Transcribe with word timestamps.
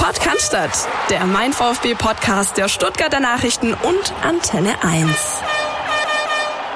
Podcast, 0.00 0.56
der 1.10 1.26
Mein 1.26 1.52
VfB 1.52 1.94
Podcast 1.94 2.56
der 2.56 2.68
Stuttgarter 2.68 3.20
Nachrichten 3.20 3.74
und 3.74 4.14
Antenne 4.22 4.82
1. 4.82 5.10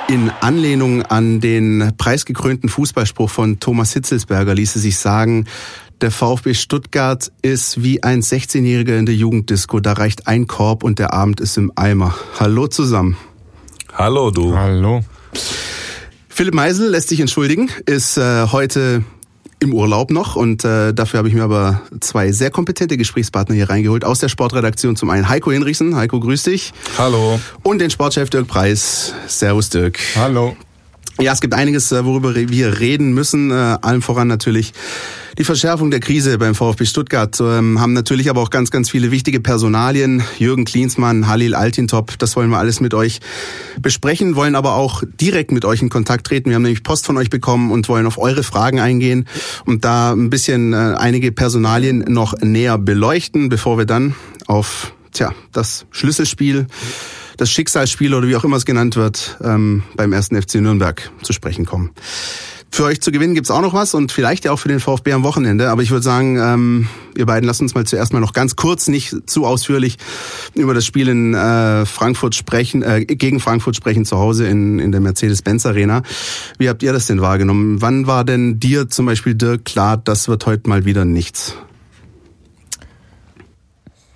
In 0.09 0.31
Anlehnung 0.43 1.01
an 1.01 1.41
den 1.41 1.95
preisgekrönten 1.97 2.69
Fußballspruch 2.69 3.31
von 3.31 3.61
Thomas 3.61 3.95
Hitzelsberger 3.95 4.55
ließe 4.55 4.79
sich 4.79 4.99
sagen, 4.99 5.47
der 6.03 6.11
VfB 6.11 6.53
Stuttgart 6.53 7.33
ist 7.41 7.83
wie 7.83 8.03
ein 8.03 8.21
16-Jähriger 8.21 8.99
in 8.99 9.07
der 9.07 9.15
Jugenddisco. 9.15 9.81
Da 9.81 9.95
reicht 9.95 10.27
ein 10.27 10.47
Korb 10.47 10.85
und 10.85 10.99
der 10.99 11.15
Abend 11.15 11.41
ist 11.41 11.57
im 11.57 11.73
Eimer. 11.77 12.15
Hallo 12.39 12.67
zusammen. 12.67 13.17
Hallo 13.95 14.31
du. 14.31 14.55
Hallo. 14.55 15.03
Philipp 16.29 16.53
Meisel 16.53 16.91
lässt 16.91 17.09
sich 17.09 17.21
entschuldigen, 17.21 17.71
ist 17.87 18.19
äh, 18.19 18.49
heute 18.53 19.03
im 19.65 19.75
Urlaub 19.75 20.11
noch 20.11 20.37
und 20.37 20.65
äh, 20.65 20.95
dafür 20.95 21.19
habe 21.19 21.29
ich 21.29 21.35
mir 21.35 21.43
aber 21.43 21.83
zwei 22.01 22.31
sehr 22.31 22.51
kompetente 22.51 22.97
Gesprächspartner 22.97 23.55
hier 23.55 23.69
reingeholt 23.69 24.05
aus 24.05 24.21
der 24.21 24.29
Sportredaktion. 24.29 24.95
Zum 24.97 25.11
einen 25.11 25.29
Heiko 25.29 25.51
Hinrichsen. 25.51 25.97
Heiko, 25.97 26.21
grüß 26.21 26.45
dich. 26.45 26.73
Hallo. 26.97 27.41
Und 27.63 27.81
den 27.81 27.91
Sportchef 27.91 28.31
Dirk 28.31 28.47
Preis. 28.47 29.13
Servus 29.27 29.71
Dirk. 29.71 29.99
Hallo. 30.17 30.57
Ja, 31.21 31.33
es 31.33 31.41
gibt 31.41 31.55
einiges, 31.55 31.93
äh, 31.93 32.05
worüber 32.05 32.35
wir 32.35 32.81
reden 32.81 33.13
müssen. 33.13 33.53
Äh, 33.53 33.55
allem 33.55 34.03
voran 34.03 34.27
natürlich 34.27 34.73
die 35.39 35.45
Verschärfung 35.45 35.93
der 35.93 36.01
Krise 36.01 36.39
beim 36.39 36.57
VfB 36.57 36.87
Stuttgart. 36.87 37.39
Ähm, 37.41 37.81
haben 37.81 37.93
natürlich 37.93 38.31
aber 38.31 38.41
auch 38.41 38.51
ganz, 38.51 38.73
ganz 38.73 38.91
viele 38.91 39.13
wichtige 39.13 39.39
Personalien. 39.39 40.25
Jürgen 40.39 40.65
Klinsmann, 40.65 41.29
Halil 41.29 41.55
Altintop, 41.55 42.19
das 42.19 42.35
wollen 42.35 42.51
wir 42.51 42.59
alles 42.59 42.81
mit 42.81 42.95
euch 42.95 43.21
besprechen, 43.81 44.35
wollen 44.35 44.57
aber 44.57 44.75
auch 44.75 45.05
direkt 45.21 45.53
mit 45.53 45.65
euch 45.65 45.83
in 45.83 45.89
Kontakt 45.89 46.27
treten. 46.27 46.51
Wir 46.51 46.57
haben 46.57 46.63
nämlich 46.63 46.83
Post 46.83 47.07
von 47.07 47.17
euch 47.17 47.31
bekommen 47.31 47.71
und 47.71 47.89
wollen 47.89 48.07
auf 48.07 48.19
eure 48.19 48.43
Fragen 48.43 48.81
eingehen 48.81 49.29
und 49.67 49.85
da 49.85 50.13
ein 50.13 50.31
bisschen 50.31 50.73
äh, 50.73 50.95
einige 50.99 51.31
Personalien 51.31 52.05
noch 52.09 52.35
näher 52.41 52.77
beleuchten, 52.77 53.49
bevor 53.49 53.79
wir 53.79 53.87
dann 53.87 54.17
auf 54.47 54.93
tja, 55.13 55.33
das 55.53 55.87
Schlüsselspiel 55.93 56.67
das 57.37 57.51
Schicksalsspiel 57.51 58.15
oder 58.15 58.29
wie 58.29 58.37
auch 58.37 58.45
immer 58.45 58.57
es 58.57 58.65
genannt 58.65 58.97
wird, 58.97 59.39
ähm, 59.43 59.83
beim 59.97 60.13
ersten 60.13 60.41
FC 60.41 60.57
Nürnberg 60.57 61.11
zu 61.23 61.33
sprechen 61.33 61.67
kommen. 61.67 61.91
Für 62.75 62.83
euch 62.83 63.01
zu 63.01 63.13
gewinnen 63.13 63.35
gibt's 63.35 63.53
auch 63.53 63.61
noch 63.61 63.73
was 63.73 63.95
und 63.95 64.11
vielleicht 64.11 64.47
ja 64.47 64.51
auch 64.51 64.59
für 64.59 64.67
den 64.67 64.81
VfB 64.81 65.13
am 65.13 65.23
Wochenende. 65.23 65.71
Aber 65.71 65.83
ich 65.83 65.93
würde 65.93 66.03
sagen, 66.03 66.39
ähm, 66.39 66.89
ihr 67.17 67.25
beiden 67.25 67.47
lasst 67.47 67.61
uns 67.61 67.73
mal 67.77 67.87
zuerst 67.87 68.13
mal 68.13 68.19
noch 68.19 68.33
ganz 68.33 68.57
kurz, 68.57 68.89
nicht 68.89 69.31
zu 69.31 69.47
ausführlich 69.47 69.97
über 70.55 70.75
das 70.75 70.85
Spiel 70.85 71.07
in 71.07 71.35
äh, 71.35 71.87
Frankfurt 71.87 72.35
sprechen, 72.35 72.83
äh, 72.83 73.05
gegen 73.05 73.39
Frankfurt 73.39 73.77
sprechen 73.77 74.05
zu 74.05 74.19
Hause 74.19 74.49
in, 74.49 74.81
in 74.81 74.91
der 74.91 75.01
Mercedes-Benz 75.01 75.67
Arena. 75.67 76.03
Wie 76.59 76.69
habt 76.69 76.83
ihr 76.83 76.93
das 76.93 77.07
denn 77.07 77.21
wahrgenommen? 77.21 77.81
Wann 77.81 78.09
war 78.09 78.25
denn 78.25 78.59
dir 78.59 78.91
zum 78.91 79.07
Beispiel 79.07 79.37
Dirk 79.37 79.65
klar, 79.65 79.97
das 79.97 80.27
wird 80.27 80.45
heute 80.47 80.69
mal 80.69 80.85
wieder 80.85 81.05
nichts? 81.05 81.55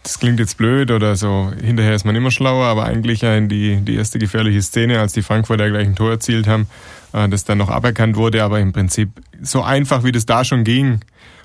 Das 0.08 0.18
klingt 0.18 0.40
jetzt 0.40 0.56
blöd 0.56 0.90
oder 0.90 1.16
so, 1.16 1.52
hinterher 1.62 1.94
ist 1.94 2.06
man 2.06 2.16
immer 2.16 2.30
schlauer, 2.30 2.64
aber 2.64 2.84
eigentlich 2.84 3.20
ja 3.20 3.38
die, 3.40 3.76
die 3.76 3.96
erste 3.96 4.18
gefährliche 4.18 4.62
Szene, 4.62 5.00
als 5.00 5.12
die 5.12 5.20
Frankfurter 5.20 5.68
gleich 5.68 5.86
ein 5.86 5.96
Tor 5.96 6.12
erzielt 6.12 6.46
haben, 6.46 6.66
äh, 7.12 7.28
das 7.28 7.44
dann 7.44 7.58
noch 7.58 7.68
aberkannt 7.68 8.16
wurde, 8.16 8.42
aber 8.42 8.58
im 8.58 8.72
Prinzip 8.72 9.10
so 9.42 9.62
einfach, 9.62 10.04
wie 10.04 10.12
das 10.12 10.24
da 10.24 10.44
schon 10.44 10.64
ging. 10.64 11.00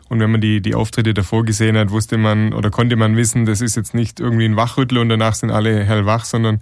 Und 0.07 0.21
wenn 0.21 0.31
man 0.31 0.39
die, 0.39 0.61
die 0.61 0.75
Auftritte 0.75 1.13
davor 1.13 1.43
gesehen 1.43 1.77
hat, 1.77 1.91
wusste 1.91 2.17
man 2.17 2.53
oder 2.53 2.69
konnte 2.69 2.95
man 2.95 3.17
wissen, 3.17 3.45
das 3.45 3.59
ist 3.59 3.75
jetzt 3.75 3.93
nicht 3.93 4.21
irgendwie 4.21 4.45
ein 4.45 4.55
Wachrüttel 4.55 4.97
und 4.97 5.09
danach 5.09 5.33
sind 5.33 5.51
alle 5.51 5.83
hellwach, 5.83 6.23
sondern 6.23 6.61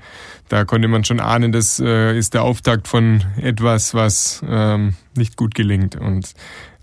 da 0.49 0.65
konnte 0.65 0.87
man 0.87 1.03
schon 1.03 1.19
ahnen, 1.19 1.51
das 1.51 1.79
äh, 1.79 2.17
ist 2.17 2.33
der 2.33 2.41
Auftakt 2.41 2.87
von 2.87 3.23
etwas, 3.39 3.93
was 3.93 4.41
ähm, 4.49 4.95
nicht 5.15 5.37
gut 5.37 5.53
gelingt. 5.53 5.95
Und 5.95 6.33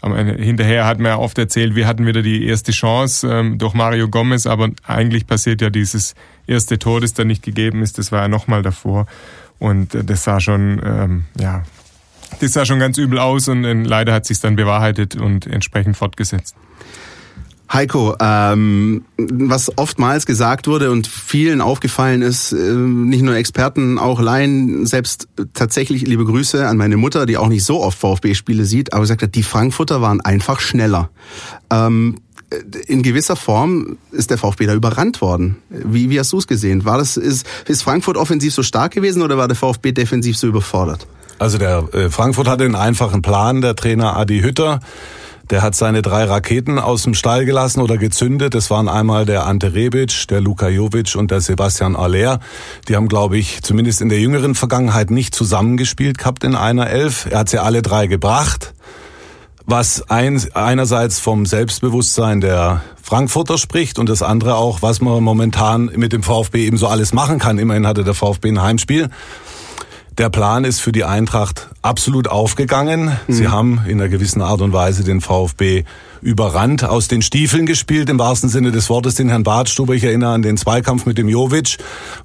hinterher 0.03 0.87
hat 0.87 0.99
man 0.99 1.13
ja 1.13 1.19
oft 1.19 1.39
erzählt, 1.39 1.75
wir 1.75 1.87
hatten 1.87 2.07
wieder 2.07 2.23
die 2.23 2.47
erste 2.47 2.73
Chance 2.73 3.29
ähm, 3.29 3.59
durch 3.59 3.75
Mario 3.75 4.09
Gomez, 4.09 4.47
aber 4.47 4.71
eigentlich 4.87 5.27
passiert 5.27 5.61
ja 5.61 5.71
dieses 5.71 6.15
erste 6.47 6.79
Tor, 6.79 7.01
das 7.01 7.15
dann 7.15 7.27
nicht 7.27 7.43
gegeben 7.43 7.83
ist, 7.83 7.99
das 7.99 8.13
war 8.13 8.23
ja 8.23 8.29
nochmal 8.29 8.63
davor. 8.63 9.07
Und 9.59 9.95
äh, 9.95 10.05
das 10.05 10.25
sah 10.25 10.41
schon, 10.41 10.81
ähm, 10.85 11.25
ja, 11.39 11.65
das 12.41 12.53
sah 12.53 12.65
schon 12.65 12.79
ganz 12.79 12.99
übel 12.99 13.19
aus 13.19 13.49
und 13.49 13.65
leider 13.85 14.13
hat 14.13 14.27
sich 14.27 14.41
dann 14.41 14.55
bewahrheitet 14.55 15.17
und 15.17 15.47
entsprechend 15.47 15.97
fortgesetzt. 15.97 16.55
Heiko, 17.73 18.17
ähm, 18.19 19.05
was 19.19 19.77
oftmals 19.77 20.25
gesagt 20.25 20.67
wurde 20.67 20.91
und 20.91 21.07
vielen 21.07 21.61
aufgefallen 21.61 22.23
ist, 22.23 22.53
äh, 22.53 22.57
nicht 22.57 23.23
nur 23.23 23.35
Experten, 23.35 23.99
auch 23.99 24.21
Laien, 24.21 24.87
selbst 24.87 25.29
tatsächlich 25.53 26.07
liebe 26.07 26.25
Grüße 26.25 26.67
an 26.67 26.79
meine 26.79 26.97
Mutter, 26.97 27.27
die 27.27 27.37
auch 27.37 27.49
nicht 27.49 27.65
so 27.65 27.83
oft 27.83 27.99
VfB-Spiele 27.99 28.65
sieht, 28.65 28.93
aber 28.93 29.03
gesagt 29.03 29.23
hat, 29.23 29.35
die 29.35 29.43
Frankfurter 29.43 30.01
waren 30.01 30.21
einfach 30.21 30.61
schneller. 30.61 31.11
Ähm, 31.71 32.17
in 32.87 33.03
gewisser 33.03 33.37
Form 33.37 33.99
ist 34.11 34.31
der 34.31 34.39
VfB 34.39 34.67
da 34.67 34.75
überrannt 34.75 35.21
worden. 35.21 35.57
Wie, 35.69 36.09
wie 36.09 36.19
hast 36.19 36.33
du 36.33 36.39
es 36.39 36.47
gesehen? 36.47 36.87
War 36.87 36.97
das, 36.97 37.19
ist, 37.19 37.47
ist 37.67 37.83
Frankfurt 37.83 38.17
offensiv 38.17 38.55
so 38.55 38.63
stark 38.63 38.93
gewesen 38.93 39.21
oder 39.21 39.37
war 39.37 39.49
der 39.49 39.57
VfB 39.57 39.93
defensiv 39.93 40.39
so 40.39 40.47
überfordert? 40.47 41.07
Also 41.39 41.59
der 41.59 41.87
äh, 41.93 42.09
Frankfurt 42.09 42.49
hatte 42.49 42.65
einen 42.65 42.75
einfachen 42.75 43.21
Plan, 43.21 43.61
der 43.61 43.77
Trainer 43.77 44.17
Adi 44.17 44.41
Hütter 44.41 44.81
der 45.51 45.63
hat 45.63 45.75
seine 45.75 46.03
drei 46.03 46.25
Raketen 46.25 46.79
aus 46.79 47.03
dem 47.03 47.15
Stall 47.15 47.45
gelassen 47.45 47.81
oder 47.81 47.97
gezündet. 47.97 48.55
Das 48.55 48.71
waren 48.71 48.89
einmal 48.89 49.25
der 49.25 49.47
Ante 49.47 49.75
Rebic, 49.75 50.29
der 50.29 50.41
Luka 50.41 50.69
Jovic 50.69 51.15
und 51.17 51.31
der 51.31 51.41
Sebastian 51.41 51.97
Aller. 51.97 52.41
Die 52.89 52.97
haben, 52.97 53.09
glaube 53.09 53.39
ich, 53.39 53.63
zumindest 53.63 54.01
in 54.01 54.09
der 54.09 54.21
jüngeren 54.21 54.55
Vergangenheit 54.55 55.11
nicht 55.11 55.35
zusammengespielt 55.35 56.19
gehabt 56.19 56.45
in 56.45 56.55
einer 56.55 56.89
Elf. 56.89 57.27
Er 57.31 57.41
hat 57.41 57.49
sie 57.49 57.59
alle 57.59 57.83
drei 57.83 58.07
gebracht 58.07 58.75
was 59.71 60.09
ein, 60.09 60.43
einerseits 60.55 61.21
vom 61.21 61.45
Selbstbewusstsein 61.45 62.41
der 62.41 62.81
Frankfurter 63.03 63.59
spricht 63.59 63.99
und 63.99 64.09
das 64.09 64.23
andere 64.23 64.55
auch, 64.55 64.81
was 64.81 65.03
man 65.03 65.23
momentan 65.23 65.91
mit 65.95 66.15
dem 66.15 66.23
VfB 66.23 66.65
eben 66.65 66.79
so 66.79 66.87
alles 66.89 67.13
machen 67.13 67.39
kann. 67.39 67.59
Immerhin 67.59 67.87
hatte 67.87 68.03
der 68.03 68.15
VfB 68.15 68.49
ein 68.49 68.63
Heimspiel. 68.63 69.11
Der 70.19 70.31
Plan 70.31 70.65
ist 70.65 70.81
für 70.81 70.91
die 70.91 71.05
Eintracht 71.05 71.69
absolut 71.81 72.27
aufgegangen. 72.27 73.17
Mhm. 73.29 73.33
Sie 73.33 73.47
haben 73.47 73.81
in 73.87 74.01
einer 74.01 74.09
gewissen 74.09 74.43
Art 74.43 74.61
und 74.61 74.73
Weise 74.73 75.05
den 75.05 75.21
VfB 75.21 75.85
überrannt, 76.21 76.83
aus 76.83 77.07
den 77.07 77.23
Stiefeln 77.23 77.67
gespielt, 77.67 78.11
im 78.11 78.19
wahrsten 78.19 78.51
Sinne 78.51 78.73
des 78.73 78.91
Wortes, 78.91 79.15
den 79.15 79.29
Herrn 79.29 79.45
Badstuber. 79.45 79.95
Ich 79.95 80.03
erinnere 80.03 80.33
an 80.33 80.43
den 80.43 80.57
Zweikampf 80.57 81.07
mit 81.07 81.19
dem 81.19 81.29
Jovic, 81.29 81.77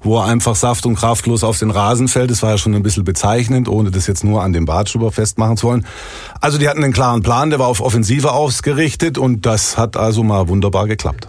wo 0.02 0.18
er 0.18 0.24
einfach 0.24 0.56
saft- 0.56 0.86
und 0.86 0.96
kraftlos 0.96 1.44
auf 1.44 1.60
den 1.60 1.70
Rasen 1.70 2.08
fällt. 2.08 2.32
Das 2.32 2.42
war 2.42 2.50
ja 2.50 2.58
schon 2.58 2.74
ein 2.74 2.82
bisschen 2.82 3.04
bezeichnend, 3.04 3.68
ohne 3.68 3.92
das 3.92 4.08
jetzt 4.08 4.24
nur 4.24 4.42
an 4.42 4.52
dem 4.52 4.64
Badstuber 4.64 5.12
festmachen 5.12 5.56
zu 5.56 5.68
wollen. 5.68 5.86
Also 6.40 6.58
die 6.58 6.68
hatten 6.68 6.82
einen 6.82 6.92
klaren 6.92 7.22
Plan, 7.22 7.50
der 7.50 7.60
war 7.60 7.68
auf 7.68 7.80
Offensive 7.80 8.32
ausgerichtet 8.32 9.18
und 9.18 9.46
das 9.46 9.78
hat 9.78 9.96
also 9.96 10.24
mal 10.24 10.48
wunderbar 10.48 10.88
geklappt 10.88 11.28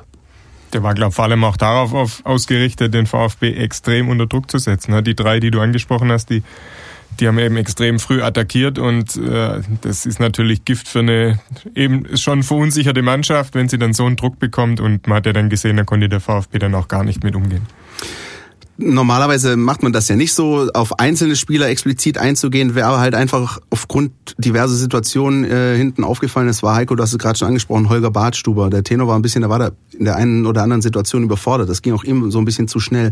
der 0.76 0.84
war, 0.84 0.94
glaube 0.94 1.10
ich, 1.10 1.16
vor 1.16 1.24
allem 1.24 1.44
auch 1.46 1.58
darauf 1.58 1.94
auf, 1.94 2.26
ausgerichtet, 2.26 2.94
den 2.94 3.08
VfB 3.08 3.54
extrem 3.54 4.10
unter 4.10 4.28
Druck 4.28 4.52
zu 4.52 4.58
setzen. 4.58 4.92
Ne? 4.92 5.02
Die 5.02 5.16
drei, 5.16 5.40
die 5.40 5.50
du 5.50 5.62
angesprochen 5.62 6.12
hast, 6.12 6.30
die, 6.30 6.44
die 7.20 7.30
haben 7.30 7.40
eben 7.40 7.56
extrem 7.56 7.98
früh 7.98 8.22
attackiert 8.22 8.78
und 8.78 9.16
äh, 9.16 9.62
das 9.82 10.06
ist 10.06 10.20
natürlich 10.20 10.66
Gift 10.66 10.90
für 10.90 11.00
eine 11.00 11.40
eben 11.74 12.18
schon 12.18 12.44
verunsicherte 12.44 13.02
Mannschaft, 13.02 13.56
wenn 13.56 13.70
sie 13.70 13.78
dann 13.78 13.94
so 13.94 14.06
einen 14.06 14.18
Druck 14.18 14.38
bekommt 14.38 14.82
und 14.82 15.08
man 15.08 15.18
hat 15.18 15.26
ja 15.26 15.34
dann 15.34 15.50
gesehen, 15.50 15.78
da 15.78 15.86
konnte 15.86 16.10
der 16.10 16.20
VfB 16.20 16.60
dann 16.60 16.76
auch 16.76 16.90
gar 16.90 17.06
nicht 17.06 17.24
mit 17.24 17.36
umgehen. 17.36 17.66
Normalerweise 18.78 19.56
macht 19.56 19.84
man 19.84 19.94
das 19.94 20.10
ja 20.10 20.18
nicht 20.18 20.34
so, 20.34 20.70
auf 20.74 21.00
einzelne 21.00 21.38
Spieler 21.38 21.70
explizit 21.70 22.18
einzugehen, 22.18 22.76
wäre 22.76 22.88
aber 22.88 23.00
halt 23.00 23.16
einfach 23.16 23.60
aufgrund 23.70 24.12
diverser 24.38 24.76
Situationen 24.76 25.46
äh, 25.46 25.78
hinten 25.78 26.04
aufgefallen. 26.04 26.50
Es 26.50 26.62
war 26.62 26.76
Heiko, 26.76 26.96
du 26.96 27.02
hast 27.02 27.14
es 27.14 27.18
gerade 27.18 27.40
schon 27.40 27.48
angesprochen, 27.48 27.88
Holger 27.88 28.12
Bartstuber. 28.12 28.70
Der 28.70 28.84
Tenor 28.84 29.08
war 29.08 29.18
ein 29.18 29.22
bisschen, 29.22 29.44
da 29.44 29.50
war 29.50 29.60
da 29.60 29.72
in 29.98 30.04
der 30.04 30.18
einen 30.18 30.46
oder 30.46 30.62
anderen 30.62 30.82
Situation 30.82 31.24
überfordert. 31.24 31.70
Das 31.70 31.82
ging 31.82 31.94
auch 31.94 32.04
ihm 32.04 32.32
so 32.32 32.40
ein 32.40 32.46
bisschen 32.46 32.68
zu 32.68 32.82
schnell. 32.82 33.12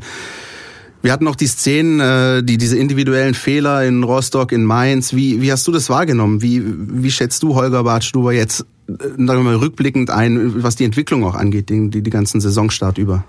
Wir 1.02 1.14
hatten 1.14 1.24
noch 1.24 1.38
die 1.38 1.48
Szenen, 1.48 2.02
äh, 2.02 2.44
die 2.44 2.58
diese 2.58 2.78
individuellen 2.78 3.34
Fehler 3.34 3.86
in 3.86 4.04
Rostock, 4.04 4.52
in 4.52 4.66
Mainz. 4.66 5.14
Wie, 5.14 5.42
wie 5.42 5.52
hast 5.52 5.66
du 5.66 5.72
das 5.72 5.90
wahrgenommen? 5.90 6.42
Wie, 6.42 6.62
wie 6.66 7.12
schätzt 7.12 7.42
du 7.42 7.56
Holger 7.56 7.86
Bartstuber 7.86 8.34
jetzt 8.34 8.66
äh, 8.88 8.94
sagen 9.00 9.28
wir 9.28 9.44
mal, 9.44 9.56
rückblickend 9.56 10.10
ein, 10.10 10.62
was 10.62 10.76
die 10.76 10.84
Entwicklung 10.84 11.24
auch 11.24 11.36
angeht, 11.36 11.70
die, 11.70 11.90
die 11.90 12.10
ganzen 12.10 12.42
Saisonstart 12.42 12.98
über? 12.98 13.24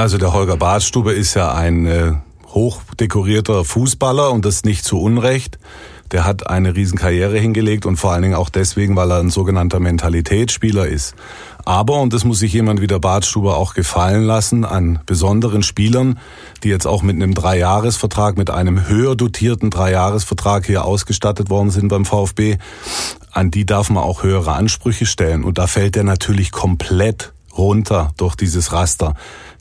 Also 0.00 0.16
der 0.16 0.32
Holger 0.32 0.56
Badstube 0.56 1.12
ist 1.12 1.34
ja 1.34 1.52
ein 1.52 1.84
äh, 1.84 2.14
hochdekorierter 2.46 3.66
Fußballer 3.66 4.30
und 4.30 4.46
das 4.46 4.64
nicht 4.64 4.82
zu 4.82 4.98
Unrecht. 4.98 5.58
Der 6.10 6.24
hat 6.24 6.48
eine 6.48 6.74
Riesenkarriere 6.74 7.38
hingelegt 7.38 7.84
und 7.84 7.98
vor 7.98 8.12
allen 8.12 8.22
Dingen 8.22 8.34
auch 8.34 8.48
deswegen, 8.48 8.96
weil 8.96 9.10
er 9.12 9.18
ein 9.18 9.28
sogenannter 9.28 9.78
Mentalitätsspieler 9.78 10.86
ist. 10.86 11.16
Aber, 11.66 12.00
und 12.00 12.14
das 12.14 12.24
muss 12.24 12.38
sich 12.38 12.54
jemand 12.54 12.80
wie 12.80 12.86
der 12.86 12.98
Badstuber 12.98 13.58
auch 13.58 13.74
gefallen 13.74 14.22
lassen, 14.22 14.64
an 14.64 15.00
besonderen 15.04 15.62
Spielern, 15.62 16.18
die 16.64 16.70
jetzt 16.70 16.86
auch 16.86 17.02
mit 17.02 17.16
einem 17.16 17.34
Dreijahresvertrag, 17.34 18.38
mit 18.38 18.48
einem 18.48 18.88
höher 18.88 19.16
dotierten 19.16 19.68
Dreijahresvertrag 19.68 20.64
hier 20.64 20.86
ausgestattet 20.86 21.50
worden 21.50 21.68
sind 21.68 21.88
beim 21.88 22.06
VfB, 22.06 22.56
an 23.32 23.50
die 23.50 23.66
darf 23.66 23.90
man 23.90 24.02
auch 24.02 24.22
höhere 24.22 24.54
Ansprüche 24.54 25.04
stellen. 25.04 25.44
Und 25.44 25.58
da 25.58 25.66
fällt 25.66 25.94
er 25.98 26.04
natürlich 26.04 26.52
komplett 26.52 27.34
runter 27.56 28.12
durch 28.16 28.36
dieses 28.36 28.72
Raster. 28.72 29.14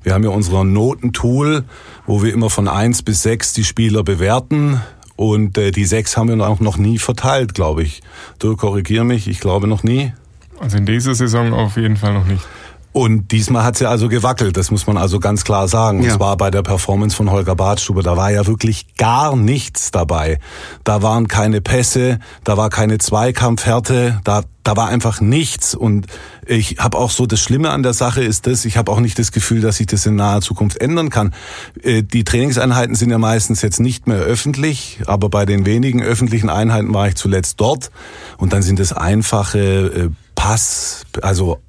Wir 0.04 0.14
haben 0.14 0.24
ja 0.24 0.30
unser 0.30 0.64
Notentool, 0.64 1.66
wo 2.06 2.24
wir 2.24 2.34
immer 2.34 2.50
von 2.50 2.68
eins 2.68 3.02
bis 3.02 3.22
sechs 3.22 3.54
die 3.54 3.64
Spieler 3.64 4.04
bewerten. 4.04 4.82
Und 5.16 5.58
äh, 5.58 5.72
die 5.72 5.86
sechs 5.86 6.16
haben 6.16 6.30
wir 6.30 6.48
auch 6.48 6.62
noch 6.62 6.78
nie 6.78 6.98
verteilt, 6.98 7.54
glaube 7.54 7.84
ich. 7.84 8.02
Du 8.40 8.56
korrigier 8.56 9.04
mich, 9.04 9.28
ich 9.28 9.42
glaube 9.42 9.68
noch 9.68 9.84
nie. 9.84 10.14
Also 10.62 10.78
in 10.78 10.86
dieser 10.86 11.14
Saison 11.16 11.54
auf 11.54 11.76
jeden 11.76 11.98
Fall 11.98 12.14
noch 12.14 12.26
nicht. 12.26 12.46
Und 12.92 13.32
diesmal 13.32 13.64
hat 13.64 13.78
sie 13.78 13.88
also 13.88 14.10
gewackelt, 14.10 14.58
das 14.58 14.72
muss 14.72 14.88
man 14.88 14.98
also 14.98 15.20
ganz 15.20 15.44
klar 15.44 15.68
sagen. 15.68 16.02
Ja. 16.02 16.12
Und 16.12 16.18
zwar 16.18 16.38
bei 16.38 16.50
der 16.50 16.64
Performance 16.64 17.16
von 17.16 17.30
Holger 17.30 17.56
Badstube. 17.56 18.02
Da 18.02 18.18
war 18.18 18.32
ja 18.32 18.48
wirklich 18.48 18.96
gar 18.96 19.36
nichts 19.36 19.92
dabei. 19.92 20.40
Da 20.84 21.04
waren 21.04 21.28
keine 21.28 21.62
Pässe, 21.62 22.20
da 22.44 22.58
war 22.58 22.70
keine 22.70 22.98
Zweikampfhärte, 22.98 24.20
da, 24.24 24.42
da 24.64 24.76
war 24.76 24.88
einfach 24.88 25.22
nichts. 25.22 25.76
Und 25.76 26.08
ich 26.48 26.78
habe 26.80 26.98
auch 26.98 27.12
so, 27.12 27.28
das 27.28 27.40
Schlimme 27.42 27.70
an 27.70 27.84
der 27.84 27.94
Sache 27.94 28.24
ist 28.24 28.48
das, 28.48 28.66
ich 28.66 28.76
habe 28.76 28.92
auch 28.92 29.00
nicht 29.00 29.20
das 29.20 29.32
Gefühl, 29.32 29.62
dass 29.62 29.78
sich 29.78 29.88
das 29.88 30.08
in 30.08 30.16
naher 30.16 30.42
Zukunft 30.42 30.82
ändern 30.82 31.12
kann. 31.12 31.36
Äh, 31.84 32.02
die 32.02 32.24
Trainingseinheiten 32.24 32.96
sind 32.96 33.12
ja 33.12 33.20
meistens 33.20 33.62
jetzt 33.62 33.80
nicht 33.80 34.08
mehr 34.08 34.18
öffentlich, 34.18 35.02
aber 35.06 35.30
bei 35.30 35.46
den 35.46 35.68
wenigen 35.68 36.02
öffentlichen 36.02 36.50
Einheiten 36.50 36.92
war 36.92 37.08
ich 37.08 37.16
zuletzt 37.16 37.62
dort. 37.62 37.92
Und 38.38 38.52
dann 38.52 38.64
sind 38.64 38.80
es 38.80 38.94
einfache 38.94 39.60
äh, 39.60 40.10
Pass, 40.34 41.04
also 41.22 41.60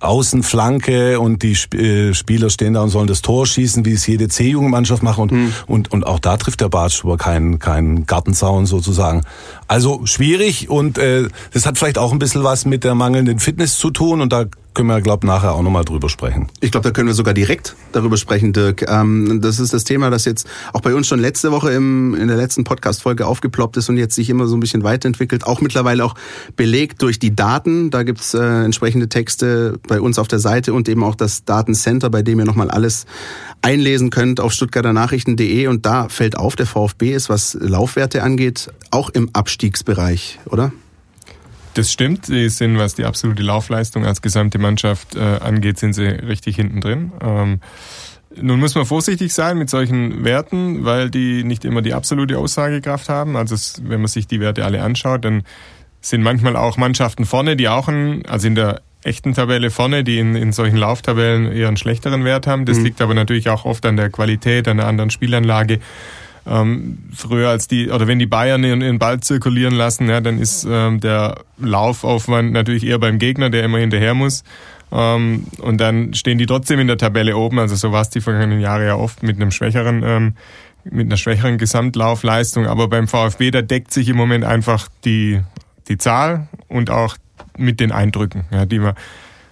Außenflanke 0.00 1.18
und 1.20 1.42
die 1.42 1.56
äh, 1.76 2.14
Spieler 2.14 2.50
stehen 2.50 2.74
da 2.74 2.82
und 2.82 2.90
sollen 2.90 3.06
das 3.06 3.22
Tor 3.22 3.46
schießen, 3.46 3.84
wie 3.84 3.92
es 3.92 4.06
jede 4.06 4.28
C-Jugendmannschaft 4.28 5.02
macht 5.02 5.18
und, 5.18 5.32
mhm. 5.32 5.54
und, 5.66 5.92
und 5.92 6.06
auch 6.06 6.18
da 6.18 6.36
trifft 6.36 6.60
der 6.60 6.68
Bartschuber 6.68 7.16
keinen 7.16 7.58
keinen 7.58 8.06
Gartenzaun 8.06 8.66
sozusagen. 8.66 9.22
Also 9.68 10.04
schwierig 10.04 10.68
und 10.68 10.98
äh, 10.98 11.28
das 11.52 11.66
hat 11.66 11.78
vielleicht 11.78 11.98
auch 11.98 12.12
ein 12.12 12.18
bisschen 12.18 12.44
was 12.44 12.66
mit 12.66 12.84
der 12.84 12.94
mangelnden 12.94 13.38
Fitness 13.38 13.78
zu 13.78 13.90
tun 13.90 14.20
und 14.20 14.32
da 14.32 14.44
können 14.76 14.88
wir, 14.88 15.00
glaube 15.00 15.26
nachher 15.26 15.54
auch 15.54 15.62
nochmal 15.62 15.86
drüber 15.86 16.10
sprechen. 16.10 16.48
Ich 16.60 16.70
glaube, 16.70 16.84
da 16.84 16.90
können 16.90 17.08
wir 17.08 17.14
sogar 17.14 17.32
direkt 17.32 17.74
darüber 17.92 18.18
sprechen, 18.18 18.52
Dirk. 18.52 18.84
Ähm, 18.88 19.40
das 19.40 19.58
ist 19.58 19.72
das 19.72 19.84
Thema, 19.84 20.10
das 20.10 20.26
jetzt 20.26 20.46
auch 20.74 20.82
bei 20.82 20.94
uns 20.94 21.06
schon 21.06 21.18
letzte 21.18 21.50
Woche 21.50 21.72
im, 21.72 22.14
in 22.14 22.28
der 22.28 22.36
letzten 22.36 22.64
Podcast-Folge 22.64 23.26
aufgeploppt 23.26 23.78
ist 23.78 23.88
und 23.88 23.96
jetzt 23.96 24.14
sich 24.14 24.28
immer 24.28 24.46
so 24.46 24.54
ein 24.54 24.60
bisschen 24.60 24.84
weiterentwickelt. 24.84 25.46
Auch 25.46 25.62
mittlerweile 25.62 26.04
auch 26.04 26.14
belegt 26.56 27.00
durch 27.00 27.18
die 27.18 27.34
Daten. 27.34 27.90
Da 27.90 28.02
gibt's 28.02 28.34
äh, 28.34 28.64
entsprechende 28.64 29.08
Texte 29.08 29.80
bei 29.88 29.98
uns 29.98 30.18
auf 30.18 30.28
der 30.28 30.40
Seite 30.40 30.74
und 30.74 30.90
eben 30.90 31.04
auch 31.04 31.14
das 31.14 31.46
Datencenter, 31.46 32.10
bei 32.10 32.20
dem 32.20 32.38
ihr 32.38 32.44
nochmal 32.44 32.70
alles 32.70 33.06
einlesen 33.62 34.10
könnt 34.10 34.40
auf 34.40 34.52
stuttgarternachrichten.de. 34.52 35.68
Und 35.68 35.86
da 35.86 36.10
fällt 36.10 36.36
auf, 36.36 36.54
der 36.54 36.66
VfB 36.66 37.14
ist, 37.14 37.30
was 37.30 37.56
Laufwerte 37.58 38.22
angeht, 38.22 38.70
auch 38.90 39.08
im 39.08 39.30
Abstiegsbereich, 39.32 40.38
oder? 40.44 40.70
Das 41.76 41.92
stimmt. 41.92 42.24
Sie 42.24 42.48
sind, 42.48 42.78
was 42.78 42.94
die 42.94 43.04
absolute 43.04 43.42
Laufleistung 43.42 44.06
als 44.06 44.22
gesamte 44.22 44.58
Mannschaft 44.58 45.14
äh, 45.14 45.20
angeht, 45.20 45.78
sind 45.78 45.92
sie 45.92 46.06
richtig 46.06 46.56
hinten 46.56 46.80
drin. 46.80 47.12
Ähm, 47.20 47.60
nun 48.34 48.60
muss 48.60 48.74
man 48.74 48.86
vorsichtig 48.86 49.34
sein 49.34 49.58
mit 49.58 49.68
solchen 49.68 50.24
Werten, 50.24 50.86
weil 50.86 51.10
die 51.10 51.44
nicht 51.44 51.66
immer 51.66 51.82
die 51.82 51.92
absolute 51.92 52.38
Aussagekraft 52.38 53.10
haben. 53.10 53.36
Also 53.36 53.54
es, 53.54 53.82
wenn 53.84 54.00
man 54.00 54.08
sich 54.08 54.26
die 54.26 54.40
Werte 54.40 54.64
alle 54.64 54.82
anschaut, 54.82 55.26
dann 55.26 55.42
sind 56.00 56.22
manchmal 56.22 56.56
auch 56.56 56.78
Mannschaften 56.78 57.26
vorne, 57.26 57.56
die 57.56 57.68
auch 57.68 57.88
ein, 57.88 58.24
also 58.24 58.46
in 58.46 58.54
der 58.54 58.80
echten 59.02 59.34
Tabelle 59.34 59.68
vorne, 59.70 60.02
die 60.02 60.18
in, 60.18 60.34
in 60.34 60.52
solchen 60.52 60.78
Lauftabellen 60.78 61.52
eher 61.52 61.68
einen 61.68 61.76
schlechteren 61.76 62.24
Wert 62.24 62.46
haben. 62.46 62.64
Das 62.64 62.78
mhm. 62.78 62.84
liegt 62.84 63.02
aber 63.02 63.12
natürlich 63.12 63.50
auch 63.50 63.66
oft 63.66 63.84
an 63.84 63.98
der 63.98 64.08
Qualität, 64.08 64.66
an 64.66 64.78
der 64.78 64.86
anderen 64.86 65.10
Spielanlage. 65.10 65.80
Ähm, 66.48 66.98
früher 67.12 67.48
als 67.48 67.66
die, 67.66 67.90
oder 67.90 68.06
wenn 68.06 68.20
die 68.20 68.26
Bayern 68.26 68.62
ihren, 68.62 68.80
ihren 68.80 68.98
Ball 69.00 69.18
zirkulieren 69.20 69.74
lassen, 69.74 70.08
ja, 70.08 70.20
dann 70.20 70.38
ist 70.38 70.66
ähm, 70.68 71.00
der 71.00 71.42
Laufaufwand 71.58 72.52
natürlich 72.52 72.86
eher 72.86 73.00
beim 73.00 73.18
Gegner, 73.18 73.50
der 73.50 73.64
immer 73.64 73.78
hinterher 73.78 74.14
muss. 74.14 74.44
Ähm, 74.92 75.46
und 75.60 75.80
dann 75.80 76.14
stehen 76.14 76.38
die 76.38 76.46
trotzdem 76.46 76.78
in 76.78 76.86
der 76.86 76.98
Tabelle 76.98 77.36
oben. 77.36 77.58
Also 77.58 77.74
so 77.74 77.92
war 77.92 78.02
es 78.02 78.10
die 78.10 78.20
vergangenen 78.20 78.60
Jahre 78.60 78.86
ja 78.86 78.94
oft 78.94 79.22
mit 79.22 79.36
einem 79.36 79.50
schwächeren, 79.50 80.02
ähm, 80.04 80.34
mit 80.84 81.06
einer 81.06 81.16
schwächeren 81.16 81.58
Gesamtlaufleistung. 81.58 82.66
Aber 82.66 82.88
beim 82.88 83.08
VfB, 83.08 83.50
da 83.50 83.62
deckt 83.62 83.92
sich 83.92 84.08
im 84.08 84.16
Moment 84.16 84.44
einfach 84.44 84.88
die, 85.04 85.40
die 85.88 85.98
Zahl 85.98 86.48
und 86.68 86.90
auch 86.90 87.16
mit 87.58 87.80
den 87.80 87.90
Eindrücken, 87.90 88.44
ja, 88.52 88.66
die 88.66 88.78
man, 88.78 88.94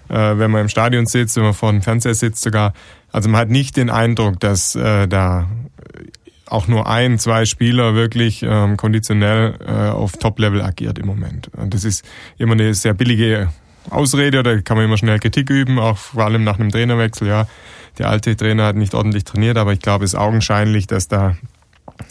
äh, 0.09 0.39
wenn 0.39 0.51
man 0.51 0.63
im 0.63 0.69
Stadion 0.69 1.07
sitzt, 1.07 1.37
wenn 1.37 1.45
man 1.45 1.55
vor 1.55 1.73
dem 1.73 1.83
Fernseher 1.83 2.15
sitzt 2.15 2.43
sogar. 2.43 2.73
Also 3.11 3.29
man 3.29 3.41
hat 3.41 3.51
nicht 3.51 3.77
den 3.77 3.91
Eindruck, 3.91 4.41
dass 4.41 4.75
äh, 4.75 5.09
da 5.09 5.49
auch 6.47 6.69
nur 6.69 6.89
ein, 6.89 7.19
zwei 7.19 7.45
Spieler 7.45 7.95
wirklich 7.95 8.43
ähm, 8.43 8.77
konditionell 8.77 9.55
äh, 9.67 9.71
auf 9.91 10.13
Top-Level 10.13 10.63
agiert 10.63 10.99
im 10.99 11.07
Moment. 11.07 11.51
Das 11.69 11.85
ist 11.85 12.05
immer 12.39 12.53
eine 12.53 12.75
sehr 12.75 12.95
billige 12.95 13.49
Ausrede, 13.91 14.43
da 14.43 14.61
kann 14.61 14.77
man 14.77 14.87
immer 14.87 14.97
schnell 14.97 15.19
Kritik 15.19 15.51
üben, 15.51 15.79
auch 15.79 15.97
vor 15.97 16.25
allem 16.25 16.45
nach 16.45 16.59
einem 16.59 16.71
Trainerwechsel. 16.71 17.29
Ja, 17.29 17.47
der 17.99 18.09
alte 18.09 18.37
Trainer 18.37 18.65
hat 18.65 18.77
nicht 18.77 18.95
ordentlich 18.95 19.25
trainiert, 19.25 19.57
aber 19.57 19.73
ich 19.73 19.81
glaube, 19.81 20.05
es 20.05 20.15
ist 20.15 20.19
augenscheinlich, 20.19 20.87
dass 20.87 21.09
da 21.09 21.37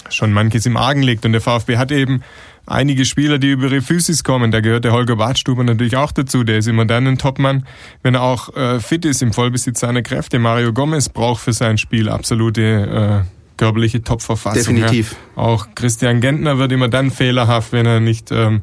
schon 0.10 0.32
manches 0.32 0.66
im 0.66 0.78
Argen 0.78 1.02
liegt. 1.02 1.26
Und 1.26 1.34
der 1.34 1.42
VfB 1.42 1.78
hat 1.78 1.92
eben 1.92 2.22
einige 2.66 3.06
Spieler, 3.06 3.40
die 3.40 3.52
über 3.52 3.66
ihre 3.66 3.82
Physis 3.82 4.24
kommen. 4.24 4.52
Da 4.52 4.62
gehört 4.62 4.86
der 4.86 4.94
Holger 4.94 5.16
Badstuber 5.16 5.64
natürlich 5.64 5.98
auch 5.98 6.12
dazu. 6.12 6.44
Der 6.44 6.60
ist 6.60 6.68
immer 6.68 6.86
dann 6.86 7.08
ein 7.08 7.18
Topmann, 7.18 7.66
wenn 8.02 8.16
er 8.16 8.22
auch 8.22 8.56
äh, 8.56 8.80
fit 8.80 9.06
ist, 9.06 9.22
im 9.22 9.34
Vollbesitz 9.34 9.82
seiner 9.82 10.02
Kräfte. 10.02 10.40
Mario 10.40 10.74
Gomez 10.74 11.10
braucht 11.10 11.42
für 11.42 11.54
sein 11.54 11.78
Spiel 11.78 12.10
absolute 12.10 13.26
äh, 13.26 13.33
körperliche 13.58 14.02
Top-Verfassung. 14.02 14.76
Definitiv. 14.76 15.16
Ja. 15.36 15.44
Auch 15.44 15.68
Christian 15.76 16.22
Gentner 16.22 16.58
wird 16.58 16.72
immer 16.72 16.88
dann 16.88 17.12
fehlerhaft, 17.12 17.72
wenn 17.72 17.86
er 17.86 18.00
nicht, 18.00 18.32
ähm, 18.32 18.62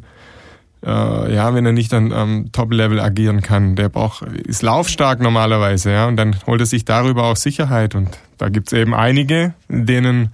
äh, 0.84 1.34
ja, 1.34 1.54
wenn 1.54 1.66
er 1.66 1.72
nicht 1.72 1.92
an 1.94 2.12
ähm, 2.14 2.50
Top-Level 2.52 3.00
agieren 3.00 3.42
kann. 3.42 3.76
Der 3.76 3.88
braucht, 3.88 4.22
ist 4.22 4.62
laufstark 4.62 5.20
normalerweise, 5.20 5.92
ja, 5.92 6.06
und 6.06 6.16
dann 6.16 6.36
holt 6.46 6.60
er 6.60 6.66
sich 6.66 6.84
darüber 6.84 7.24
auch 7.24 7.36
Sicherheit. 7.36 7.94
Und 7.94 8.18
da 8.38 8.48
gibt's 8.48 8.72
eben 8.72 8.94
einige, 8.94 9.54
denen 9.68 10.32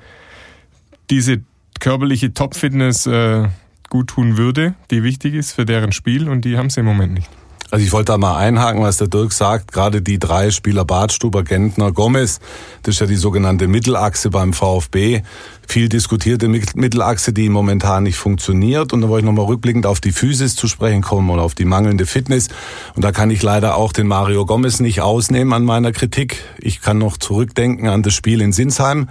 diese 1.11 1.43
körperliche 1.81 2.35
Top-Fitness 2.35 3.07
äh, 3.07 3.49
gut 3.91 4.09
tun 4.09 4.37
würde, 4.37 4.75
die 4.91 5.03
wichtig 5.03 5.35
ist 5.35 5.53
für 5.53 5.65
deren 5.65 5.93
Spiel 5.93 6.29
und 6.29 6.45
die 6.45 6.57
haben 6.57 6.71
sie 6.71 6.81
im 6.81 6.87
Moment 6.87 7.15
nicht. 7.15 7.31
Also 7.71 7.85
ich 7.85 7.93
wollte 7.93 8.13
da 8.13 8.19
mal 8.19 8.37
einhaken, 8.37 8.83
was 8.83 8.97
der 8.99 9.09
Dirk 9.09 9.33
sagt. 9.33 9.73
Gerade 9.73 10.01
die 10.01 10.19
drei 10.19 10.51
Spieler 10.51 10.85
Badstuber, 10.85 11.43
Gentner, 11.43 11.91
Gomez, 11.91 12.39
das 12.83 12.95
ist 12.95 13.01
ja 13.01 13.07
die 13.07 13.17
sogenannte 13.17 13.67
Mittelachse 13.67 14.31
beim 14.31 14.53
VfB. 14.53 15.23
Viel 15.67 15.89
diskutierte 15.89 16.49
Mittelachse, 16.49 17.33
die 17.33 17.49
momentan 17.49 18.05
nicht 18.05 18.17
funktioniert. 18.17 18.93
Und 18.93 19.03
da 19.03 19.09
wollte 19.09 19.25
ich 19.25 19.27
nochmal 19.27 19.47
rückblickend 19.47 19.85
auf 19.85 20.01
die 20.01 20.13
Physis 20.13 20.55
zu 20.55 20.69
sprechen 20.69 21.03
kommen 21.03 21.29
oder 21.29 21.43
auf 21.43 21.57
die 21.57 21.65
mangelnde 21.65 22.07
Fitness. 22.07 22.49
Und 22.95 23.05
da 23.05 23.11
kann 23.11 23.31
ich 23.31 23.43
leider 23.43 23.77
auch 23.77 23.93
den 23.93 24.07
Mario 24.07 24.47
Gomez 24.47 24.79
nicht 24.79 25.01
ausnehmen 25.01 25.53
an 25.53 25.65
meiner 25.65 25.91
Kritik. 25.91 26.45
Ich 26.59 26.81
kann 26.81 26.99
noch 26.99 27.17
zurückdenken 27.17 27.89
an 27.89 28.05
das 28.05 28.15
Spiel 28.15 28.41
in 28.43 28.53
Sinsheim 28.53 29.09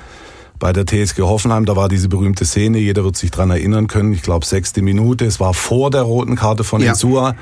bei 0.59 0.71
der 0.71 0.85
TSG 0.85 1.21
Hoffenheim, 1.21 1.65
da 1.65 1.75
war 1.75 1.89
diese 1.89 2.09
berühmte 2.09 2.45
Szene, 2.45 2.77
jeder 2.77 3.03
wird 3.03 3.17
sich 3.17 3.31
dran 3.31 3.49
erinnern 3.49 3.87
können, 3.87 4.13
ich 4.13 4.21
glaube 4.21 4.45
sechste 4.45 4.81
Minute, 4.81 5.25
es 5.25 5.39
war 5.39 5.53
vor 5.53 5.91
der 5.91 6.03
roten 6.03 6.35
Karte 6.35 6.63
von 6.63 6.81
ja. 6.81 6.91
Insua, 6.91 7.35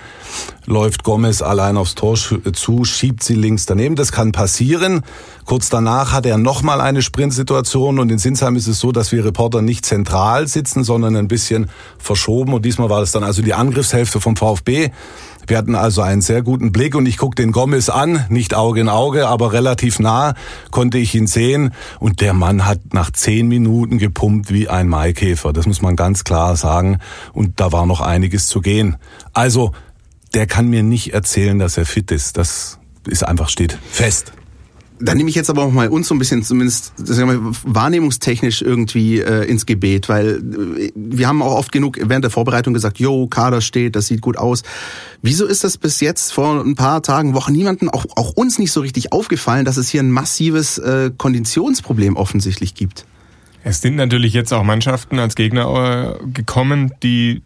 läuft 0.66 1.04
Gomez 1.04 1.42
allein 1.42 1.78
aufs 1.78 1.96
Tor 1.96 2.16
zu, 2.16 2.86
schiebt 2.86 3.24
sie 3.24 3.36
links 3.36 3.66
daneben, 3.66 3.96
das 3.96 4.12
kann 4.12 4.32
passieren. 4.32 5.02
Kurz 5.46 5.70
danach 5.70 6.14
hat 6.14 6.26
er 6.26 6.38
nochmal 6.38 6.80
eine 6.80 7.02
Sprintsituation 7.02 8.00
und 8.00 8.12
in 8.12 8.18
Sinsheim 8.18 8.56
ist 8.56 8.68
es 8.68 8.80
so, 8.80 8.92
dass 8.92 9.12
wir 9.12 9.26
Reporter 9.26 9.62
nicht 9.62 9.86
zentral 9.86 10.48
sitzen, 10.48 10.84
sondern 10.84 11.16
ein 11.16 11.28
bisschen 11.28 11.70
verschoben 11.98 12.54
und 12.54 12.64
diesmal 12.64 12.90
war 12.90 13.02
das 13.02 13.12
dann 13.12 13.24
also 13.24 13.42
die 13.42 13.54
Angriffshälfte 13.54 14.22
vom 14.22 14.36
VfB. 14.36 14.92
Wir 15.48 15.58
hatten 15.58 15.76
also 15.76 16.02
einen 16.02 16.22
sehr 16.22 16.42
guten 16.42 16.72
Blick 16.72 16.96
und 16.96 17.06
ich 17.06 17.18
gucke 17.18 17.36
den 17.36 17.52
Gomez 17.52 17.90
an, 17.90 18.26
nicht 18.30 18.54
Auge 18.54 18.82
in 18.82 18.90
Auge, 18.90 19.28
aber 19.28 19.54
relativ 19.54 20.00
nah 20.00 20.34
konnte 20.72 20.98
ich 20.98 21.16
ihn 21.16 21.28
sehen 21.28 21.74
und 22.00 22.22
der 22.22 22.34
Mann 22.34 22.66
hat 22.66 22.80
nach 22.94 23.12
zehn 23.12 23.48
Minuten 23.48 23.98
gepumpt 23.98 24.54
wie 24.54 24.70
ein 24.70 24.88
Maikäfer. 24.88 25.54
Das 25.54 25.66
muss 25.66 25.82
man 25.82 25.96
ganz 25.96 26.24
klar 26.24 26.56
sagen 26.56 27.00
und 27.34 27.60
da 27.60 27.72
war 27.72 27.86
noch 27.86 28.02
einiges 28.02 28.48
zu 28.48 28.62
gehen. 28.62 28.98
Also 29.34 29.74
der 30.34 30.48
kann 30.48 30.68
mir 30.68 30.84
nicht 30.84 31.14
erzählen, 31.14 31.60
dass 31.60 31.78
er 31.78 31.86
fit 31.86 32.12
ist. 32.12 32.38
Das 32.38 32.80
ist 33.08 33.24
einfach 33.24 33.50
steht 33.50 33.78
fest. 33.90 34.34
Dann 35.04 35.18
nehme 35.18 35.30
ich 35.30 35.36
jetzt 35.36 35.50
aber 35.50 35.64
auch 35.64 35.72
mal 35.72 35.90
uns 35.90 36.08
so 36.08 36.16
ein 36.16 36.20
bisschen 36.20 36.44
zumindest 36.44 36.94
wir, 36.98 37.40
wahrnehmungstechnisch 37.64 38.62
irgendwie 38.62 39.20
äh, 39.20 39.44
ins 39.46 39.66
Gebet, 39.66 40.08
weil 40.08 40.38
äh, 40.78 40.92
wir 40.96 41.28
haben 41.28 41.42
auch 41.42 41.56
oft 41.56 41.72
genug 41.72 41.98
während 42.02 42.24
der 42.24 42.32
Vorbereitung 42.32 42.74
gesagt, 42.74 43.00
jo, 43.00 43.28
Kader 43.28 43.62
steht, 43.62 43.96
das 43.96 44.08
sieht 44.08 44.22
gut 44.22 44.38
aus. 44.38 44.64
Wieso 45.22 45.46
ist 45.46 45.64
das 45.64 45.78
bis 45.78 46.00
jetzt 46.00 46.32
vor 46.32 46.64
ein 46.64 46.76
paar 46.76 47.04
Tagen, 47.04 47.34
Wochen 47.34 47.52
niemanden, 47.52 47.90
auch, 47.90 48.06
auch 48.16 48.32
uns 48.32 48.60
nicht 48.60 48.72
so 48.72 48.80
richtig 48.80 49.12
aufgefallen, 49.12 49.66
dass 49.66 49.78
es 49.78 49.90
hier 49.90 50.02
ein 50.02 50.12
massives 50.12 50.78
äh, 50.78 51.12
Konditionsproblem 51.18 52.16
offensichtlich 52.16 52.74
gibt? 52.74 53.06
Es 53.64 53.82
sind 53.82 53.96
natürlich 53.96 54.34
jetzt 54.34 54.54
auch 54.54 54.64
Mannschaften 54.64 55.20
als 55.20 55.36
Gegner 55.36 56.20
äh, 56.22 56.28
gekommen, 56.28 56.94
die 57.04 57.42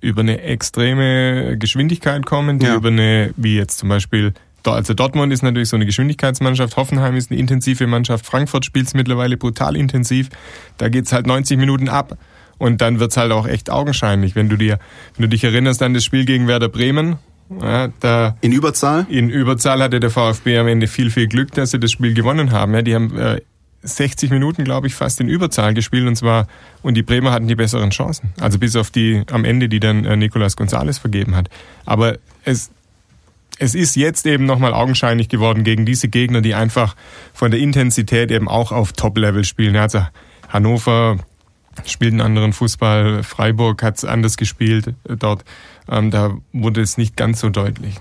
über 0.00 0.20
eine 0.20 0.40
extreme 0.42 1.56
Geschwindigkeit 1.58 2.24
kommen, 2.24 2.58
die 2.58 2.66
ja. 2.66 2.76
über 2.76 2.88
eine, 2.88 3.34
wie 3.36 3.56
jetzt 3.56 3.78
zum 3.78 3.88
Beispiel 3.88 4.32
also 4.72 4.94
Dortmund 4.94 5.32
ist 5.32 5.42
natürlich 5.42 5.68
so 5.68 5.76
eine 5.76 5.86
Geschwindigkeitsmannschaft, 5.86 6.76
Hoffenheim 6.76 7.16
ist 7.16 7.30
eine 7.30 7.40
intensive 7.40 7.86
Mannschaft, 7.86 8.26
Frankfurt 8.26 8.64
spielt 8.64 8.86
es 8.86 8.94
mittlerweile 8.94 9.36
brutal 9.36 9.76
intensiv. 9.76 10.28
Da 10.76 10.88
geht's 10.88 11.12
halt 11.12 11.26
90 11.26 11.58
Minuten 11.58 11.88
ab. 11.88 12.16
Und 12.58 12.80
dann 12.80 12.98
wird's 12.98 13.16
halt 13.16 13.30
auch 13.30 13.46
echt 13.46 13.70
augenscheinlich, 13.70 14.34
wenn 14.34 14.48
du 14.48 14.56
dir, 14.56 14.78
wenn 15.16 15.22
du 15.22 15.28
dich 15.28 15.44
erinnerst 15.44 15.82
an 15.82 15.94
das 15.94 16.04
Spiel 16.04 16.24
gegen 16.24 16.48
Werder 16.48 16.68
Bremen. 16.68 17.16
Ja, 17.62 17.88
da 18.00 18.36
in 18.40 18.52
Überzahl? 18.52 19.06
In 19.08 19.30
Überzahl 19.30 19.80
hatte 19.80 20.00
der 20.00 20.10
VfB 20.10 20.58
am 20.58 20.66
Ende 20.66 20.86
viel, 20.86 21.10
viel 21.10 21.28
Glück, 21.28 21.52
dass 21.52 21.70
sie 21.70 21.78
das 21.78 21.92
Spiel 21.92 22.12
gewonnen 22.12 22.50
haben. 22.50 22.74
Ja, 22.74 22.82
die 22.82 22.94
haben 22.94 23.16
äh, 23.16 23.40
60 23.82 24.30
Minuten, 24.30 24.64
glaube 24.64 24.86
ich, 24.88 24.94
fast 24.94 25.20
in 25.20 25.28
Überzahl 25.28 25.72
gespielt 25.72 26.06
und 26.06 26.16
zwar 26.16 26.46
und 26.82 26.94
die 26.94 27.02
Bremer 27.02 27.30
hatten 27.30 27.48
die 27.48 27.54
besseren 27.54 27.90
Chancen. 27.90 28.32
Also 28.40 28.58
bis 28.58 28.76
auf 28.76 28.90
die 28.90 29.22
am 29.30 29.44
Ende, 29.44 29.68
die 29.68 29.80
dann 29.80 30.04
äh, 30.04 30.16
Nicolas 30.16 30.58
González 30.58 31.00
vergeben 31.00 31.36
hat. 31.36 31.48
Aber 31.86 32.18
es 32.44 32.70
es 33.58 33.74
ist 33.74 33.96
jetzt 33.96 34.26
eben 34.26 34.46
nochmal 34.46 34.72
augenscheinlich 34.72 35.28
geworden 35.28 35.64
gegen 35.64 35.84
diese 35.84 36.08
Gegner, 36.08 36.40
die 36.40 36.54
einfach 36.54 36.94
von 37.32 37.50
der 37.50 37.60
Intensität 37.60 38.30
eben 38.30 38.48
auch 38.48 38.72
auf 38.72 38.92
Top-Level 38.92 39.44
spielen. 39.44 39.76
Also 39.76 40.06
Hannover 40.48 41.18
spielt 41.84 42.12
einen 42.12 42.20
anderen 42.20 42.52
Fußball, 42.52 43.22
Freiburg 43.22 43.82
hat 43.82 43.98
es 43.98 44.04
anders 44.04 44.36
gespielt 44.36 44.94
äh, 45.08 45.16
dort. 45.16 45.44
Ähm, 45.90 46.10
da 46.10 46.36
wurde 46.52 46.80
es 46.80 46.98
nicht 46.98 47.16
ganz 47.16 47.40
so 47.40 47.50
deutlich. 47.50 47.96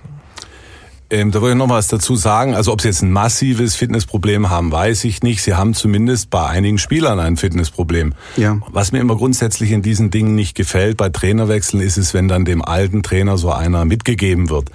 Ähm, 1.09 1.31
da 1.31 1.39
wollte 1.39 1.53
ich 1.53 1.57
noch 1.57 1.69
was 1.69 1.87
dazu 1.87 2.15
sagen. 2.15 2.53
Also 2.53 2.73
ob 2.73 2.81
Sie 2.81 2.89
jetzt 2.89 3.01
ein 3.01 3.11
massives 3.11 3.75
Fitnessproblem 3.75 4.49
haben, 4.49 4.71
weiß 4.71 5.05
ich 5.05 5.23
nicht. 5.23 5.41
Sie 5.41 5.53
haben 5.53 5.73
zumindest 5.73 6.29
bei 6.29 6.45
einigen 6.45 6.77
Spielern 6.77 7.19
ein 7.19 7.37
Fitnessproblem. 7.37 8.13
Ja. 8.35 8.59
Was 8.71 8.91
mir 8.91 8.99
immer 8.99 9.15
grundsätzlich 9.15 9.71
in 9.71 9.81
diesen 9.81 10.11
Dingen 10.11 10.35
nicht 10.35 10.55
gefällt 10.55 10.97
bei 10.97 11.07
Trainerwechseln 11.07 11.81
ist 11.81 11.97
es, 11.97 12.13
wenn 12.13 12.27
dann 12.27 12.43
dem 12.43 12.61
alten 12.61 13.03
Trainer 13.03 13.37
so 13.37 13.51
einer 13.51 13.85
mitgegeben 13.85 14.49
wird. 14.49 14.69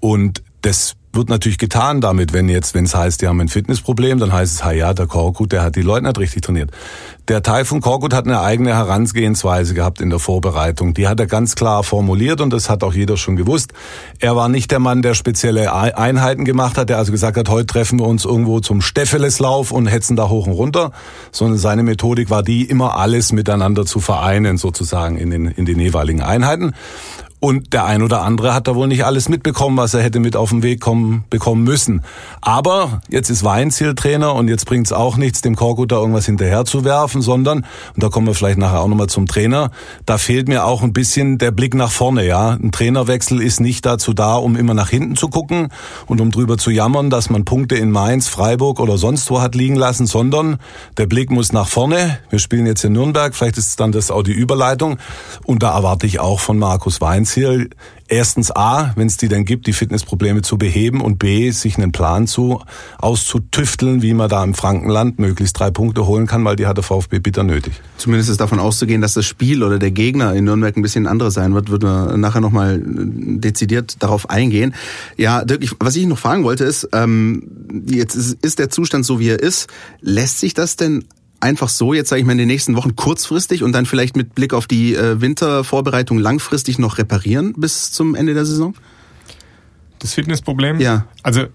Und 0.00 0.42
das 0.62 0.96
wird 1.12 1.30
natürlich 1.30 1.58
getan 1.58 2.00
damit, 2.00 2.32
wenn 2.32 2.48
jetzt, 2.48 2.74
wenn 2.74 2.84
es 2.84 2.94
heißt, 2.94 3.22
die 3.22 3.28
haben 3.28 3.40
ein 3.40 3.48
Fitnessproblem, 3.48 4.18
dann 4.18 4.32
heißt 4.32 4.54
es, 4.54 4.64
ha 4.64 4.72
ja, 4.72 4.92
der 4.94 5.06
Korkut, 5.06 5.52
der 5.52 5.62
hat 5.62 5.76
die 5.76 5.82
Leute 5.82 6.06
nicht 6.06 6.18
richtig 6.18 6.42
trainiert. 6.42 6.70
Der 7.28 7.42
Taifun 7.42 7.80
Korkut 7.80 8.14
hat 8.14 8.24
eine 8.24 8.40
eigene 8.40 8.74
Herangehensweise 8.74 9.74
gehabt 9.74 10.00
in 10.00 10.10
der 10.10 10.18
Vorbereitung. 10.18 10.94
Die 10.94 11.08
hat 11.08 11.20
er 11.20 11.26
ganz 11.26 11.56
klar 11.56 11.82
formuliert 11.82 12.40
und 12.40 12.52
das 12.52 12.70
hat 12.70 12.82
auch 12.82 12.94
jeder 12.94 13.16
schon 13.16 13.36
gewusst. 13.36 13.72
Er 14.18 14.34
war 14.34 14.48
nicht 14.48 14.70
der 14.70 14.78
Mann, 14.78 15.02
der 15.02 15.14
spezielle 15.14 15.72
Einheiten 15.74 16.44
gemacht 16.44 16.78
hat, 16.78 16.88
der 16.88 16.98
also 16.98 17.12
gesagt 17.12 17.36
hat, 17.36 17.48
heute 17.48 17.66
treffen 17.66 17.98
wir 17.98 18.06
uns 18.06 18.24
irgendwo 18.24 18.60
zum 18.60 18.80
Steffeleslauf 18.80 19.72
und 19.72 19.86
hetzen 19.86 20.16
da 20.16 20.28
hoch 20.28 20.46
und 20.46 20.54
runter, 20.54 20.92
sondern 21.32 21.58
seine 21.58 21.82
Methodik 21.82 22.30
war 22.30 22.42
die, 22.42 22.64
immer 22.64 22.96
alles 22.96 23.32
miteinander 23.32 23.84
zu 23.84 24.00
vereinen, 24.00 24.56
sozusagen 24.56 25.18
in 25.18 25.30
den, 25.30 25.46
in 25.48 25.66
den 25.66 25.78
jeweiligen 25.80 26.22
Einheiten. 26.22 26.74
Und 27.40 27.72
der 27.72 27.84
ein 27.84 28.02
oder 28.02 28.22
andere 28.22 28.52
hat 28.52 28.66
da 28.66 28.74
wohl 28.74 28.88
nicht 28.88 29.04
alles 29.04 29.28
mitbekommen, 29.28 29.76
was 29.76 29.94
er 29.94 30.02
hätte 30.02 30.18
mit 30.18 30.34
auf 30.34 30.50
den 30.50 30.64
Weg 30.64 30.80
kommen, 30.80 31.24
bekommen 31.30 31.62
müssen. 31.62 32.02
Aber 32.40 33.00
jetzt 33.08 33.30
ist 33.30 33.44
Weinziel 33.44 33.94
Trainer 33.94 34.34
und 34.34 34.48
jetzt 34.48 34.66
bringt 34.66 34.86
es 34.86 34.92
auch 34.92 35.16
nichts, 35.16 35.40
dem 35.40 35.54
Korkut 35.54 35.92
da 35.92 35.96
irgendwas 35.96 36.26
hinterher 36.26 36.64
zu 36.64 36.84
werfen, 36.84 37.22
sondern, 37.22 37.64
und 37.94 38.02
da 38.02 38.08
kommen 38.08 38.26
wir 38.26 38.34
vielleicht 38.34 38.58
nachher 38.58 38.80
auch 38.80 38.88
nochmal 38.88 39.06
zum 39.06 39.28
Trainer, 39.28 39.70
da 40.04 40.18
fehlt 40.18 40.48
mir 40.48 40.64
auch 40.64 40.82
ein 40.82 40.92
bisschen 40.92 41.38
der 41.38 41.52
Blick 41.52 41.74
nach 41.74 41.92
vorne. 41.92 42.26
Ja, 42.26 42.50
Ein 42.50 42.72
Trainerwechsel 42.72 43.40
ist 43.40 43.60
nicht 43.60 43.86
dazu 43.86 44.14
da, 44.14 44.34
um 44.34 44.56
immer 44.56 44.74
nach 44.74 44.88
hinten 44.88 45.14
zu 45.14 45.28
gucken 45.28 45.68
und 46.06 46.20
um 46.20 46.32
drüber 46.32 46.58
zu 46.58 46.72
jammern, 46.72 47.08
dass 47.08 47.30
man 47.30 47.44
Punkte 47.44 47.76
in 47.76 47.92
Mainz, 47.92 48.26
Freiburg 48.26 48.80
oder 48.80 48.98
sonst 48.98 49.30
wo 49.30 49.40
hat 49.40 49.54
liegen 49.54 49.76
lassen, 49.76 50.06
sondern 50.06 50.58
der 50.96 51.06
Blick 51.06 51.30
muss 51.30 51.52
nach 51.52 51.68
vorne. 51.68 52.18
Wir 52.30 52.40
spielen 52.40 52.66
jetzt 52.66 52.84
in 52.84 52.94
Nürnberg, 52.94 53.32
vielleicht 53.36 53.58
ist 53.58 53.78
dann 53.78 53.92
das 53.92 54.10
auch 54.10 54.24
die 54.24 54.32
Überleitung. 54.32 54.98
Und 55.44 55.62
da 55.62 55.76
erwarte 55.76 56.06
ich 56.06 56.18
auch 56.18 56.40
von 56.40 56.58
Markus 56.58 57.00
Weinz 57.00 57.27
Ziel, 57.28 57.70
erstens 58.08 58.50
A, 58.50 58.92
wenn 58.96 59.06
es 59.06 59.16
die 59.16 59.28
denn 59.28 59.44
gibt, 59.44 59.66
die 59.66 59.72
Fitnessprobleme 59.72 60.42
zu 60.42 60.58
beheben 60.58 61.00
und 61.00 61.18
B, 61.18 61.50
sich 61.50 61.76
einen 61.76 61.92
Plan 61.92 62.26
zu 62.26 62.62
auszutüfteln, 62.98 64.02
wie 64.02 64.14
man 64.14 64.28
da 64.28 64.42
im 64.42 64.54
Frankenland 64.54 65.18
möglichst 65.18 65.58
drei 65.58 65.70
Punkte 65.70 66.06
holen 66.06 66.26
kann, 66.26 66.44
weil 66.44 66.56
die 66.56 66.66
hat 66.66 66.76
der 66.76 66.84
VfB 66.84 67.18
bitter 67.20 67.44
nötig. 67.44 67.74
Zumindest 67.98 68.30
ist 68.30 68.40
davon 68.40 68.58
auszugehen, 68.58 69.00
dass 69.00 69.14
das 69.14 69.26
Spiel 69.26 69.62
oder 69.62 69.78
der 69.78 69.90
Gegner 69.90 70.34
in 70.34 70.44
Nürnberg 70.44 70.76
ein 70.76 70.82
bisschen 70.82 71.06
anderes 71.06 71.34
sein 71.34 71.54
wird, 71.54 71.70
wird 71.70 71.82
man 71.82 72.18
nachher 72.20 72.40
nochmal 72.40 72.82
dezidiert 72.84 74.02
darauf 74.02 74.30
eingehen. 74.30 74.74
Ja, 75.16 75.44
Dirk, 75.44 75.76
was 75.80 75.96
ich 75.96 76.06
noch 76.06 76.18
fragen 76.18 76.44
wollte 76.44 76.64
ist, 76.64 76.88
ähm, 76.92 77.42
jetzt 77.86 78.14
ist, 78.14 78.38
ist 78.42 78.58
der 78.58 78.70
Zustand 78.70 79.04
so, 79.04 79.20
wie 79.20 79.28
er 79.28 79.40
ist. 79.40 79.68
Lässt 80.00 80.40
sich 80.40 80.54
das 80.54 80.76
denn 80.76 81.04
einfach 81.40 81.68
so 81.68 81.94
jetzt, 81.94 82.08
sage 82.08 82.20
ich 82.20 82.26
mal, 82.26 82.32
in 82.32 82.38
den 82.38 82.48
nächsten 82.48 82.76
Wochen 82.76 82.96
kurzfristig 82.96 83.62
und 83.62 83.72
dann 83.72 83.86
vielleicht 83.86 84.16
mit 84.16 84.34
Blick 84.34 84.52
auf 84.52 84.66
die 84.66 84.94
äh, 84.94 85.20
Wintervorbereitung 85.20 86.18
langfristig 86.18 86.78
noch 86.78 86.98
reparieren 86.98 87.54
bis 87.56 87.92
zum 87.92 88.14
Ende 88.14 88.34
der 88.34 88.44
Saison? 88.44 88.74
Das 89.98 90.14
Fitnessproblem? 90.14 90.80
Ja. 90.80 91.06
Also 91.22 91.46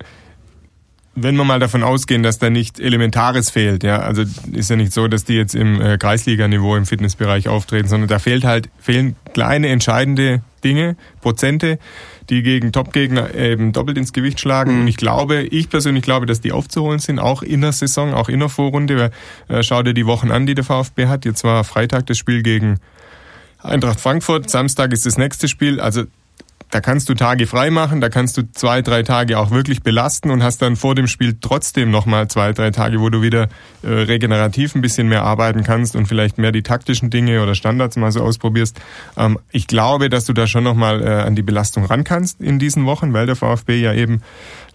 wenn 1.15 1.35
wir 1.35 1.43
mal 1.43 1.59
davon 1.59 1.83
ausgehen, 1.83 2.23
dass 2.23 2.39
da 2.39 2.49
nicht 2.49 2.79
Elementares 2.79 3.51
fehlt, 3.51 3.83
ja, 3.83 3.99
also 3.99 4.23
ist 4.51 4.69
ja 4.69 4.75
nicht 4.75 4.93
so, 4.93 5.07
dass 5.07 5.25
die 5.25 5.33
jetzt 5.33 5.53
im 5.53 5.79
äh, 5.79 5.97
Kreisliganiveau 5.97 6.75
im 6.75 6.85
Fitnessbereich 6.85 7.47
auftreten, 7.47 7.87
sondern 7.87 8.07
da 8.07 8.19
fehlt 8.19 8.43
halt, 8.43 8.69
fehlen 8.79 9.15
kleine 9.33 9.67
entscheidende 9.67 10.41
Dinge, 10.63 10.95
Prozente, 11.21 11.79
die 12.29 12.43
gegen 12.43 12.71
Topgegner 12.71 13.33
eben 13.35 13.73
doppelt 13.73 13.97
ins 13.97 14.13
Gewicht 14.13 14.39
schlagen. 14.39 14.73
Mhm. 14.75 14.81
Und 14.81 14.87
ich 14.87 14.97
glaube, 14.97 15.43
ich 15.43 15.69
persönlich 15.69 16.03
glaube, 16.03 16.25
dass 16.25 16.41
die 16.41 16.51
aufzuholen 16.51 16.99
sind, 16.99 17.19
auch 17.19 17.43
in 17.43 17.61
der 17.61 17.71
Saison, 17.71 18.13
auch 18.13 18.29
in 18.29 18.39
der 18.39 18.49
Vorrunde. 18.49 19.11
Äh, 19.47 19.63
schau 19.63 19.83
dir 19.83 19.93
die 19.93 20.05
Wochen 20.05 20.31
an, 20.31 20.45
die 20.45 20.55
der 20.55 20.63
VfB 20.63 21.07
hat. 21.07 21.25
Jetzt 21.25 21.43
war 21.43 21.63
Freitag 21.63 22.07
das 22.07 22.17
Spiel 22.17 22.43
gegen 22.43 22.79
Eintracht 23.63 24.01
Frankfurt, 24.01 24.49
Samstag 24.49 24.91
ist 24.91 25.05
das 25.05 25.17
nächste 25.17 25.47
Spiel. 25.47 25.79
Also 25.79 26.03
da 26.73 26.81
kannst 26.81 27.07
du 27.07 27.13
Tage 27.13 27.45
frei 27.45 27.69
machen, 27.69 28.01
da 28.01 28.09
kannst 28.09 28.35
du 28.35 28.51
zwei, 28.51 28.81
drei 28.81 29.03
Tage 29.03 29.37
auch 29.37 29.51
wirklich 29.51 29.83
belasten 29.83 30.31
und 30.31 30.41
hast 30.41 30.59
dann 30.63 30.75
vor 30.75 30.95
dem 30.95 31.05
Spiel 31.05 31.37
trotzdem 31.39 31.91
nochmal 31.91 32.29
zwei, 32.29 32.51
drei 32.51 32.71
Tage, 32.71 32.99
wo 32.99 33.11
du 33.11 33.21
wieder 33.21 33.47
äh, 33.83 33.89
regenerativ 33.89 34.73
ein 34.73 34.81
bisschen 34.81 35.07
mehr 35.07 35.23
arbeiten 35.23 35.63
kannst 35.63 35.95
und 35.95 36.07
vielleicht 36.07 36.39
mehr 36.39 36.51
die 36.51 36.63
taktischen 36.63 37.11
Dinge 37.11 37.43
oder 37.43 37.53
Standards 37.53 37.95
mal 37.95 38.11
so 38.11 38.21
ausprobierst. 38.21 38.79
Ähm, 39.17 39.37
ich 39.51 39.67
glaube, 39.67 40.09
dass 40.09 40.25
du 40.25 40.33
da 40.33 40.47
schon 40.47 40.63
nochmal 40.63 41.03
äh, 41.03 41.09
an 41.09 41.35
die 41.35 41.43
Belastung 41.43 41.85
ran 41.85 42.03
kannst 42.03 42.41
in 42.41 42.57
diesen 42.57 42.87
Wochen, 42.87 43.13
weil 43.13 43.27
der 43.27 43.35
VfB 43.35 43.79
ja 43.79 43.93
eben 43.93 44.23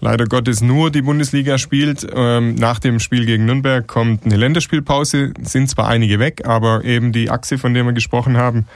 leider 0.01 0.27
Gottes 0.27 0.61
nur 0.61 0.93
die 0.93 1.03
Bundesliga 1.03 1.59
spielt. 1.59 2.07
Ähm, 2.15 2.55
nach 2.55 2.79
dem 2.79 3.01
Spiel 3.01 3.27
gegen 3.27 3.45
Nürnberg 3.45 3.89
kommt 3.89 4.25
eine 4.25 4.37
Länderspielpause, 4.37 5.33
sind 5.43 5.69
zwar 5.69 5.89
einige 5.89 6.21
weg, 6.21 6.43
aber 6.47 6.85
eben 6.85 7.11
die 7.11 7.29
Achse, 7.29 7.59
von 7.59 7.75
der 7.75 7.83
wir 7.83 7.93
gesprochen 7.93 8.37
haben, 8.37 8.67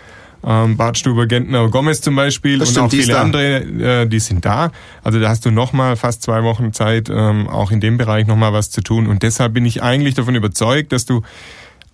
ähm, 0.45 0.77
Bartstuber, 0.77 1.27
Gentner, 1.27 1.69
Gomez 1.69 2.01
zum 2.01 2.17
Beispiel 2.17 2.59
das 2.59 2.69
und 2.69 2.73
stimmt, 2.73 2.87
auch 2.87 2.91
viele 2.91 3.19
andere, 3.19 4.03
äh, 4.03 4.07
die 4.07 4.19
sind 4.19 4.45
da. 4.45 4.73
Also 5.03 5.21
da 5.21 5.29
hast 5.29 5.45
du 5.45 5.51
nochmal 5.51 5.97
fast 5.97 6.23
zwei 6.23 6.43
Wochen 6.43 6.73
Zeit, 6.73 7.09
ähm, 7.11 7.49
auch 7.49 7.71
in 7.71 7.81
dem 7.81 7.97
Bereich 7.97 8.27
nochmal 8.27 8.53
was 8.53 8.71
zu 8.71 8.81
tun. 8.81 9.07
Und 9.07 9.23
deshalb 9.23 9.55
bin 9.55 9.65
ich 9.65 9.83
eigentlich 9.83 10.15
davon 10.15 10.35
überzeugt, 10.35 10.93
dass 10.93 11.07
du 11.07 11.23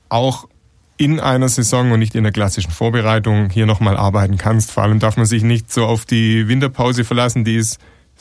auch 0.08 0.48
in 0.96 1.20
einer 1.20 1.48
Saison 1.48 1.92
und 1.92 2.00
nicht 2.00 2.14
in 2.14 2.24
der 2.24 2.32
klassischen 2.32 2.72
Vorbereitung 2.72 3.50
hier 3.50 3.66
nochmal 3.66 3.96
arbeiten 3.96 4.36
kannst. 4.36 4.72
Vor 4.72 4.82
allem 4.82 4.98
darf 4.98 5.16
man 5.16 5.26
sich 5.26 5.44
nicht 5.44 5.72
so 5.72 5.84
auf 5.84 6.04
die 6.04 6.48
Winterpause 6.48 7.04
verlassen, 7.04 7.44
die 7.44 7.54
ist 7.54 7.78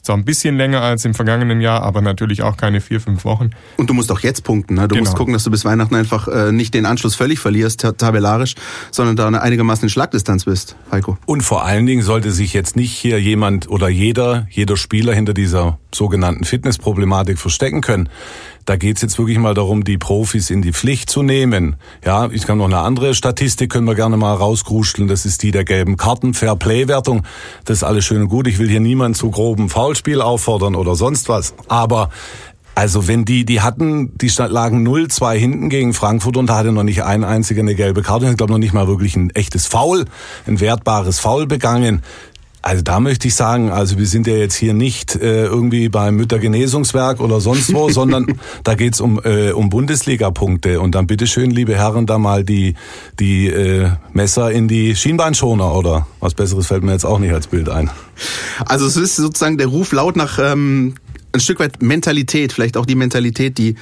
zwar 0.07 0.17
ein 0.17 0.25
bisschen 0.25 0.57
länger 0.57 0.81
als 0.81 1.05
im 1.05 1.13
vergangenen 1.13 1.61
Jahr, 1.61 1.83
aber 1.83 2.01
natürlich 2.01 2.41
auch 2.41 2.57
keine 2.57 2.81
vier, 2.81 2.99
fünf 2.99 3.25
Wochen. 3.25 3.51
Und 3.77 3.89
du 3.89 3.93
musst 3.93 4.11
auch 4.11 4.21
jetzt 4.21 4.43
punkten. 4.43 4.75
Ne? 4.75 4.87
Du 4.87 4.95
genau. 4.95 5.01
musst 5.01 5.15
gucken, 5.15 5.33
dass 5.33 5.43
du 5.43 5.51
bis 5.51 5.65
Weihnachten 5.65 5.95
einfach 5.95 6.27
äh, 6.27 6.51
nicht 6.51 6.73
den 6.73 6.85
Anschluss 6.85 7.15
völlig 7.15 7.39
verlierst, 7.39 7.81
tabellarisch, 7.81 8.55
sondern 8.91 9.15
da 9.15 9.27
einigermaßen 9.27 9.83
in 9.83 9.89
Schlagdistanz 9.89 10.45
bist, 10.45 10.75
Heiko. 10.91 11.17
Und 11.25 11.41
vor 11.41 11.65
allen 11.65 11.85
Dingen 11.85 12.01
sollte 12.01 12.31
sich 12.31 12.53
jetzt 12.53 12.75
nicht 12.75 12.93
hier 12.93 13.21
jemand 13.21 13.69
oder 13.69 13.89
jeder, 13.89 14.47
jeder 14.49 14.77
Spieler 14.77 15.13
hinter 15.13 15.33
dieser 15.33 15.77
sogenannten 15.93 16.45
Fitnessproblematik 16.45 17.37
verstecken 17.37 17.81
können. 17.81 18.09
Da 18.67 18.75
geht's 18.75 19.01
jetzt 19.01 19.17
wirklich 19.17 19.37
mal 19.37 19.53
darum, 19.53 19.85
die 19.85 19.97
Profis 19.97 20.49
in 20.49 20.61
die 20.61 20.73
Pflicht 20.73 21.09
zu 21.09 21.23
nehmen. 21.23 21.77
Ja, 22.03 22.29
ich 22.29 22.45
kann 22.45 22.57
noch 22.57 22.65
eine 22.65 22.79
andere 22.79 23.15
Statistik, 23.15 23.71
können 23.71 23.87
wir 23.87 23.95
gerne 23.95 24.17
mal 24.17 24.33
rausgruscheln. 24.33 25.07
Das 25.07 25.25
ist 25.25 25.41
die 25.41 25.51
der 25.51 25.63
gelben 25.63 25.95
Karten, 25.95 26.33
Fair-Play-Wertung. 26.33 27.23
Das 27.63 27.77
ist 27.77 27.83
alles 27.83 28.03
schön 28.03 28.23
und 28.23 28.27
gut. 28.27 28.45
Ich 28.45 28.59
will 28.59 28.67
hier 28.67 28.81
niemanden 28.81 29.15
zu 29.15 29.31
groben 29.31 29.69
Foulspiel 29.69 30.19
auffordern 30.19 30.75
oder 30.75 30.95
sonst 30.95 31.29
was. 31.29 31.53
Aber 31.69 32.09
also 32.75 33.07
wenn 33.07 33.23
die, 33.23 33.45
die 33.45 33.61
hatten, 33.61 34.17
die 34.17 34.29
lagen 34.37 34.85
0-2 34.85 35.35
hinten 35.35 35.69
gegen 35.69 35.93
Frankfurt 35.93 36.35
und 36.35 36.47
da 36.47 36.57
hatte 36.57 36.73
noch 36.73 36.83
nicht 36.83 37.03
ein 37.03 37.23
einziger 37.23 37.61
eine 37.61 37.73
gelbe 37.73 38.01
Karte. 38.01 38.29
Ich 38.29 38.35
glaube 38.35 38.51
noch 38.51 38.59
nicht 38.59 38.73
mal 38.73 38.89
wirklich 38.89 39.15
ein 39.15 39.29
echtes 39.29 39.65
Foul, 39.65 40.03
ein 40.45 40.59
wertbares 40.59 41.21
Foul 41.21 41.47
begangen. 41.47 42.03
Also 42.67 42.81
da 42.81 42.99
möchte 42.99 43.29
ich 43.29 43.35
sagen, 43.35 43.71
also 43.71 43.97
wir 43.97 44.05
sind 44.05 44.27
ja 44.27 44.35
jetzt 44.35 44.55
hier 44.55 44.73
nicht 44.73 45.15
äh, 45.15 45.45
irgendwie 45.45 45.87
beim 45.87 46.17
Müttergenesungswerk 46.17 47.21
oder 47.21 47.39
sonst 47.39 47.73
wo, 47.73 47.87
sondern 47.97 48.41
da 48.65 48.75
geht's 48.75 48.99
um, 48.99 49.21
äh, 49.23 49.51
um 49.51 49.69
Bundesliga-Punkte. 49.69 50.81
Und 50.81 50.93
dann 50.93 51.07
bitteschön, 51.07 51.49
liebe 51.49 51.75
Herren, 51.75 52.07
da 52.07 52.17
mal 52.17 52.43
die, 52.43 52.75
die 53.21 53.47
äh, 53.47 53.91
Messer 54.11 54.51
in 54.51 54.67
die 54.67 54.97
Schienbeinschoner 54.97 55.75
oder 55.75 56.07
was 56.19 56.33
Besseres 56.33 56.67
fällt 56.67 56.83
mir 56.83 56.91
jetzt 56.91 57.05
auch 57.05 57.19
nicht 57.19 57.31
als 57.31 57.47
Bild 57.47 57.69
ein. 57.69 57.89
Also 58.65 58.85
es 58.85 58.97
ist 58.97 59.15
sozusagen 59.15 59.57
der 59.57 59.67
Ruf 59.67 59.93
laut 59.93 60.17
nach 60.17 60.37
ähm, 60.37 60.95
ein 61.33 61.39
Stück 61.39 61.59
weit 61.59 61.81
Mentalität, 61.81 62.53
vielleicht 62.53 62.77
auch 62.77 62.85
die 62.85 62.95
Mentalität, 62.95 63.57
die 63.57 63.75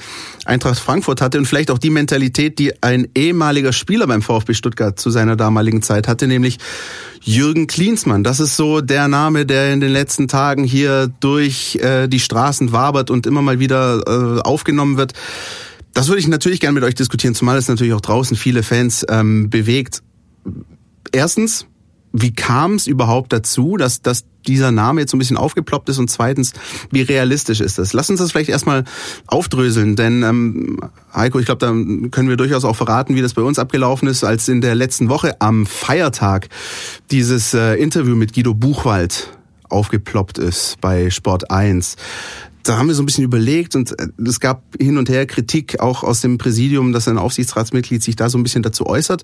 Eintracht 0.44 0.78
Frankfurt 0.78 1.20
hatte 1.20 1.38
und 1.38 1.46
vielleicht 1.46 1.70
auch 1.70 1.78
die 1.78 1.90
Mentalität, 1.90 2.58
die 2.58 2.82
ein 2.82 3.08
ehemaliger 3.14 3.72
Spieler 3.72 4.06
beim 4.06 4.22
VfB 4.22 4.54
Stuttgart 4.54 4.98
zu 4.98 5.10
seiner 5.10 5.36
damaligen 5.36 5.82
Zeit 5.82 6.08
hatte, 6.08 6.26
nämlich 6.26 6.58
Jürgen 7.22 7.66
Klinsmann. 7.66 8.24
Das 8.24 8.40
ist 8.40 8.56
so 8.56 8.80
der 8.80 9.08
Name, 9.08 9.46
der 9.46 9.72
in 9.72 9.80
den 9.80 9.92
letzten 9.92 10.28
Tagen 10.28 10.64
hier 10.64 11.08
durch 11.20 11.76
äh, 11.76 12.08
die 12.08 12.20
Straßen 12.20 12.72
wabert 12.72 13.10
und 13.10 13.26
immer 13.26 13.42
mal 13.42 13.58
wieder 13.58 14.02
äh, 14.06 14.40
aufgenommen 14.40 14.96
wird. 14.96 15.12
Das 15.94 16.08
würde 16.08 16.20
ich 16.20 16.28
natürlich 16.28 16.60
gerne 16.60 16.74
mit 16.74 16.84
euch 16.84 16.94
diskutieren, 16.94 17.34
zumal 17.34 17.56
es 17.56 17.68
natürlich 17.68 17.94
auch 17.94 18.00
draußen 18.00 18.36
viele 18.36 18.62
Fans 18.62 19.04
ähm, 19.08 19.48
bewegt. 19.48 20.02
Erstens, 21.10 21.66
wie 22.20 22.32
kam 22.32 22.74
es 22.74 22.86
überhaupt 22.86 23.32
dazu, 23.32 23.76
dass, 23.76 24.00
dass 24.00 24.24
dieser 24.46 24.70
Name 24.72 25.00
jetzt 25.00 25.10
so 25.10 25.16
ein 25.16 25.18
bisschen 25.18 25.36
aufgeploppt 25.36 25.88
ist 25.88 25.98
und 25.98 26.08
zweitens, 26.08 26.52
wie 26.90 27.02
realistisch 27.02 27.60
ist 27.60 27.78
das? 27.78 27.92
Lass 27.92 28.08
uns 28.08 28.20
das 28.20 28.32
vielleicht 28.32 28.48
erstmal 28.48 28.84
aufdröseln, 29.26 29.96
denn 29.96 30.22
ähm, 30.22 30.80
Heiko, 31.14 31.38
ich 31.38 31.46
glaube, 31.46 31.58
da 31.58 31.66
können 32.10 32.28
wir 32.28 32.36
durchaus 32.36 32.64
auch 32.64 32.76
verraten, 32.76 33.14
wie 33.16 33.22
das 33.22 33.34
bei 33.34 33.42
uns 33.42 33.58
abgelaufen 33.58 34.08
ist, 34.08 34.24
als 34.24 34.48
in 34.48 34.60
der 34.60 34.74
letzten 34.74 35.08
Woche 35.08 35.40
am 35.40 35.66
Feiertag 35.66 36.48
dieses 37.10 37.54
äh, 37.54 37.74
Interview 37.74 38.16
mit 38.16 38.32
Guido 38.32 38.54
Buchwald 38.54 39.32
aufgeploppt 39.68 40.38
ist 40.38 40.80
bei 40.80 41.10
Sport 41.10 41.50
1 41.50 41.96
da 42.62 42.78
haben 42.78 42.88
wir 42.88 42.96
so 42.96 43.02
ein 43.02 43.06
bisschen 43.06 43.22
überlegt 43.22 43.76
und 43.76 43.98
äh, 43.98 44.08
es 44.26 44.40
gab 44.40 44.62
hin 44.80 44.98
und 44.98 45.08
her 45.08 45.24
Kritik 45.26 45.78
auch 45.78 46.02
aus 46.02 46.20
dem 46.20 46.36
Präsidium, 46.36 46.92
dass 46.92 47.06
ein 47.06 47.16
Aufsichtsratsmitglied 47.16 48.02
sich 48.02 48.16
da 48.16 48.28
so 48.28 48.38
ein 48.38 48.42
bisschen 48.42 48.64
dazu 48.64 48.86
äußert. 48.86 49.22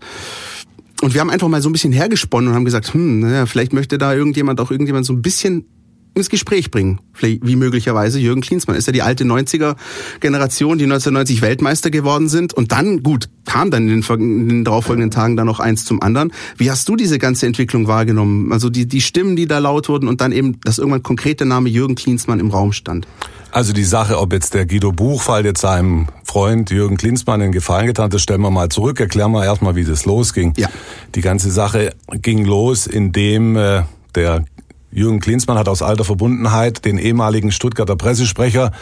Und 1.02 1.14
wir 1.14 1.20
haben 1.20 1.30
einfach 1.30 1.48
mal 1.48 1.60
so 1.60 1.68
ein 1.68 1.72
bisschen 1.72 1.92
hergesponnen 1.92 2.50
und 2.50 2.54
haben 2.54 2.64
gesagt, 2.64 2.94
hm, 2.94 3.18
naja, 3.18 3.46
vielleicht 3.46 3.72
möchte 3.72 3.98
da 3.98 4.14
irgendjemand 4.14 4.60
auch 4.60 4.70
irgendjemand 4.70 5.04
so 5.04 5.12
ein 5.12 5.20
bisschen 5.20 5.66
ins 6.14 6.30
Gespräch 6.30 6.70
bringen. 6.70 7.00
Vielleicht 7.12 7.44
wie 7.44 7.56
möglicherweise 7.56 8.20
Jürgen 8.20 8.40
Klinsmann. 8.40 8.76
Ist 8.76 8.86
ja 8.86 8.92
die 8.92 9.02
alte 9.02 9.24
90er 9.24 9.74
Generation, 10.20 10.78
die 10.78 10.84
1990 10.84 11.42
Weltmeister 11.42 11.90
geworden 11.90 12.28
sind. 12.28 12.54
Und 12.54 12.70
dann, 12.70 13.02
gut, 13.02 13.28
kam 13.46 13.72
dann 13.72 13.88
in 13.88 14.00
den, 14.00 14.20
in 14.20 14.48
den 14.48 14.64
darauffolgenden 14.64 15.10
Tagen 15.10 15.36
dann 15.36 15.46
noch 15.46 15.58
eins 15.58 15.84
zum 15.84 16.00
anderen. 16.00 16.32
Wie 16.56 16.70
hast 16.70 16.88
du 16.88 16.94
diese 16.94 17.18
ganze 17.18 17.46
Entwicklung 17.46 17.88
wahrgenommen? 17.88 18.52
Also 18.52 18.70
die, 18.70 18.86
die 18.86 19.00
Stimmen, 19.00 19.34
die 19.34 19.46
da 19.46 19.58
laut 19.58 19.88
wurden 19.88 20.06
und 20.06 20.20
dann 20.20 20.30
eben, 20.30 20.60
dass 20.60 20.78
irgendwann 20.78 21.02
konkrete 21.02 21.46
Name 21.46 21.68
Jürgen 21.68 21.96
Klinsmann 21.96 22.38
im 22.38 22.50
Raum 22.50 22.72
stand. 22.72 23.08
Also 23.52 23.74
die 23.74 23.84
Sache, 23.84 24.18
ob 24.18 24.32
jetzt 24.32 24.54
der 24.54 24.64
Guido 24.64 24.92
Buchfall 24.92 25.44
jetzt 25.44 25.60
seinem 25.60 26.06
Freund 26.24 26.70
Jürgen 26.70 26.96
Klinsmann 26.96 27.40
den 27.40 27.52
Gefallen 27.52 27.86
getan 27.86 28.06
hat, 28.06 28.14
das 28.14 28.22
stellen 28.22 28.40
wir 28.40 28.50
mal 28.50 28.70
zurück. 28.70 28.98
Erklären 28.98 29.30
wir 29.32 29.44
erstmal, 29.44 29.76
wie 29.76 29.84
das 29.84 30.06
losging. 30.06 30.54
Ja. 30.56 30.68
Die 31.14 31.20
ganze 31.20 31.50
Sache 31.50 31.94
ging 32.10 32.46
los, 32.46 32.86
indem 32.86 33.56
äh, 33.56 33.82
der 34.14 34.46
Jürgen 34.90 35.20
Klinsmann 35.20 35.58
hat 35.58 35.68
aus 35.68 35.82
alter 35.82 36.04
Verbundenheit 36.04 36.86
den 36.86 36.96
ehemaligen 36.96 37.52
Stuttgarter 37.52 37.94
Pressesprecher 37.94 38.72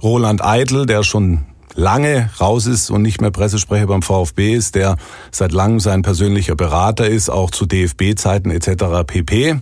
Roland 0.00 0.44
Eitel, 0.44 0.86
der 0.86 1.02
schon 1.02 1.44
lange 1.74 2.30
raus 2.40 2.66
ist 2.66 2.90
und 2.90 3.02
nicht 3.02 3.20
mehr 3.20 3.32
Pressesprecher 3.32 3.88
beim 3.88 4.02
VfB 4.02 4.54
ist, 4.54 4.76
der 4.76 4.98
seit 5.32 5.50
langem 5.50 5.80
sein 5.80 6.02
persönlicher 6.02 6.54
Berater 6.54 7.08
ist, 7.08 7.28
auch 7.28 7.50
zu 7.50 7.66
DFB-Zeiten 7.66 8.52
etc. 8.52 9.04
pp. 9.04 9.56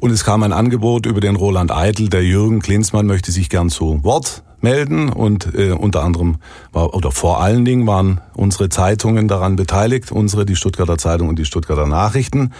Und 0.00 0.12
es 0.12 0.24
kam 0.24 0.42
ein 0.44 0.52
Angebot 0.52 1.06
über 1.06 1.20
den 1.20 1.34
Roland 1.34 1.72
Eitel, 1.72 2.08
der 2.08 2.22
Jürgen 2.22 2.60
Klinsmann 2.60 3.06
möchte 3.06 3.32
sich 3.32 3.48
gern 3.50 3.68
zu 3.68 4.04
Wort 4.04 4.44
melden. 4.60 5.08
Und 5.08 5.54
äh, 5.54 5.72
unter 5.72 6.04
anderem 6.04 6.36
war, 6.72 6.94
oder 6.94 7.10
vor 7.10 7.42
allen 7.42 7.64
Dingen 7.64 7.86
waren 7.86 8.20
unsere 8.34 8.68
Zeitungen 8.68 9.26
daran 9.26 9.56
beteiligt, 9.56 10.12
unsere 10.12 10.46
die 10.46 10.56
Stuttgarter 10.56 10.98
Zeitung 10.98 11.28
und 11.28 11.38
die 11.38 11.44
Stuttgarter 11.44 11.86
Nachrichten. 11.86 12.52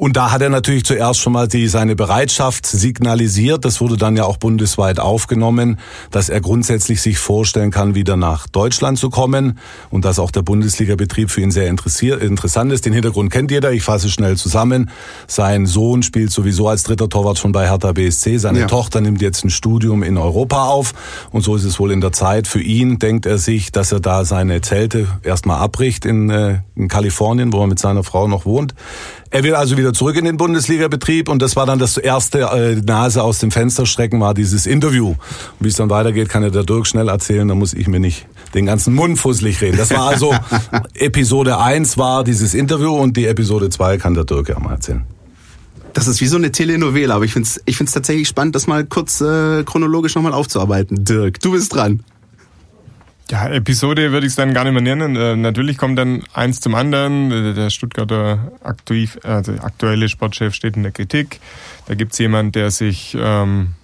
Und 0.00 0.16
da 0.16 0.32
hat 0.32 0.40
er 0.40 0.48
natürlich 0.48 0.84
zuerst 0.86 1.20
schon 1.20 1.34
mal 1.34 1.46
die, 1.46 1.68
seine 1.68 1.94
Bereitschaft 1.94 2.64
signalisiert. 2.64 3.66
Das 3.66 3.82
wurde 3.82 3.98
dann 3.98 4.16
ja 4.16 4.24
auch 4.24 4.38
bundesweit 4.38 4.98
aufgenommen, 4.98 5.78
dass 6.10 6.30
er 6.30 6.40
grundsätzlich 6.40 7.02
sich 7.02 7.18
vorstellen 7.18 7.70
kann, 7.70 7.94
wieder 7.94 8.16
nach 8.16 8.46
Deutschland 8.46 8.98
zu 8.98 9.10
kommen 9.10 9.58
und 9.90 10.06
dass 10.06 10.18
auch 10.18 10.30
der 10.30 10.40
Bundesliga-Betrieb 10.40 11.30
für 11.30 11.42
ihn 11.42 11.50
sehr 11.50 11.68
interessant 11.68 12.72
ist. 12.72 12.86
Den 12.86 12.94
Hintergrund 12.94 13.30
kennt 13.30 13.50
jeder. 13.50 13.72
Ich 13.72 13.82
fasse 13.82 14.08
schnell 14.08 14.38
zusammen. 14.38 14.88
Sein 15.26 15.66
Sohn 15.66 16.02
spielt 16.02 16.30
sowieso 16.30 16.66
als 16.66 16.82
dritter 16.84 17.10
Torwart 17.10 17.38
schon 17.38 17.52
bei 17.52 17.68
Hertha 17.68 17.92
BSC. 17.92 18.38
Seine 18.38 18.60
ja. 18.60 18.66
Tochter 18.68 19.02
nimmt 19.02 19.20
jetzt 19.20 19.44
ein 19.44 19.50
Studium 19.50 20.02
in 20.02 20.16
Europa 20.16 20.64
auf. 20.64 20.94
Und 21.30 21.42
so 21.42 21.56
ist 21.56 21.64
es 21.64 21.78
wohl 21.78 21.92
in 21.92 22.00
der 22.00 22.12
Zeit. 22.12 22.46
Für 22.46 22.62
ihn 22.62 22.98
denkt 22.98 23.26
er 23.26 23.36
sich, 23.36 23.70
dass 23.70 23.92
er 23.92 24.00
da 24.00 24.24
seine 24.24 24.62
Zelte 24.62 25.08
erstmal 25.24 25.58
abbricht 25.58 26.06
in, 26.06 26.30
äh, 26.30 26.60
in 26.74 26.88
Kalifornien, 26.88 27.52
wo 27.52 27.60
er 27.60 27.66
mit 27.66 27.78
seiner 27.78 28.02
Frau 28.02 28.28
noch 28.28 28.46
wohnt. 28.46 28.72
Er 29.32 29.44
will 29.44 29.54
also 29.54 29.76
wieder 29.76 29.92
zurück 29.92 30.16
in 30.16 30.24
den 30.24 30.36
Bundesliga-Betrieb 30.36 31.28
und 31.28 31.40
das 31.40 31.54
war 31.54 31.64
dann 31.64 31.78
das 31.78 31.96
erste 31.96 32.40
äh, 32.40 32.74
Nase 32.74 33.22
aus 33.22 33.38
dem 33.38 33.52
Fenster 33.52 33.86
strecken, 33.86 34.20
war 34.20 34.34
dieses 34.34 34.66
Interview. 34.66 35.14
Wie 35.60 35.68
es 35.68 35.76
dann 35.76 35.88
weitergeht, 35.88 36.28
kann 36.28 36.42
ja 36.42 36.50
der 36.50 36.64
Dirk 36.64 36.88
schnell 36.88 37.08
erzählen, 37.08 37.46
da 37.46 37.54
muss 37.54 37.72
ich 37.72 37.86
mir 37.86 38.00
nicht 38.00 38.26
den 38.54 38.66
ganzen 38.66 38.92
Mund 38.92 39.20
fusselig 39.20 39.60
reden. 39.60 39.76
Das 39.76 39.90
war 39.92 40.08
also 40.08 40.34
Episode 40.94 41.58
1 41.58 41.96
war 41.96 42.24
dieses 42.24 42.54
Interview 42.54 42.92
und 42.92 43.16
die 43.16 43.26
Episode 43.26 43.70
2 43.70 43.98
kann 43.98 44.14
der 44.14 44.24
Dirk 44.24 44.48
ja 44.48 44.58
mal 44.58 44.72
erzählen. 44.72 45.04
Das 45.92 46.08
ist 46.08 46.20
wie 46.20 46.26
so 46.26 46.36
eine 46.36 46.50
Telenovela, 46.50 47.14
aber 47.14 47.24
ich 47.24 47.32
finde 47.32 47.48
es 47.48 47.60
ich 47.66 47.76
find's 47.76 47.92
tatsächlich 47.92 48.26
spannend, 48.26 48.56
das 48.56 48.66
mal 48.66 48.84
kurz 48.84 49.20
äh, 49.20 49.62
chronologisch 49.62 50.16
nochmal 50.16 50.34
aufzuarbeiten. 50.34 51.04
Dirk, 51.04 51.40
du 51.40 51.52
bist 51.52 51.72
dran. 51.72 52.02
Ja, 53.30 53.48
Episode 53.48 54.10
würde 54.10 54.26
ich 54.26 54.32
es 54.32 54.36
dann 54.36 54.54
gar 54.54 54.64
nicht 54.64 54.72
mehr 54.72 54.82
nennen. 54.82 55.14
Äh, 55.14 55.36
natürlich 55.36 55.78
kommt 55.78 55.96
dann 55.96 56.24
eins 56.32 56.60
zum 56.60 56.74
anderen. 56.74 57.30
Äh, 57.30 57.54
der 57.54 57.70
Stuttgarter 57.70 58.50
aktiv, 58.64 59.20
also 59.22 59.52
aktuelle 59.52 60.08
Sportchef 60.08 60.52
steht 60.52 60.76
in 60.76 60.82
der 60.82 60.90
Kritik. 60.90 61.38
Da 61.86 61.94
gibt's 61.94 62.18
jemand, 62.18 62.56
der 62.56 62.72
sich 62.72 63.16
ähm, 63.16 63.74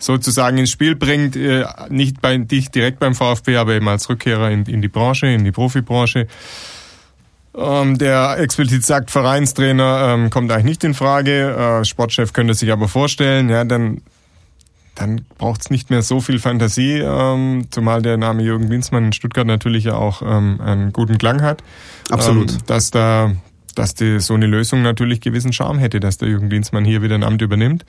sozusagen 0.00 0.58
ins 0.58 0.72
Spiel 0.72 0.96
bringt, 0.96 1.36
äh, 1.36 1.64
nicht, 1.90 2.20
bei, 2.20 2.38
nicht 2.38 2.74
direkt 2.74 2.98
beim 2.98 3.14
VfB, 3.14 3.56
aber 3.56 3.74
eben 3.74 3.86
als 3.86 4.08
Rückkehrer 4.08 4.50
in, 4.50 4.64
in 4.64 4.82
die 4.82 4.88
Branche, 4.88 5.28
in 5.28 5.44
die 5.44 5.52
Profibranche. 5.52 6.26
Ähm, 7.54 7.98
der 7.98 8.38
explizit 8.38 8.84
sagt, 8.84 9.12
Vereinstrainer 9.12 10.14
ähm, 10.14 10.30
kommt 10.30 10.50
eigentlich 10.50 10.64
nicht 10.64 10.84
in 10.84 10.94
Frage. 10.94 11.80
Äh, 11.82 11.84
Sportchef 11.84 12.32
könnte 12.32 12.54
sich 12.54 12.72
aber 12.72 12.88
vorstellen. 12.88 13.48
Ja, 13.48 13.62
dann 13.64 14.00
dann 14.94 15.24
braucht 15.38 15.62
es 15.62 15.70
nicht 15.70 15.90
mehr 15.90 16.02
so 16.02 16.20
viel 16.20 16.38
Fantasie, 16.38 16.98
ähm, 16.98 17.66
zumal 17.70 18.02
der 18.02 18.16
Name 18.16 18.42
Jürgen 18.42 18.68
Klinsmann 18.68 19.06
in 19.06 19.12
Stuttgart 19.12 19.46
natürlich 19.46 19.84
ja 19.84 19.94
auch 19.94 20.22
ähm, 20.22 20.60
einen 20.60 20.92
guten 20.92 21.18
Klang 21.18 21.42
hat. 21.42 21.62
Absolut. 22.10 22.52
Ähm, 22.52 22.58
dass 22.66 22.90
da, 22.90 23.32
dass 23.74 23.94
die, 23.94 24.20
so 24.20 24.34
eine 24.34 24.46
Lösung 24.46 24.82
natürlich 24.82 25.20
gewissen 25.20 25.52
Charme 25.52 25.78
hätte, 25.78 25.98
dass 26.00 26.18
der 26.18 26.28
Jürgen 26.28 26.48
Klinsmann 26.48 26.84
hier 26.84 27.02
wieder 27.02 27.14
ein 27.14 27.24
Amt 27.24 27.42
übernimmt. 27.42 27.84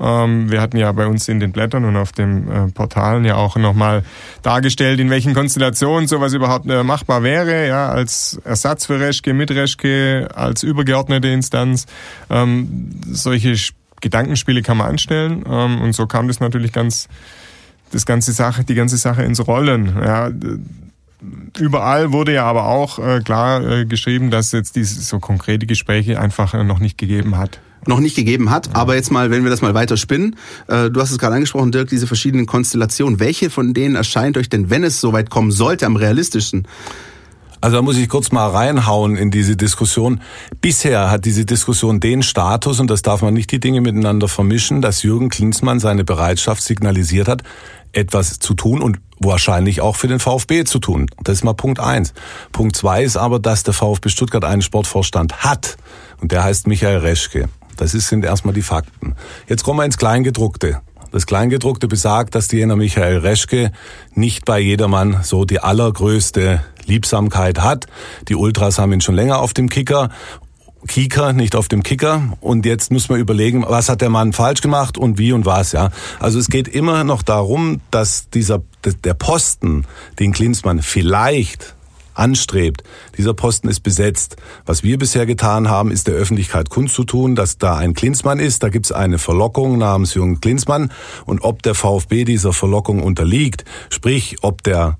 Ähm, 0.00 0.50
wir 0.50 0.60
hatten 0.60 0.78
ja 0.78 0.90
bei 0.92 1.06
uns 1.06 1.28
in 1.28 1.40
den 1.40 1.52
Blättern 1.52 1.84
und 1.84 1.96
auf 1.96 2.12
den 2.12 2.50
äh, 2.50 2.66
Portalen 2.68 3.24
ja 3.24 3.36
auch 3.36 3.56
nochmal 3.56 4.02
dargestellt, 4.42 4.98
in 4.98 5.10
welchen 5.10 5.34
Konstellationen 5.34 6.08
sowas 6.08 6.32
überhaupt 6.32 6.68
äh, 6.68 6.82
machbar 6.82 7.22
wäre, 7.22 7.68
ja, 7.68 7.90
als 7.90 8.40
Ersatz 8.44 8.86
für 8.86 8.98
Reschke, 8.98 9.34
mit 9.34 9.50
Reschke, 9.50 10.28
als 10.34 10.62
übergeordnete 10.62 11.28
Instanz. 11.28 11.86
Ähm, 12.30 12.90
solche 13.06 13.56
Gedankenspiele 14.00 14.62
kann 14.62 14.76
man 14.76 14.88
anstellen 14.88 15.44
ähm, 15.48 15.80
und 15.80 15.92
so 15.94 16.06
kam 16.06 16.28
das 16.28 16.40
natürlich 16.40 16.72
ganz, 16.72 17.08
das 17.92 18.06
ganze 18.06 18.32
Sache, 18.32 18.64
die 18.64 18.74
ganze 18.74 18.96
Sache 18.96 19.22
ins 19.22 19.46
Rollen. 19.46 19.94
Ja, 20.02 20.30
überall 21.58 22.12
wurde 22.12 22.34
ja 22.34 22.44
aber 22.44 22.66
auch 22.66 22.98
äh, 22.98 23.20
klar 23.20 23.66
äh, 23.66 23.84
geschrieben, 23.86 24.30
dass 24.30 24.52
jetzt 24.52 24.76
diese 24.76 25.00
so 25.00 25.18
konkrete 25.18 25.66
Gespräche 25.66 26.20
einfach 26.20 26.54
äh, 26.54 26.64
noch 26.64 26.78
nicht 26.78 26.98
gegeben 26.98 27.36
hat 27.36 27.60
noch 27.86 28.00
nicht 28.00 28.16
gegeben 28.16 28.50
hat. 28.50 28.74
Aber 28.74 28.94
jetzt 28.94 29.10
mal, 29.10 29.30
wenn 29.30 29.42
wir 29.42 29.50
das 29.50 29.62
mal 29.62 29.74
weiter 29.74 29.96
spinnen, 29.96 30.36
äh, 30.68 30.90
du 30.90 31.00
hast 31.00 31.10
es 31.10 31.18
gerade 31.18 31.34
angesprochen, 31.34 31.72
Dirk, 31.72 31.88
diese 31.88 32.06
verschiedenen 32.06 32.46
Konstellationen. 32.46 33.20
Welche 33.20 33.50
von 33.50 33.74
denen 33.74 33.94
erscheint 33.96 34.36
euch 34.36 34.48
denn, 34.48 34.70
wenn 34.70 34.84
es 34.84 35.00
soweit 35.00 35.30
kommen 35.30 35.50
sollte, 35.50 35.86
am 35.86 35.96
realistischsten? 35.96 36.66
Also 37.60 37.76
da 37.76 37.82
muss 37.82 37.98
ich 37.98 38.08
kurz 38.08 38.32
mal 38.32 38.48
reinhauen 38.48 39.16
in 39.16 39.30
diese 39.30 39.54
Diskussion. 39.56 40.22
Bisher 40.60 41.10
hat 41.10 41.26
diese 41.26 41.44
Diskussion 41.44 42.00
den 42.00 42.22
Status, 42.22 42.80
und 42.80 42.90
das 42.90 43.02
darf 43.02 43.20
man 43.20 43.34
nicht 43.34 43.52
die 43.52 43.60
Dinge 43.60 43.82
miteinander 43.82 44.28
vermischen, 44.28 44.80
dass 44.80 45.02
Jürgen 45.02 45.28
Klinsmann 45.28 45.78
seine 45.78 46.04
Bereitschaft 46.04 46.62
signalisiert 46.62 47.28
hat, 47.28 47.42
etwas 47.92 48.38
zu 48.38 48.54
tun 48.54 48.80
und 48.80 48.98
wahrscheinlich 49.18 49.82
auch 49.82 49.96
für 49.96 50.08
den 50.08 50.20
VfB 50.20 50.64
zu 50.64 50.78
tun. 50.78 51.06
Das 51.22 51.36
ist 51.36 51.44
mal 51.44 51.52
Punkt 51.52 51.80
eins. 51.80 52.14
Punkt 52.52 52.76
zwei 52.76 53.02
ist 53.02 53.16
aber, 53.16 53.38
dass 53.38 53.62
der 53.62 53.74
VfB 53.74 54.08
Stuttgart 54.08 54.44
einen 54.44 54.62
Sportvorstand 54.62 55.44
hat. 55.44 55.76
Und 56.20 56.32
der 56.32 56.44
heißt 56.44 56.66
Michael 56.66 56.98
Reschke. 56.98 57.48
Das 57.76 57.92
sind 57.92 58.24
erstmal 58.24 58.54
die 58.54 58.62
Fakten. 58.62 59.16
Jetzt 59.48 59.64
kommen 59.64 59.80
wir 59.80 59.84
ins 59.84 59.98
Kleingedruckte. 59.98 60.80
Das 61.12 61.26
Kleingedruckte 61.26 61.88
besagt, 61.88 62.34
dass 62.34 62.52
jener 62.52 62.76
Michael 62.76 63.18
Reschke 63.18 63.72
nicht 64.14 64.44
bei 64.44 64.60
jedermann 64.60 65.20
so 65.22 65.44
die 65.44 65.58
allergrößte 65.58 66.62
Liebsamkeit 66.90 67.60
hat. 67.60 67.86
Die 68.28 68.34
Ultras 68.34 68.78
haben 68.78 68.92
ihn 68.92 69.00
schon 69.00 69.14
länger 69.14 69.40
auf 69.40 69.54
dem 69.54 69.68
Kicker 69.68 70.10
Kika, 70.86 71.32
nicht 71.32 71.56
auf 71.56 71.68
dem 71.68 71.82
Kicker. 71.82 72.22
Und 72.40 72.64
jetzt 72.64 72.90
müssen 72.90 73.10
wir 73.10 73.16
überlegen, 73.16 73.64
was 73.66 73.88
hat 73.88 74.00
der 74.00 74.10
Mann 74.10 74.32
falsch 74.32 74.60
gemacht 74.60 74.96
und 74.96 75.18
wie 75.18 75.32
und 75.32 75.44
was, 75.44 75.72
ja. 75.72 75.90
Also 76.18 76.38
es 76.38 76.48
geht 76.48 76.68
immer 76.68 77.04
noch 77.04 77.22
darum, 77.22 77.80
dass 77.90 78.30
dieser, 78.30 78.62
der 79.04 79.14
Posten, 79.14 79.84
den 80.18 80.32
Klinsmann 80.32 80.80
vielleicht 80.80 81.74
anstrebt. 82.14 82.82
Dieser 83.16 83.34
Posten 83.34 83.68
ist 83.68 83.80
besetzt. 83.80 84.36
Was 84.66 84.82
wir 84.82 84.98
bisher 84.98 85.26
getan 85.26 85.68
haben, 85.68 85.90
ist 85.90 86.06
der 86.06 86.14
Öffentlichkeit 86.14 86.68
kundzutun, 86.68 87.34
dass 87.34 87.58
da 87.58 87.76
ein 87.76 87.94
Klinsmann 87.94 88.40
ist. 88.40 88.62
Da 88.62 88.68
gibt 88.68 88.86
es 88.86 88.92
eine 88.92 89.18
Verlockung 89.18 89.78
namens 89.78 90.14
Jürgen 90.14 90.40
Klinsmann. 90.40 90.92
Und 91.24 91.40
ob 91.42 91.62
der 91.62 91.74
VfB 91.74 92.24
dieser 92.24 92.52
Verlockung 92.52 93.02
unterliegt, 93.02 93.64
sprich, 93.90 94.38
ob 94.42 94.62
der 94.62 94.98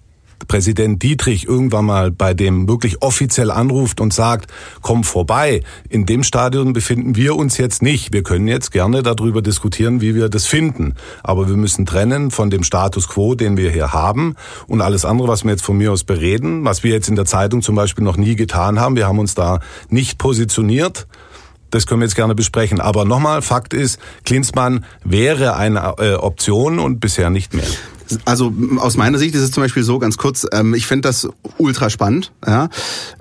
Präsident 0.49 1.03
Dietrich 1.03 1.47
irgendwann 1.47 1.85
mal 1.85 2.11
bei 2.11 2.35
dem 2.35 2.69
wirklich 2.69 3.03
offiziell 3.03 3.51
anruft 3.51 4.01
und 4.01 4.13
sagt, 4.13 4.51
komm 4.81 5.05
vorbei, 5.05 5.63
in 5.89 6.07
dem 6.07 6.23
Stadion 6.23 6.73
befinden 6.73 7.17
wir 7.17 7.37
uns 7.37 7.59
jetzt 7.59 7.83
nicht. 7.83 8.13
Wir 8.13 8.23
können 8.23 8.49
jetzt 8.49 8.73
gerne 8.73 9.03
darüber 9.03 9.43
diskutieren, 9.43 10.01
wie 10.01 10.15
wir 10.15 10.29
das 10.29 10.47
finden. 10.47 10.95
Aber 11.23 11.49
wir 11.49 11.57
müssen 11.57 11.87
trennen 11.87 12.31
von 12.31 12.51
dem 12.51 12.63
Status 12.63 13.09
quo, 13.09 13.35
den 13.35 13.57
wir 13.57 13.71
hier 13.71 13.93
haben 13.93 14.35
und 14.67 14.81
alles 14.81 15.05
andere, 15.05 15.29
was 15.29 15.45
wir 15.45 15.51
jetzt 15.51 15.65
von 15.65 15.77
mir 15.77 15.93
aus 15.93 16.05
bereden, 16.05 16.65
was 16.65 16.83
wir 16.83 16.93
jetzt 16.93 17.09
in 17.09 17.17
der 17.17 17.27
Zeitung 17.27 17.63
zum 17.63 17.75
Beispiel 17.75 18.05
noch 18.05 18.17
nie 18.17 18.37
getan 18.37 18.81
haben. 18.81 18.97
Wir 18.97 19.07
haben 19.07 19.19
uns 19.19 19.35
da 19.35 19.61
nicht 19.89 20.19
positioniert. 20.19 21.07
Das 21.71 21.87
können 21.87 22.01
wir 22.01 22.07
jetzt 22.07 22.17
gerne 22.17 22.35
besprechen. 22.35 22.81
Aber 22.81 23.05
nochmal, 23.05 23.43
Fakt 23.43 23.75
ist, 23.75 24.01
Klinsmann 24.25 24.85
wäre 25.05 25.57
eine 25.57 25.95
äh, 25.99 26.15
Option 26.15 26.79
und 26.79 26.99
bisher 26.99 27.31
nicht 27.31 27.55
mehr. 27.55 27.67
Also 28.25 28.53
aus 28.79 28.97
meiner 28.97 29.19
Sicht 29.19 29.35
ist 29.35 29.43
es 29.43 29.51
zum 29.51 29.63
Beispiel 29.63 29.83
so, 29.83 29.99
ganz 29.99 30.17
kurz, 30.17 30.47
ähm, 30.53 30.75
ich 30.75 30.87
finde 30.87 31.09
das 31.09 31.29
ultra 31.59 31.91
spannend, 31.91 32.33
ja. 32.47 32.69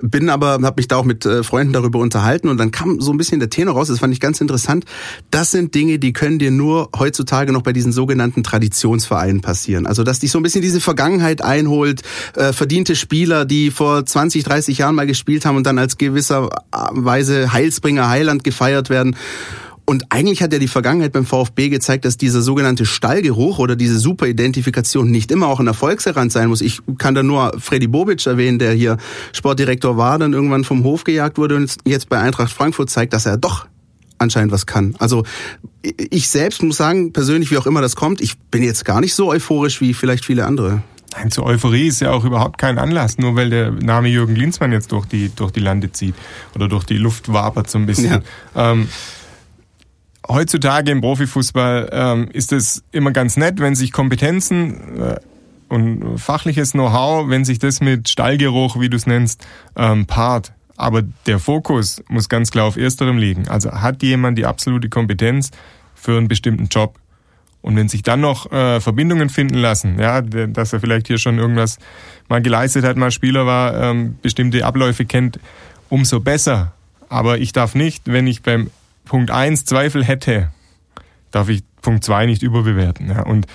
Bin 0.00 0.28
aber, 0.30 0.52
habe 0.62 0.74
mich 0.76 0.88
da 0.88 0.96
auch 0.96 1.04
mit 1.04 1.24
äh, 1.26 1.42
Freunden 1.42 1.72
darüber 1.72 1.98
unterhalten 1.98 2.48
und 2.48 2.58
dann 2.58 2.70
kam 2.70 3.00
so 3.00 3.12
ein 3.12 3.18
bisschen 3.18 3.40
der 3.40 3.50
Tenor 3.50 3.74
raus, 3.74 3.88
das 3.88 3.98
fand 3.98 4.12
ich 4.12 4.20
ganz 4.20 4.40
interessant. 4.40 4.84
Das 5.30 5.50
sind 5.50 5.74
Dinge, 5.74 5.98
die 5.98 6.12
können 6.12 6.38
dir 6.38 6.50
nur 6.50 6.90
heutzutage 6.98 7.52
noch 7.52 7.62
bei 7.62 7.72
diesen 7.72 7.92
sogenannten 7.92 8.42
Traditionsvereinen 8.42 9.40
passieren. 9.40 9.86
Also 9.86 10.02
dass 10.02 10.20
dich 10.20 10.30
so 10.30 10.38
ein 10.38 10.42
bisschen 10.42 10.62
diese 10.62 10.80
Vergangenheit 10.80 11.42
einholt, 11.42 12.02
äh, 12.34 12.52
verdiente 12.52 12.96
Spieler, 12.96 13.44
die 13.44 13.70
vor 13.70 14.04
20, 14.04 14.44
30 14.44 14.78
Jahren 14.78 14.94
mal 14.94 15.06
gespielt 15.06 15.44
haben 15.44 15.56
und 15.56 15.66
dann 15.66 15.78
als 15.78 15.98
gewisser 15.98 16.50
Weise 16.70 17.52
Heilsbringer, 17.52 18.08
Heiland 18.08 18.44
gefeiert 18.44 18.90
werden. 18.90 19.16
Und 19.90 20.04
eigentlich 20.10 20.40
hat 20.40 20.52
ja 20.52 20.60
die 20.60 20.68
Vergangenheit 20.68 21.10
beim 21.10 21.26
VfB 21.26 21.68
gezeigt, 21.68 22.04
dass 22.04 22.16
dieser 22.16 22.42
sogenannte 22.42 22.86
Stallgeruch 22.86 23.58
oder 23.58 23.74
diese 23.74 23.98
Superidentifikation 23.98 25.10
nicht 25.10 25.32
immer 25.32 25.48
auch 25.48 25.58
ein 25.58 25.66
Erfolgsgarant 25.66 26.30
sein 26.30 26.48
muss. 26.48 26.60
Ich 26.60 26.78
kann 26.98 27.16
da 27.16 27.24
nur 27.24 27.58
Freddy 27.58 27.88
Bobic 27.88 28.24
erwähnen, 28.24 28.60
der 28.60 28.70
hier 28.70 28.98
Sportdirektor 29.32 29.96
war, 29.96 30.16
dann 30.20 30.32
irgendwann 30.32 30.62
vom 30.62 30.84
Hof 30.84 31.02
gejagt 31.02 31.38
wurde 31.38 31.56
und 31.56 31.76
jetzt 31.84 32.08
bei 32.08 32.20
Eintracht 32.20 32.52
Frankfurt 32.52 32.88
zeigt, 32.88 33.12
dass 33.14 33.26
er 33.26 33.36
doch 33.36 33.66
anscheinend 34.18 34.52
was 34.52 34.64
kann. 34.64 34.94
Also 35.00 35.24
ich 35.82 36.28
selbst 36.28 36.62
muss 36.62 36.76
sagen, 36.76 37.12
persönlich, 37.12 37.50
wie 37.50 37.58
auch 37.58 37.66
immer 37.66 37.80
das 37.80 37.96
kommt, 37.96 38.20
ich 38.20 38.38
bin 38.38 38.62
jetzt 38.62 38.84
gar 38.84 39.00
nicht 39.00 39.16
so 39.16 39.28
euphorisch 39.28 39.80
wie 39.80 39.92
vielleicht 39.92 40.24
viele 40.24 40.46
andere. 40.46 40.84
Nein, 41.16 41.32
zur 41.32 41.46
Euphorie 41.46 41.88
ist 41.88 42.00
ja 42.00 42.12
auch 42.12 42.24
überhaupt 42.24 42.58
kein 42.58 42.78
Anlass, 42.78 43.18
nur 43.18 43.34
weil 43.34 43.50
der 43.50 43.72
Name 43.72 44.06
Jürgen 44.06 44.34
Klinsmann 44.36 44.70
jetzt 44.70 44.92
durch 44.92 45.06
die, 45.06 45.34
durch 45.34 45.50
die 45.50 45.58
Lande 45.58 45.90
zieht 45.90 46.14
oder 46.54 46.68
durch 46.68 46.84
die 46.84 46.96
Luft 46.96 47.32
wabert 47.32 47.68
so 47.68 47.78
ein 47.78 47.86
bisschen. 47.86 48.22
Ja. 48.54 48.70
Ähm, 48.70 48.86
heutzutage 50.30 50.90
im 50.90 51.00
Profifußball 51.00 51.90
ähm, 51.92 52.28
ist 52.32 52.52
es 52.52 52.82
immer 52.92 53.10
ganz 53.10 53.36
nett, 53.36 53.60
wenn 53.60 53.74
sich 53.74 53.92
Kompetenzen 53.92 55.00
äh, 55.00 55.16
und 55.68 56.18
fachliches 56.18 56.72
Know-how, 56.72 57.28
wenn 57.28 57.44
sich 57.44 57.58
das 57.58 57.80
mit 57.80 58.08
Stallgeruch, 58.08 58.80
wie 58.80 58.88
du 58.88 58.96
es 58.96 59.06
nennst, 59.06 59.46
ähm, 59.76 60.06
paart. 60.06 60.52
Aber 60.76 61.02
der 61.26 61.38
Fokus 61.38 62.02
muss 62.08 62.28
ganz 62.28 62.50
klar 62.50 62.64
auf 62.64 62.76
ersterem 62.76 63.18
liegen. 63.18 63.48
Also 63.48 63.70
hat 63.70 64.02
jemand 64.02 64.38
die 64.38 64.46
absolute 64.46 64.88
Kompetenz 64.88 65.50
für 65.94 66.16
einen 66.16 66.28
bestimmten 66.28 66.68
Job? 66.68 66.98
Und 67.62 67.76
wenn 67.76 67.88
sich 67.88 68.02
dann 68.02 68.20
noch 68.20 68.50
äh, 68.50 68.80
Verbindungen 68.80 69.28
finden 69.28 69.56
lassen, 69.56 69.98
ja, 69.98 70.22
dass 70.22 70.72
er 70.72 70.80
vielleicht 70.80 71.08
hier 71.08 71.18
schon 71.18 71.38
irgendwas 71.38 71.78
mal 72.28 72.40
geleistet 72.40 72.84
hat, 72.84 72.96
mal 72.96 73.10
Spieler 73.10 73.44
war, 73.44 73.78
ähm, 73.78 74.16
bestimmte 74.22 74.64
Abläufe 74.64 75.04
kennt, 75.04 75.38
umso 75.90 76.20
besser. 76.20 76.72
Aber 77.10 77.38
ich 77.38 77.52
darf 77.52 77.74
nicht, 77.74 78.04
wenn 78.06 78.26
ich 78.26 78.42
beim 78.42 78.70
Punkt 79.10 79.32
1 79.32 79.64
Zweifel 79.64 80.04
hätte, 80.04 80.52
darf 81.32 81.48
ich 81.48 81.64
Punkt 81.82 82.04
2 82.04 82.26
nicht 82.26 82.44
überbewerten. 82.44 83.08
Ja. 83.08 83.22
Und 83.22 83.48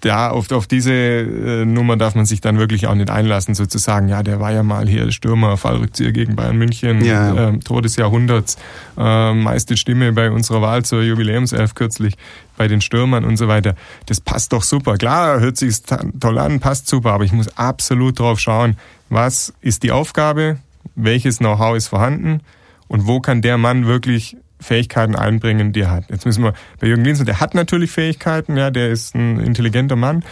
da 0.00 0.30
auf, 0.30 0.50
auf 0.50 0.66
diese 0.66 0.92
äh, 0.92 1.64
Nummer 1.64 1.96
darf 1.96 2.16
man 2.16 2.26
sich 2.26 2.40
dann 2.40 2.58
wirklich 2.58 2.88
auch 2.88 2.96
nicht 2.96 3.08
einlassen, 3.08 3.54
sozusagen, 3.54 4.08
ja, 4.08 4.24
der 4.24 4.40
war 4.40 4.50
ja 4.50 4.64
mal 4.64 4.88
hier 4.88 5.12
Stürmer, 5.12 5.56
Fallrückzieher 5.56 6.10
gegen 6.10 6.34
Bayern 6.34 6.56
München, 6.58 7.04
ja, 7.04 7.32
ja. 7.32 7.48
Äh, 7.50 7.58
Tor 7.60 7.80
des 7.80 7.94
Jahrhunderts, 7.94 8.56
äh, 8.98 9.34
meiste 9.34 9.76
Stimme 9.76 10.12
bei 10.12 10.32
unserer 10.32 10.62
Wahl 10.62 10.84
zur 10.84 11.04
Jubiläumself 11.04 11.76
kürzlich 11.76 12.16
bei 12.56 12.66
den 12.66 12.80
Stürmern 12.80 13.24
und 13.24 13.36
so 13.36 13.46
weiter. 13.46 13.76
Das 14.06 14.20
passt 14.20 14.52
doch 14.52 14.64
super. 14.64 14.96
Klar, 14.96 15.38
hört 15.38 15.58
sich 15.58 15.80
toll 16.18 16.38
an, 16.38 16.58
passt 16.58 16.88
super, 16.88 17.12
aber 17.12 17.22
ich 17.22 17.32
muss 17.32 17.56
absolut 17.56 18.18
drauf 18.18 18.40
schauen, 18.40 18.76
was 19.10 19.54
ist 19.60 19.84
die 19.84 19.92
Aufgabe, 19.92 20.56
welches 20.96 21.38
Know-how 21.38 21.76
ist 21.76 21.86
vorhanden 21.86 22.40
und 22.88 23.06
wo 23.06 23.20
kann 23.20 23.42
der 23.42 23.58
Mann 23.58 23.86
wirklich 23.86 24.36
Fähigkeiten 24.60 25.16
einbringen, 25.16 25.72
die 25.72 25.80
er 25.80 25.90
hat. 25.90 26.10
Jetzt 26.10 26.26
müssen 26.26 26.44
wir 26.44 26.54
bei 26.80 26.86
Jürgen 26.86 27.04
Linsen, 27.04 27.26
der 27.26 27.40
hat 27.40 27.54
natürlich 27.54 27.90
Fähigkeiten, 27.90 28.56
ja, 28.56 28.70
der 28.70 28.90
ist 28.90 29.14
ein 29.14 29.38
intelligenter 29.40 29.96
Mann. 29.96 30.24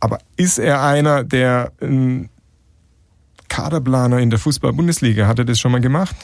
Aber 0.00 0.18
ist 0.36 0.58
er 0.58 0.82
einer, 0.82 1.24
der 1.24 1.72
ein 1.80 2.28
Kaderplaner 3.48 4.18
in 4.18 4.30
der 4.30 4.38
Fußball-Bundesliga, 4.38 5.26
hat 5.26 5.38
er 5.38 5.44
das 5.44 5.58
schon 5.58 5.72
mal 5.72 5.80
gemacht? 5.80 6.16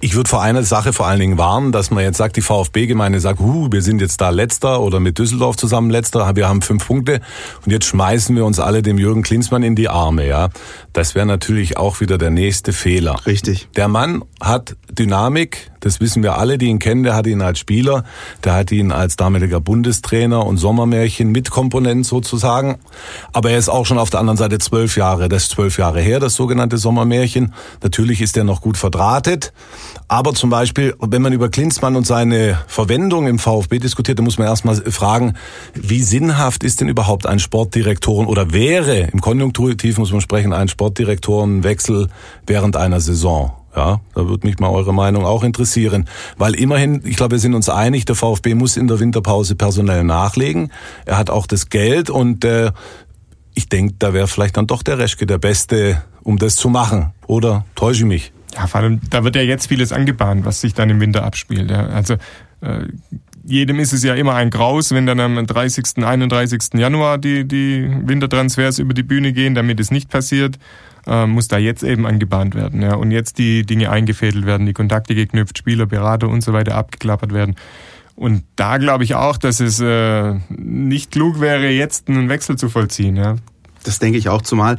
Ich 0.00 0.14
würde 0.14 0.28
vor 0.28 0.42
einer 0.42 0.62
Sache 0.62 0.92
vor 0.92 1.06
allen 1.06 1.20
Dingen 1.20 1.38
warnen, 1.38 1.72
dass 1.72 1.90
man 1.90 2.04
jetzt 2.04 2.18
sagt, 2.18 2.36
die 2.36 2.40
VfB-Gemeinde 2.40 3.20
sagt, 3.20 3.40
huh, 3.40 3.68
wir 3.70 3.82
sind 3.82 4.00
jetzt 4.00 4.20
da 4.20 4.30
letzter 4.30 4.80
oder 4.80 5.00
mit 5.00 5.18
Düsseldorf 5.18 5.56
zusammen 5.56 5.90
letzter, 5.90 6.36
wir 6.36 6.48
haben 6.48 6.62
fünf 6.62 6.86
Punkte 6.86 7.20
und 7.64 7.72
jetzt 7.72 7.86
schmeißen 7.86 8.34
wir 8.36 8.44
uns 8.44 8.60
alle 8.60 8.82
dem 8.82 8.98
Jürgen 8.98 9.22
Klinsmann 9.22 9.62
in 9.62 9.74
die 9.74 9.88
Arme, 9.88 10.26
ja. 10.26 10.48
Das 10.92 11.14
wäre 11.14 11.26
natürlich 11.26 11.76
auch 11.76 12.00
wieder 12.00 12.18
der 12.18 12.30
nächste 12.30 12.72
Fehler. 12.72 13.16
Richtig. 13.26 13.68
Der 13.76 13.88
Mann 13.88 14.24
hat 14.40 14.76
Dynamik, 14.90 15.70
das 15.80 16.00
wissen 16.00 16.22
wir 16.22 16.38
alle, 16.38 16.58
die 16.58 16.66
ihn 16.66 16.78
kennen, 16.78 17.04
der 17.04 17.14
hat 17.14 17.26
ihn 17.26 17.40
als 17.40 17.58
Spieler, 17.58 18.04
der 18.44 18.54
hat 18.54 18.72
ihn 18.72 18.90
als 18.90 19.16
damaliger 19.16 19.60
Bundestrainer 19.60 20.44
und 20.44 20.56
Sommermärchen 20.56 21.30
Mitkomponent 21.30 22.04
sozusagen. 22.04 22.78
Aber 23.32 23.50
er 23.50 23.58
ist 23.58 23.68
auch 23.68 23.86
schon 23.86 23.98
auf 23.98 24.10
der 24.10 24.20
anderen 24.20 24.36
Seite 24.36 24.58
zwölf 24.58 24.96
Jahre, 24.96 25.28
das 25.28 25.44
ist 25.44 25.50
zwölf 25.52 25.78
Jahre 25.78 26.00
her, 26.00 26.20
das 26.20 26.34
sogenannte 26.34 26.78
Sommermärchen. 26.78 27.54
Natürlich 27.82 28.20
ist 28.20 28.36
er 28.36 28.44
noch 28.44 28.60
gut 28.60 28.76
verdrahtet. 28.76 29.52
Aber 30.08 30.34
zum 30.34 30.50
Beispiel, 30.50 30.94
wenn 31.00 31.22
man 31.22 31.32
über 31.32 31.48
Klinsmann 31.48 31.96
und 31.96 32.06
seine 32.06 32.58
Verwendung 32.66 33.26
im 33.26 33.38
VfB 33.38 33.78
diskutiert, 33.78 34.18
dann 34.18 34.24
muss 34.24 34.38
man 34.38 34.46
erstmal 34.46 34.76
fragen, 34.76 35.34
wie 35.74 36.02
sinnhaft 36.02 36.64
ist 36.64 36.80
denn 36.80 36.88
überhaupt 36.88 37.26
ein 37.26 37.38
Sportdirektoren 37.38 38.26
oder 38.26 38.52
wäre, 38.52 39.08
im 39.12 39.20
Konjunkturtief 39.20 39.98
muss 39.98 40.12
man 40.12 40.20
sprechen, 40.20 40.52
ein 40.52 40.68
Sportdirektorenwechsel 40.68 42.08
während 42.46 42.76
einer 42.76 43.00
Saison? 43.00 43.52
Ja, 43.76 44.00
da 44.14 44.26
würde 44.26 44.46
mich 44.46 44.58
mal 44.58 44.70
eure 44.70 44.92
Meinung 44.92 45.24
auch 45.24 45.44
interessieren. 45.44 46.08
Weil 46.36 46.54
immerhin, 46.54 47.02
ich 47.04 47.16
glaube, 47.16 47.32
wir 47.32 47.38
sind 47.38 47.54
uns 47.54 47.68
einig, 47.68 48.06
der 48.06 48.16
VfB 48.16 48.54
muss 48.54 48.76
in 48.76 48.88
der 48.88 48.98
Winterpause 48.98 49.54
personell 49.54 50.04
nachlegen. 50.04 50.72
Er 51.04 51.18
hat 51.18 51.30
auch 51.30 51.46
das 51.46 51.68
Geld 51.68 52.10
und 52.10 52.44
äh, 52.44 52.72
ich 53.54 53.68
denke, 53.68 53.94
da 53.98 54.14
wäre 54.14 54.26
vielleicht 54.26 54.56
dann 54.56 54.66
doch 54.66 54.82
der 54.82 54.98
Reschke 54.98 55.26
der 55.26 55.38
Beste, 55.38 56.02
um 56.22 56.38
das 56.38 56.56
zu 56.56 56.68
machen. 56.68 57.12
Oder 57.26 57.66
täusche 57.74 58.00
ich 58.00 58.06
mich? 58.06 58.32
Ja, 58.54 58.66
vor 58.66 58.80
allem, 58.80 59.00
da 59.10 59.24
wird 59.24 59.36
ja 59.36 59.42
jetzt 59.42 59.68
vieles 59.68 59.92
angebahnt, 59.92 60.44
was 60.44 60.60
sich 60.60 60.74
dann 60.74 60.90
im 60.90 61.00
Winter 61.00 61.24
abspielt. 61.24 61.70
Ja. 61.70 61.86
Also 61.86 62.14
äh, 62.60 62.86
jedem 63.44 63.78
ist 63.78 63.92
es 63.92 64.02
ja 64.02 64.14
immer 64.14 64.34
ein 64.34 64.50
Graus, 64.50 64.92
wenn 64.92 65.06
dann 65.06 65.20
am 65.20 65.46
30., 65.46 66.04
31. 66.04 66.74
Januar 66.74 67.18
die, 67.18 67.46
die 67.46 67.88
Wintertransfers 68.02 68.78
über 68.78 68.94
die 68.94 69.02
Bühne 69.02 69.32
gehen, 69.32 69.54
damit 69.54 69.80
es 69.80 69.90
nicht 69.90 70.10
passiert 70.10 70.58
äh, 71.08 71.26
muss 71.26 71.48
da 71.48 71.58
jetzt 71.58 71.82
eben 71.82 72.06
angebahnt 72.06 72.54
werden. 72.54 72.82
Ja. 72.82 72.94
Und 72.94 73.10
jetzt 73.10 73.38
die 73.38 73.64
Dinge 73.64 73.90
eingefädelt 73.90 74.46
werden, 74.46 74.66
die 74.66 74.74
Kontakte 74.74 75.14
geknüpft, 75.14 75.58
Spieler, 75.58 75.86
Berater 75.86 76.28
und 76.28 76.42
so 76.42 76.52
weiter 76.52 76.74
abgeklappert 76.74 77.32
werden. 77.32 77.56
Und 78.14 78.44
da 78.56 78.78
glaube 78.78 79.04
ich 79.04 79.14
auch, 79.14 79.36
dass 79.36 79.60
es 79.60 79.80
äh, 79.80 80.34
nicht 80.48 81.12
klug 81.12 81.40
wäre, 81.40 81.68
jetzt 81.68 82.08
einen 82.08 82.28
Wechsel 82.28 82.56
zu 82.56 82.68
vollziehen. 82.68 83.16
Ja. 83.16 83.36
Das 83.88 83.98
denke 83.98 84.18
ich 84.18 84.28
auch, 84.28 84.42
zumal, 84.42 84.76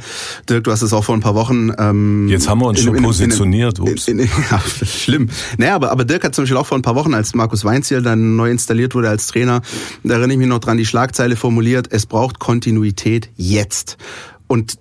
Dirk, 0.48 0.64
du 0.64 0.70
hast 0.70 0.82
es 0.82 0.92
auch 0.92 1.04
vor 1.04 1.14
ein 1.14 1.20
paar 1.20 1.34
Wochen... 1.34 1.72
Ähm, 1.78 2.28
Jetzt 2.28 2.48
haben 2.48 2.60
wir 2.60 2.66
uns 2.66 2.78
in, 2.80 2.86
schon 2.86 2.96
in, 2.96 3.02
positioniert. 3.02 3.78
In, 3.78 3.88
Ups. 3.88 4.06
ja, 4.50 4.62
schlimm. 4.86 5.28
Naja, 5.58 5.74
aber, 5.74 5.90
aber 5.90 6.04
Dirk 6.04 6.24
hat 6.24 6.34
zum 6.34 6.44
Beispiel 6.44 6.56
auch 6.56 6.66
vor 6.66 6.78
ein 6.78 6.82
paar 6.82 6.94
Wochen, 6.94 7.12
als 7.12 7.34
Markus 7.34 7.64
Weinziel 7.64 8.02
dann 8.02 8.36
neu 8.36 8.50
installiert 8.50 8.94
wurde 8.94 9.08
als 9.08 9.26
Trainer, 9.26 9.62
da 10.04 10.14
erinnere 10.14 10.32
ich 10.32 10.38
mich 10.38 10.48
noch 10.48 10.60
dran, 10.60 10.76
die 10.76 10.86
Schlagzeile 10.86 11.36
formuliert, 11.36 11.88
es 11.90 12.06
braucht 12.06 12.38
Kontinuität 12.38 13.30
jetzt. 13.36 13.98
Und 14.46 14.78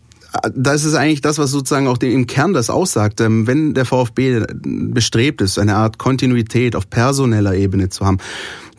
das 0.54 0.86
ist 0.86 0.94
eigentlich 0.94 1.22
das, 1.22 1.40
was 1.40 1.50
sozusagen 1.50 1.88
auch 1.88 1.98
im 1.98 2.28
Kern 2.28 2.54
das 2.54 2.70
aussagt. 2.70 3.20
Ähm, 3.22 3.48
wenn 3.48 3.74
der 3.74 3.86
VfB 3.86 4.46
bestrebt 4.64 5.42
ist, 5.42 5.58
eine 5.58 5.76
Art 5.76 5.98
Kontinuität 5.98 6.76
auf 6.76 6.90
personeller 6.90 7.56
Ebene 7.56 7.90
zu 7.90 8.06
haben, 8.06 8.20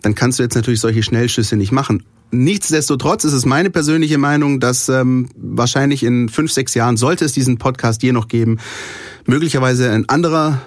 dann 0.03 0.15
kannst 0.15 0.39
du 0.39 0.43
jetzt 0.43 0.55
natürlich 0.55 0.81
solche 0.81 1.03
Schnellschüsse 1.03 1.57
nicht 1.57 1.73
machen. 1.73 2.05
Nichtsdestotrotz 2.33 3.25
ist 3.25 3.33
es 3.33 3.45
meine 3.45 3.71
persönliche 3.71 4.19
Meinung, 4.19 4.61
dass 4.61 4.88
ähm, 4.88 5.29
wahrscheinlich 5.35 6.05
in 6.05 6.29
fünf, 6.29 6.53
sechs 6.53 6.75
Jahren, 6.75 6.97
sollte 6.97 7.25
es 7.25 7.33
diesen 7.33 7.59
Podcast 7.59 8.03
je 8.03 8.12
noch 8.12 8.29
geben, 8.29 8.59
möglicherweise 9.27 9.90
ein 9.90 10.09
anderer 10.09 10.61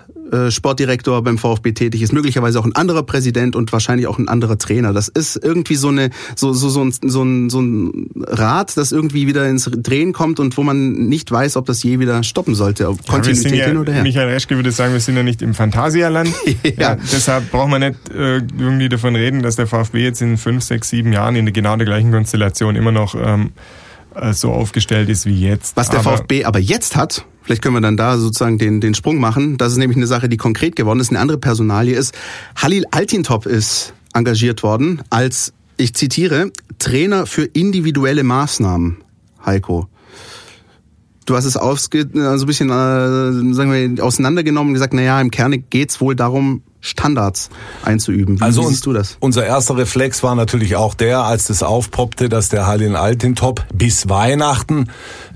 Sportdirektor 0.52 1.24
beim 1.24 1.38
VfB 1.38 1.74
tätig 1.74 2.02
ist, 2.02 2.13
möglicherweise 2.13 2.60
auch 2.60 2.65
ein 2.65 2.76
anderer 2.76 3.04
Präsident 3.04 3.56
und 3.56 3.72
wahrscheinlich 3.72 4.08
auch 4.08 4.17
ein 4.17 4.28
anderer 4.28 4.58
Trainer. 4.58 4.93
Das 4.93 5.08
ist 5.08 5.36
irgendwie 5.36 5.76
so 5.76 5.89
eine 5.89 6.10
so 6.36 6.54
so 6.54 6.69
so 6.69 6.84
ein, 6.84 6.91
so 6.91 7.24
ein, 7.24 7.50
so 7.50 7.62
ein 7.62 8.10
Rad, 8.15 8.76
das 8.78 8.91
irgendwie 8.91 9.28
wieder 9.28 9.48
ins 9.48 9.69
Drehen 9.72 10.13
kommt 10.13 10.39
und 10.39 10.58
wo 10.58 10.63
man 10.63 10.93
nicht 10.93 11.32
weiß, 11.32 11.58
ob 11.58 11.65
das 11.65 11.84
je 11.84 12.00
wieder 12.00 12.24
stoppen 12.24 12.56
sollte. 12.56 12.89
Ob 12.89 13.06
Kontinuität 13.08 13.56
ja, 13.56 13.65
hin 13.65 13.78
oder 13.78 13.93
her. 13.93 14.04
Michael 14.04 14.30
Reschke 14.30 14.56
würde 14.56 14.72
sagen, 14.72 14.93
wir 14.93 15.00
sind 15.00 15.15
ja 15.15 15.24
nicht 15.24 15.41
im 15.41 15.54
Phantasialand. 15.54 16.30
ja. 16.63 16.72
ja. 16.78 16.96
Deshalb 16.96 17.52
braucht 17.52 17.69
man 17.69 17.82
nicht 17.82 18.10
äh, 18.10 18.38
irgendwie 18.38 18.89
davon 18.89 19.15
reden, 19.15 19.43
dass 19.43 19.56
der 19.56 19.67
VfB 19.67 20.04
jetzt 20.04 20.22
in 20.22 20.38
fünf, 20.38 20.63
sechs, 20.63 20.89
sieben 20.89 21.13
Jahren 21.13 21.36
in 21.36 21.52
genau 21.54 21.76
der 21.76 21.86
gleichen 21.86 22.12
Konstellation 22.12 22.76
immer 22.76 22.91
noch 22.91 23.15
ähm, 23.15 23.52
äh, 24.15 24.34
so 24.34 24.52
aufgestellt 24.52 25.10
ist 25.10 25.26
wie 25.26 25.39
jetzt. 25.39 25.76
Was 25.76 25.89
der 25.89 26.00
aber 26.00 26.17
VfB 26.17 26.46
aber 26.46 26.60
jetzt 26.60 26.96
hat, 26.96 27.26
Vielleicht 27.43 27.62
können 27.62 27.75
wir 27.75 27.82
dann 27.82 27.97
da 27.97 28.17
sozusagen 28.17 28.58
den, 28.58 28.82
den 28.82 28.93
Sprung 28.93 29.19
machen. 29.19 29.58
Das 29.58 29.71
ist 29.71 29.77
nämlich 29.77 29.97
eine 29.97 30.08
Sache, 30.08 30.29
die 30.29 30.38
konkret 30.38 30.75
geworden 30.75 30.99
ist. 30.99 31.10
Eine 31.10 31.19
andere 31.19 31.38
Personalie 31.38 31.95
ist, 31.95 32.15
Halil 32.56 32.86
Altintop 32.91 33.45
ist 33.45 33.93
engagiert 34.13 34.63
worden 34.63 35.01
als, 35.10 35.53
ich 35.77 35.93
zitiere, 35.93 36.51
Trainer 36.79 37.25
für 37.25 37.43
individuelle 37.43 38.23
Maßnahmen. 38.23 38.97
Heiko. 39.45 39.88
Du 41.25 41.36
hast 41.36 41.45
es 41.45 41.58
ausge, 41.58 42.10
so 42.13 42.19
also 42.21 42.45
ein 42.45 42.47
bisschen 42.47 42.69
äh, 42.69 43.53
sagen 43.53 43.71
wir, 43.71 44.03
auseinandergenommen 44.03 44.69
und 44.69 44.73
gesagt, 44.73 44.93
naja, 44.93 45.19
im 45.21 45.32
Kern 45.32 45.63
geht's 45.69 46.01
wohl 46.01 46.15
darum, 46.15 46.63
Standards 46.86 47.50
einzuüben. 47.84 48.39
Wie, 48.39 48.43
also 48.43 48.63
wie 48.63 48.67
siehst 48.67 48.86
du 48.86 48.91
das? 48.91 49.15
Unser 49.22 49.46
erster 49.46 49.78
Reflex 49.78 50.22
war 50.22 50.36
natürlich 50.36 50.76
auch 50.76 50.96
der, 50.96 51.24
als 51.24 51.46
das 51.46 51.63
aufpoppte, 51.63 52.28
dass 52.28 52.50
der 52.50 52.67
Halil 52.67 52.98
Altintop 52.98 53.65
bis 53.74 54.10
Weihnachten 54.10 54.89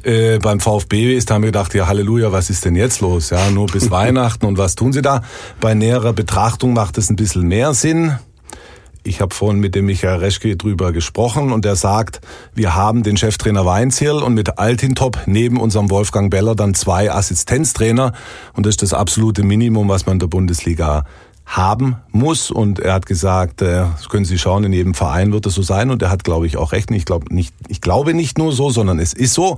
äh, 0.03 0.39
beim 0.39 0.59
VfB 0.59 1.15
ist, 1.15 1.29
da 1.29 1.35
haben 1.35 1.43
wir 1.43 1.47
gedacht, 1.47 1.73
ja 1.73 1.87
Halleluja, 1.87 2.33
was 2.33 2.49
ist 2.49 2.65
denn 2.65 2.75
jetzt 2.75 2.99
los? 2.99 3.29
Ja, 3.29 3.49
nur 3.49 3.67
bis 3.67 3.89
Weihnachten 3.91 4.45
und 4.45 4.57
was 4.57 4.75
tun 4.75 4.91
sie 4.91 5.01
da? 5.01 5.21
Bei 5.61 5.73
näherer 5.73 6.11
Betrachtung 6.11 6.73
macht 6.73 6.97
es 6.97 7.09
ein 7.09 7.15
bisschen 7.15 7.47
mehr 7.47 7.73
Sinn. 7.73 8.17
Ich 9.03 9.21
habe 9.21 9.33
vorhin 9.33 9.61
mit 9.61 9.73
dem 9.73 9.85
Michael 9.85 10.19
Reschke 10.19 10.57
drüber 10.57 10.91
gesprochen 10.91 11.53
und 11.53 11.65
er 11.65 11.77
sagt, 11.77 12.19
wir 12.53 12.75
haben 12.75 13.03
den 13.03 13.15
Cheftrainer 13.15 13.65
Weinzierl 13.65 14.21
und 14.21 14.33
mit 14.33 14.59
Altintop 14.59 15.19
neben 15.27 15.61
unserem 15.61 15.89
Wolfgang 15.89 16.29
Beller 16.29 16.55
dann 16.55 16.73
zwei 16.73 17.09
Assistenztrainer 17.09 18.11
und 18.51 18.65
das 18.65 18.73
ist 18.73 18.81
das 18.81 18.93
absolute 18.93 19.43
Minimum, 19.43 19.87
was 19.87 20.05
man 20.05 20.15
in 20.15 20.19
der 20.19 20.27
Bundesliga 20.27 21.05
haben 21.47 21.95
muss. 22.11 22.51
Und 22.51 22.79
er 22.79 22.93
hat 22.93 23.05
gesagt, 23.05 23.61
äh, 23.61 23.85
das 23.95 24.09
können 24.09 24.25
Sie 24.25 24.37
schauen, 24.37 24.65
in 24.65 24.73
jedem 24.73 24.93
Verein 24.93 25.31
wird 25.31 25.45
es 25.45 25.55
so 25.55 25.61
sein. 25.61 25.89
Und 25.89 26.01
er 26.01 26.11
hat, 26.11 26.23
glaube 26.23 26.45
ich, 26.45 26.57
auch 26.57 26.73
recht. 26.73 26.91
Ich 26.91 27.05
glaube 27.05 27.33
nicht, 27.33 27.55
ich 27.69 27.81
glaube 27.81 28.13
nicht 28.13 28.37
nur 28.37 28.51
so, 28.51 28.69
sondern 28.69 28.99
es 28.99 29.13
ist 29.13 29.33
so. 29.33 29.57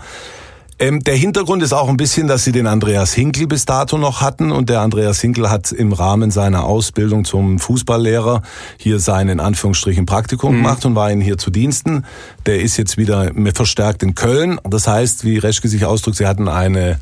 Ähm, 0.81 1.01
der 1.01 1.15
Hintergrund 1.15 1.61
ist 1.61 1.73
auch 1.73 1.89
ein 1.89 1.97
bisschen, 1.97 2.29
dass 2.29 2.45
sie 2.45 2.53
den 2.53 2.65
Andreas 2.65 3.11
Hinkel 3.13 3.47
bis 3.47 3.65
dato 3.65 3.97
noch 3.97 4.21
hatten 4.21 4.53
und 4.53 4.69
der 4.69 4.79
Andreas 4.79 5.19
Hinkel 5.19 5.49
hat 5.49 5.73
im 5.73 5.91
Rahmen 5.91 6.31
seiner 6.31 6.63
Ausbildung 6.63 7.25
zum 7.25 7.59
Fußballlehrer 7.59 8.43
hier 8.77 8.99
sein 8.99 9.27
in 9.27 9.41
Anführungsstrichen 9.41 10.05
Praktikum 10.05 10.53
mhm. 10.53 10.57
gemacht 10.57 10.85
und 10.85 10.95
war 10.95 11.11
ihnen 11.11 11.19
hier 11.19 11.37
zu 11.37 11.51
Diensten. 11.51 12.05
Der 12.45 12.61
ist 12.61 12.77
jetzt 12.77 12.95
wieder 12.95 13.29
verstärkt 13.53 14.03
in 14.03 14.15
Köln. 14.15 14.57
Das 14.63 14.87
heißt, 14.87 15.25
wie 15.25 15.37
Reschke 15.37 15.67
sich 15.67 15.83
ausdrückt, 15.83 16.15
sie 16.15 16.27
hatten 16.27 16.47
eine 16.47 16.97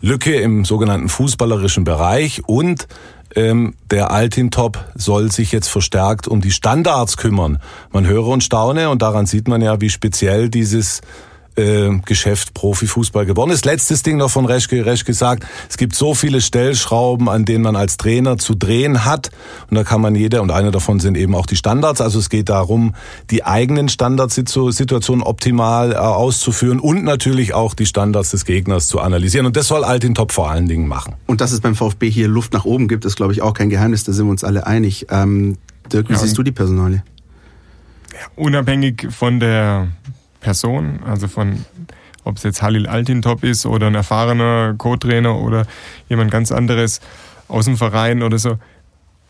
Lücke 0.00 0.34
im 0.34 0.64
sogenannten 0.64 1.10
fußballerischen 1.10 1.84
Bereich 1.84 2.42
und 2.46 2.88
ähm, 3.36 3.74
der 3.90 4.10
Altintop 4.10 4.84
soll 4.94 5.30
sich 5.32 5.52
jetzt 5.52 5.68
verstärkt 5.68 6.28
um 6.28 6.40
die 6.40 6.50
Standards 6.50 7.16
kümmern. 7.16 7.58
Man 7.90 8.06
höre 8.06 8.28
und 8.28 8.42
staune 8.42 8.90
und 8.90 9.02
daran 9.02 9.26
sieht 9.26 9.48
man 9.48 9.62
ja, 9.62 9.80
wie 9.80 9.90
speziell 9.90 10.48
dieses 10.48 11.00
äh, 11.56 11.90
Geschäft 12.04 12.54
Profifußball 12.54 13.26
geworden 13.26 13.50
ist. 13.50 13.64
Letztes 13.64 14.02
Ding 14.02 14.16
noch 14.16 14.30
von 14.30 14.46
Reschke. 14.46 14.84
Reschke 14.86 15.14
sagt, 15.14 15.44
es 15.68 15.76
gibt 15.76 15.94
so 15.94 16.14
viele 16.14 16.40
Stellschrauben, 16.40 17.28
an 17.28 17.44
denen 17.44 17.62
man 17.62 17.76
als 17.76 17.96
Trainer 17.96 18.38
zu 18.38 18.54
drehen 18.54 19.04
hat. 19.04 19.30
Und 19.70 19.76
da 19.76 19.84
kann 19.84 20.00
man 20.00 20.14
jeder, 20.14 20.42
und 20.42 20.50
eine 20.50 20.70
davon 20.70 21.00
sind 21.00 21.16
eben 21.16 21.34
auch 21.34 21.46
die 21.46 21.56
Standards. 21.56 22.00
Also 22.00 22.18
es 22.18 22.30
geht 22.30 22.48
darum, 22.48 22.94
die 23.30 23.44
eigenen 23.44 23.88
Standardsituationen 23.88 25.22
optimal 25.22 25.92
äh, 25.92 25.96
auszuführen 25.96 26.80
und 26.80 27.04
natürlich 27.04 27.54
auch 27.54 27.74
die 27.74 27.86
Standards 27.86 28.30
des 28.30 28.44
Gegners 28.44 28.86
zu 28.86 29.00
analysieren. 29.00 29.46
Und 29.46 29.56
das 29.56 29.68
soll 29.68 29.84
Altintop 29.84 30.32
vor 30.32 30.50
allen 30.50 30.68
Dingen 30.68 30.88
machen. 30.88 31.14
Und 31.26 31.40
dass 31.40 31.52
es 31.52 31.60
beim 31.60 31.74
VfB 31.74 32.10
hier 32.10 32.28
Luft 32.28 32.52
nach 32.52 32.64
oben 32.64 32.88
gibt, 32.88 33.04
ist, 33.04 33.16
glaube 33.16 33.32
ich, 33.32 33.42
auch 33.42 33.54
kein 33.54 33.70
Geheimnis. 33.70 34.04
Da 34.04 34.12
sind 34.12 34.26
wir 34.26 34.30
uns 34.30 34.44
alle 34.44 34.66
einig. 34.66 35.06
Ähm, 35.10 35.58
Dirk, 35.92 36.08
wie 36.08 36.14
ja, 36.14 36.18
siehst 36.18 36.38
du 36.38 36.42
die 36.42 36.52
Personalie? 36.52 37.02
Unabhängig 38.36 39.08
von 39.10 39.40
der 39.40 39.88
Person, 40.42 41.00
also 41.06 41.28
von 41.28 41.64
ob 42.24 42.36
es 42.36 42.42
jetzt 42.42 42.62
Halil 42.62 42.86
Altintop 42.86 43.42
ist 43.44 43.66
oder 43.66 43.88
ein 43.88 43.94
erfahrener 43.94 44.74
Co-Trainer 44.78 45.40
oder 45.40 45.66
jemand 46.08 46.30
ganz 46.30 46.52
anderes 46.52 47.00
aus 47.48 47.64
dem 47.64 47.76
Verein 47.76 48.22
oder 48.22 48.38
so. 48.38 48.58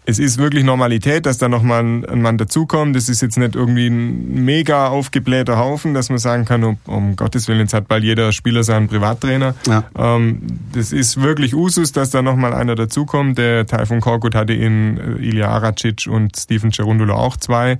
Es 0.04 0.18
ist 0.18 0.36
wirklich 0.36 0.64
Normalität, 0.64 1.26
dass 1.26 1.38
da 1.38 1.48
nochmal 1.48 1.84
ein, 1.84 2.04
ein 2.04 2.22
Mann 2.22 2.36
dazukommt. 2.36 2.96
Das 2.96 3.08
ist 3.08 3.22
jetzt 3.22 3.38
nicht 3.38 3.54
irgendwie 3.54 3.86
ein 3.86 4.44
mega 4.44 4.88
aufgeblähter 4.88 5.58
Haufen, 5.58 5.94
dass 5.94 6.08
man 6.08 6.18
sagen 6.18 6.44
kann, 6.44 6.64
um, 6.64 6.76
um 6.86 7.14
Gottes 7.14 7.46
Willen, 7.46 7.60
jetzt 7.60 7.72
hat 7.72 7.86
bald 7.86 8.02
jeder 8.02 8.32
Spieler 8.32 8.64
seinen 8.64 8.88
Privattrainer. 8.88 9.54
Ja. 9.68 9.84
Ähm, 9.96 10.42
das 10.72 10.92
ist 10.92 11.22
wirklich 11.22 11.54
Usus, 11.54 11.92
dass 11.92 12.10
da 12.10 12.20
nochmal 12.20 12.52
einer 12.52 12.74
dazukommt. 12.74 13.38
Der 13.38 13.64
Taifun 13.64 14.00
Korkut 14.00 14.34
hatte 14.34 14.54
in 14.54 14.98
äh, 14.98 15.24
Ilya 15.24 15.48
Aracic 15.48 16.08
und 16.10 16.36
Steven 16.36 16.72
Cerundolo 16.72 17.14
auch 17.14 17.36
zwei. 17.36 17.78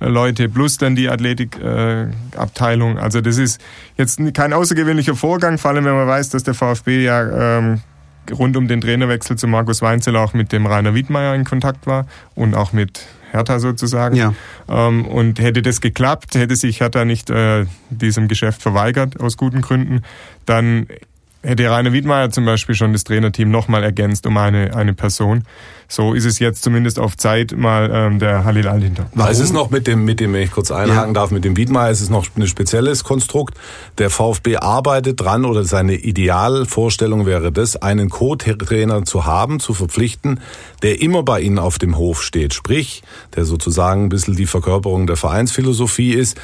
Leute 0.00 0.48
plus 0.48 0.78
dann 0.78 0.96
die 0.96 1.08
Athletikabteilung. 1.08 2.96
Äh, 2.96 3.00
also 3.00 3.20
das 3.20 3.38
ist 3.38 3.60
jetzt 3.96 4.20
kein 4.34 4.52
außergewöhnlicher 4.52 5.14
Vorgang, 5.14 5.58
vor 5.58 5.70
allem 5.72 5.84
wenn 5.84 5.94
man 5.94 6.08
weiß, 6.08 6.30
dass 6.30 6.42
der 6.42 6.54
VfB 6.54 7.04
ja 7.04 7.58
ähm, 7.60 7.80
rund 8.30 8.56
um 8.56 8.66
den 8.66 8.80
Trainerwechsel 8.80 9.36
zu 9.36 9.46
Markus 9.46 9.82
Weinzel 9.82 10.16
auch 10.16 10.34
mit 10.34 10.52
dem 10.52 10.66
Rainer 10.66 10.94
Wiedmeier 10.94 11.34
in 11.34 11.44
Kontakt 11.44 11.86
war 11.86 12.06
und 12.34 12.54
auch 12.54 12.72
mit 12.72 13.06
Hertha 13.30 13.58
sozusagen. 13.60 14.16
Ja. 14.16 14.34
Ähm, 14.68 15.06
und 15.06 15.38
hätte 15.38 15.62
das 15.62 15.80
geklappt, 15.80 16.34
hätte 16.34 16.56
sich 16.56 16.80
Hertha 16.80 17.04
nicht 17.04 17.30
äh, 17.30 17.66
diesem 17.90 18.28
Geschäft 18.28 18.62
verweigert, 18.62 19.20
aus 19.20 19.36
guten 19.36 19.60
Gründen, 19.60 20.02
dann 20.46 20.86
hätte 21.42 21.70
Rainer 21.70 21.92
Wiedmeier 21.92 22.30
zum 22.30 22.44
Beispiel 22.44 22.74
schon 22.74 22.92
das 22.92 23.04
Trainerteam 23.04 23.50
nochmal 23.50 23.82
ergänzt 23.82 24.26
um 24.26 24.36
eine, 24.36 24.76
eine 24.76 24.94
Person. 24.94 25.44
So 25.88 26.14
ist 26.14 26.24
es 26.24 26.38
jetzt 26.38 26.62
zumindest 26.62 27.00
auf 27.00 27.16
Zeit 27.16 27.52
mal 27.56 27.90
ähm, 27.92 28.20
der 28.20 28.44
Halil 28.44 28.68
Al-Hinter. 28.68 29.06
Es 29.28 29.40
ist 29.40 29.52
noch 29.52 29.70
mit 29.70 29.88
dem, 29.88 30.04
mit 30.04 30.20
dem, 30.20 30.32
wenn 30.32 30.42
ich 30.42 30.52
kurz 30.52 30.70
einhaken 30.70 31.14
ja. 31.14 31.20
darf, 31.20 31.32
mit 31.32 31.44
dem 31.44 31.56
Wiedmeier, 31.56 31.90
es 31.90 32.00
ist 32.00 32.10
noch 32.10 32.26
ein 32.36 32.46
spezielles 32.46 33.02
Konstrukt. 33.02 33.56
Der 33.98 34.08
VfB 34.08 34.58
arbeitet 34.58 35.20
dran 35.20 35.44
oder 35.44 35.64
seine 35.64 35.96
Idealvorstellung 35.96 37.26
wäre 37.26 37.50
das, 37.50 37.74
einen 37.74 38.08
Co-Trainer 38.08 39.04
zu 39.04 39.24
haben, 39.24 39.58
zu 39.58 39.74
verpflichten, 39.74 40.38
der 40.82 41.02
immer 41.02 41.24
bei 41.24 41.40
Ihnen 41.40 41.58
auf 41.58 41.78
dem 41.78 41.96
Hof 41.96 42.22
steht. 42.22 42.54
Sprich, 42.54 43.02
der 43.34 43.44
sozusagen 43.44 44.04
ein 44.04 44.08
bisschen 44.10 44.36
die 44.36 44.46
Verkörperung 44.46 45.08
der 45.08 45.16
Vereinsphilosophie 45.16 46.12
ist 46.12 46.40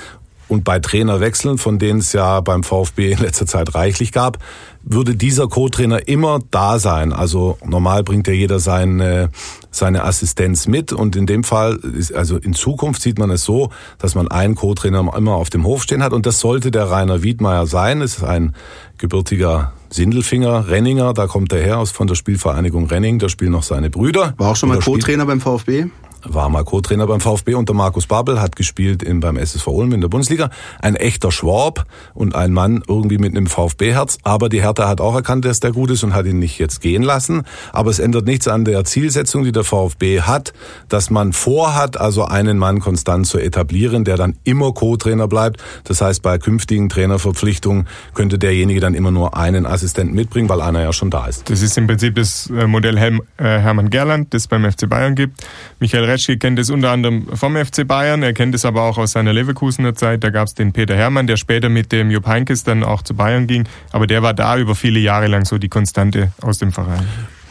und 0.48 0.64
bei 0.64 0.78
Trainerwechseln, 0.78 1.58
von 1.58 1.78
denen 1.78 1.98
es 1.98 2.12
ja 2.12 2.40
beim 2.40 2.62
VfB 2.62 3.12
in 3.12 3.18
letzter 3.18 3.46
Zeit 3.46 3.74
reichlich 3.74 4.12
gab, 4.12 4.38
würde 4.82 5.16
dieser 5.16 5.48
Co-Trainer 5.48 6.06
immer 6.06 6.38
da 6.52 6.78
sein. 6.78 7.12
Also 7.12 7.58
normal 7.64 8.04
bringt 8.04 8.28
ja 8.28 8.32
jeder 8.32 8.60
seine, 8.60 9.30
seine 9.72 10.04
Assistenz 10.04 10.68
mit 10.68 10.92
und 10.92 11.16
in 11.16 11.26
dem 11.26 11.42
Fall, 11.42 11.76
ist, 11.76 12.14
also 12.14 12.36
in 12.36 12.54
Zukunft 12.54 13.02
sieht 13.02 13.18
man 13.18 13.30
es 13.30 13.44
so, 13.44 13.70
dass 13.98 14.14
man 14.14 14.28
einen 14.28 14.54
Co-Trainer 14.54 15.12
immer 15.16 15.34
auf 15.34 15.50
dem 15.50 15.64
Hof 15.64 15.82
stehen 15.82 16.04
hat 16.04 16.12
und 16.12 16.24
das 16.26 16.38
sollte 16.38 16.70
der 16.70 16.90
Rainer 16.90 17.22
Wiedmeier 17.22 17.66
sein. 17.66 18.00
Es 18.00 18.18
ist 18.18 18.24
ein 18.24 18.54
gebürtiger 18.98 19.72
Sindelfinger, 19.90 20.68
Renninger, 20.68 21.12
da 21.14 21.26
kommt 21.26 21.52
er 21.52 21.62
her 21.62 21.78
aus 21.78 21.90
von 21.90 22.06
der 22.06 22.14
Spielvereinigung 22.14 22.86
Renning, 22.86 23.18
da 23.18 23.28
spielen 23.28 23.52
noch 23.52 23.64
seine 23.64 23.90
Brüder. 23.90 24.34
War 24.36 24.52
auch 24.52 24.56
schon 24.56 24.68
mal 24.68 24.78
Co-Trainer 24.78 25.26
beim 25.26 25.40
VfB? 25.40 25.86
War 26.28 26.48
mal 26.48 26.64
Co-Trainer 26.64 27.06
beim 27.06 27.20
VfB 27.20 27.54
unter 27.54 27.74
Markus 27.74 28.06
Babel, 28.06 28.40
hat 28.40 28.56
gespielt 28.56 29.02
in, 29.02 29.20
beim 29.20 29.36
SSV 29.36 29.66
Ulm 29.68 29.92
in 29.92 30.00
der 30.00 30.08
Bundesliga. 30.08 30.50
Ein 30.80 30.96
echter 30.96 31.30
Schwab 31.30 31.86
und 32.14 32.34
ein 32.34 32.52
Mann 32.52 32.82
irgendwie 32.88 33.18
mit 33.18 33.36
einem 33.36 33.46
VfB-Herz. 33.46 34.18
Aber 34.22 34.48
die 34.48 34.62
Hertha 34.62 34.88
hat 34.88 35.00
auch 35.00 35.14
erkannt, 35.14 35.44
dass 35.44 35.60
der 35.60 35.72
gut 35.72 35.90
ist 35.90 36.02
und 36.02 36.14
hat 36.14 36.26
ihn 36.26 36.38
nicht 36.38 36.58
jetzt 36.58 36.80
gehen 36.80 37.02
lassen. 37.02 37.42
Aber 37.72 37.90
es 37.90 37.98
ändert 37.98 38.26
nichts 38.26 38.48
an 38.48 38.64
der 38.64 38.84
Zielsetzung, 38.84 39.44
die 39.44 39.52
der 39.52 39.64
VfB 39.64 40.22
hat, 40.22 40.52
dass 40.88 41.10
man 41.10 41.32
vorhat, 41.32 42.00
also 42.00 42.24
einen 42.24 42.58
Mann 42.58 42.80
konstant 42.80 43.26
zu 43.26 43.38
etablieren, 43.38 44.04
der 44.04 44.16
dann 44.16 44.36
immer 44.44 44.72
Co-Trainer 44.72 45.28
bleibt. 45.28 45.62
Das 45.84 46.00
heißt, 46.00 46.22
bei 46.22 46.38
künftigen 46.38 46.88
Trainerverpflichtungen 46.88 47.86
könnte 48.14 48.38
derjenige 48.38 48.80
dann 48.80 48.94
immer 48.94 49.10
nur 49.10 49.36
einen 49.36 49.66
Assistenten 49.66 50.14
mitbringen, 50.14 50.48
weil 50.48 50.60
einer 50.60 50.82
ja 50.82 50.92
schon 50.92 51.10
da 51.10 51.26
ist. 51.26 51.50
Das 51.50 51.62
ist 51.62 51.76
im 51.76 51.86
Prinzip 51.86 52.14
das 52.14 52.50
äh, 52.50 52.66
Modell 52.66 52.96
äh, 52.96 53.10
Hermann 53.36 53.90
Gerland, 53.90 54.32
das 54.32 54.46
es 54.46 54.48
beim 54.48 54.70
FC 54.70 54.88
Bayern 54.88 55.14
gibt. 55.14 55.44
Michael 55.80 56.04
Reschke 56.16 56.38
kennt 56.38 56.58
es 56.58 56.70
unter 56.70 56.92
anderem 56.92 57.26
vom 57.34 57.56
FC 57.56 57.86
Bayern, 57.86 58.22
er 58.22 58.32
kennt 58.32 58.54
es 58.54 58.64
aber 58.64 58.84
auch 58.84 58.96
aus 58.96 59.12
seiner 59.12 59.34
Leverkusener 59.34 59.94
Zeit. 59.94 60.24
Da 60.24 60.30
gab 60.30 60.46
es 60.46 60.54
den 60.54 60.72
Peter 60.72 60.96
Hermann, 60.96 61.26
der 61.26 61.36
später 61.36 61.68
mit 61.68 61.92
dem 61.92 62.10
Jupp 62.10 62.26
Heynckes 62.26 62.64
dann 62.64 62.84
auch 62.84 63.02
zu 63.02 63.14
Bayern 63.14 63.46
ging. 63.46 63.64
Aber 63.92 64.06
der 64.06 64.22
war 64.22 64.32
da 64.32 64.56
über 64.56 64.74
viele 64.74 64.98
Jahre 64.98 65.26
lang 65.26 65.44
so 65.44 65.58
die 65.58 65.68
Konstante 65.68 66.32
aus 66.40 66.56
dem 66.56 66.72
Verein. 66.72 67.06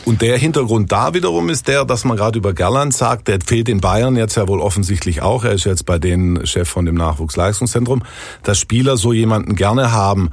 Und 0.06 0.22
der 0.22 0.38
Hintergrund 0.38 0.92
da 0.92 1.14
wiederum 1.14 1.50
ist 1.50 1.68
der, 1.68 1.86
dass 1.86 2.06
man 2.06 2.18
gerade 2.18 2.38
über 2.40 2.54
Gerland 2.54 2.94
sagt, 2.94 3.28
der 3.28 3.40
fehlt 3.44 3.70
in 3.70 3.82
Bayern 3.82 4.16
jetzt 4.16 4.36
ja 4.36 4.48
wohl 4.48 4.62
offensichtlich 4.62 5.22
auch. 5.22 5.44
Er 5.44 5.54
ist 5.54 5.66
jetzt 5.66 5.86
bei 5.86 6.00
den 6.00 6.46
Chef 6.46 6.68
von 6.68 6.86
dem 6.86 6.96
Nachwuchsleistungszentrum, 6.96 8.04
dass 8.42 8.60
Spieler 8.60 8.98
so 8.98 9.14
jemanden 9.14 9.56
gerne 9.56 9.92
haben, 9.92 10.30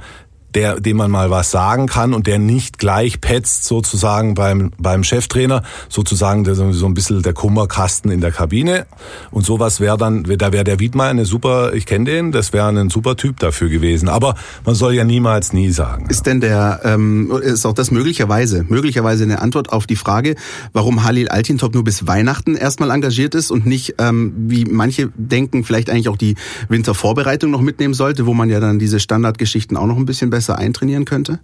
der, 0.55 0.79
dem 0.79 0.97
man 0.97 1.11
mal 1.11 1.29
was 1.31 1.51
sagen 1.51 1.87
kann 1.87 2.13
und 2.13 2.27
der 2.27 2.39
nicht 2.39 2.77
gleich 2.77 3.21
petzt 3.21 3.65
sozusagen 3.65 4.33
beim, 4.33 4.71
beim 4.77 5.03
Cheftrainer, 5.03 5.63
sozusagen 5.89 6.43
der, 6.43 6.55
so 6.55 6.85
ein 6.85 6.93
bisschen 6.93 7.21
der 7.21 7.33
Kummerkasten 7.33 8.11
in 8.11 8.21
der 8.21 8.31
Kabine. 8.31 8.85
Und 9.31 9.45
sowas 9.45 9.79
wäre 9.79 9.97
dann, 9.97 10.23
da 10.23 10.51
wäre 10.51 10.63
der 10.63 10.79
Wiedmeier 10.79 11.09
eine 11.09 11.25
super, 11.25 11.73
ich 11.73 11.85
kenne 11.85 12.05
den, 12.05 12.31
das 12.31 12.53
wäre 12.53 12.67
ein 12.67 12.89
super 12.89 13.15
Typ 13.15 13.39
dafür 13.39 13.69
gewesen. 13.69 14.09
Aber 14.09 14.35
man 14.65 14.75
soll 14.75 14.93
ja 14.93 15.03
niemals 15.03 15.53
nie 15.53 15.71
sagen. 15.71 16.07
Ist 16.09 16.25
denn 16.25 16.41
der, 16.41 16.81
ähm, 16.83 17.31
ist 17.41 17.65
auch 17.65 17.73
das 17.73 17.91
möglicherweise, 17.91 18.65
möglicherweise 18.67 19.23
eine 19.23 19.41
Antwort 19.41 19.71
auf 19.71 19.87
die 19.87 19.95
Frage, 19.95 20.35
warum 20.71 21.03
Halil 21.03 21.29
Altintop 21.29 21.73
nur 21.73 21.83
bis 21.83 22.07
Weihnachten 22.07 22.55
erstmal 22.55 22.91
engagiert 22.91 23.35
ist 23.35 23.51
und 23.51 23.65
nicht, 23.65 23.95
ähm, 23.99 24.33
wie 24.37 24.65
manche 24.65 25.11
denken, 25.15 25.63
vielleicht 25.63 25.89
eigentlich 25.89 26.09
auch 26.09 26.17
die 26.17 26.35
Wintervorbereitung 26.69 27.51
noch 27.51 27.61
mitnehmen 27.61 27.93
sollte, 27.93 28.25
wo 28.25 28.33
man 28.33 28.49
ja 28.49 28.59
dann 28.59 28.79
diese 28.79 28.99
Standardgeschichten 28.99 29.77
auch 29.77 29.87
noch 29.87 29.97
ein 29.97 30.05
bisschen 30.05 30.29
besser 30.29 30.42
besser 30.43 30.59
eintrainieren 30.59 31.05
könnte? 31.05 31.39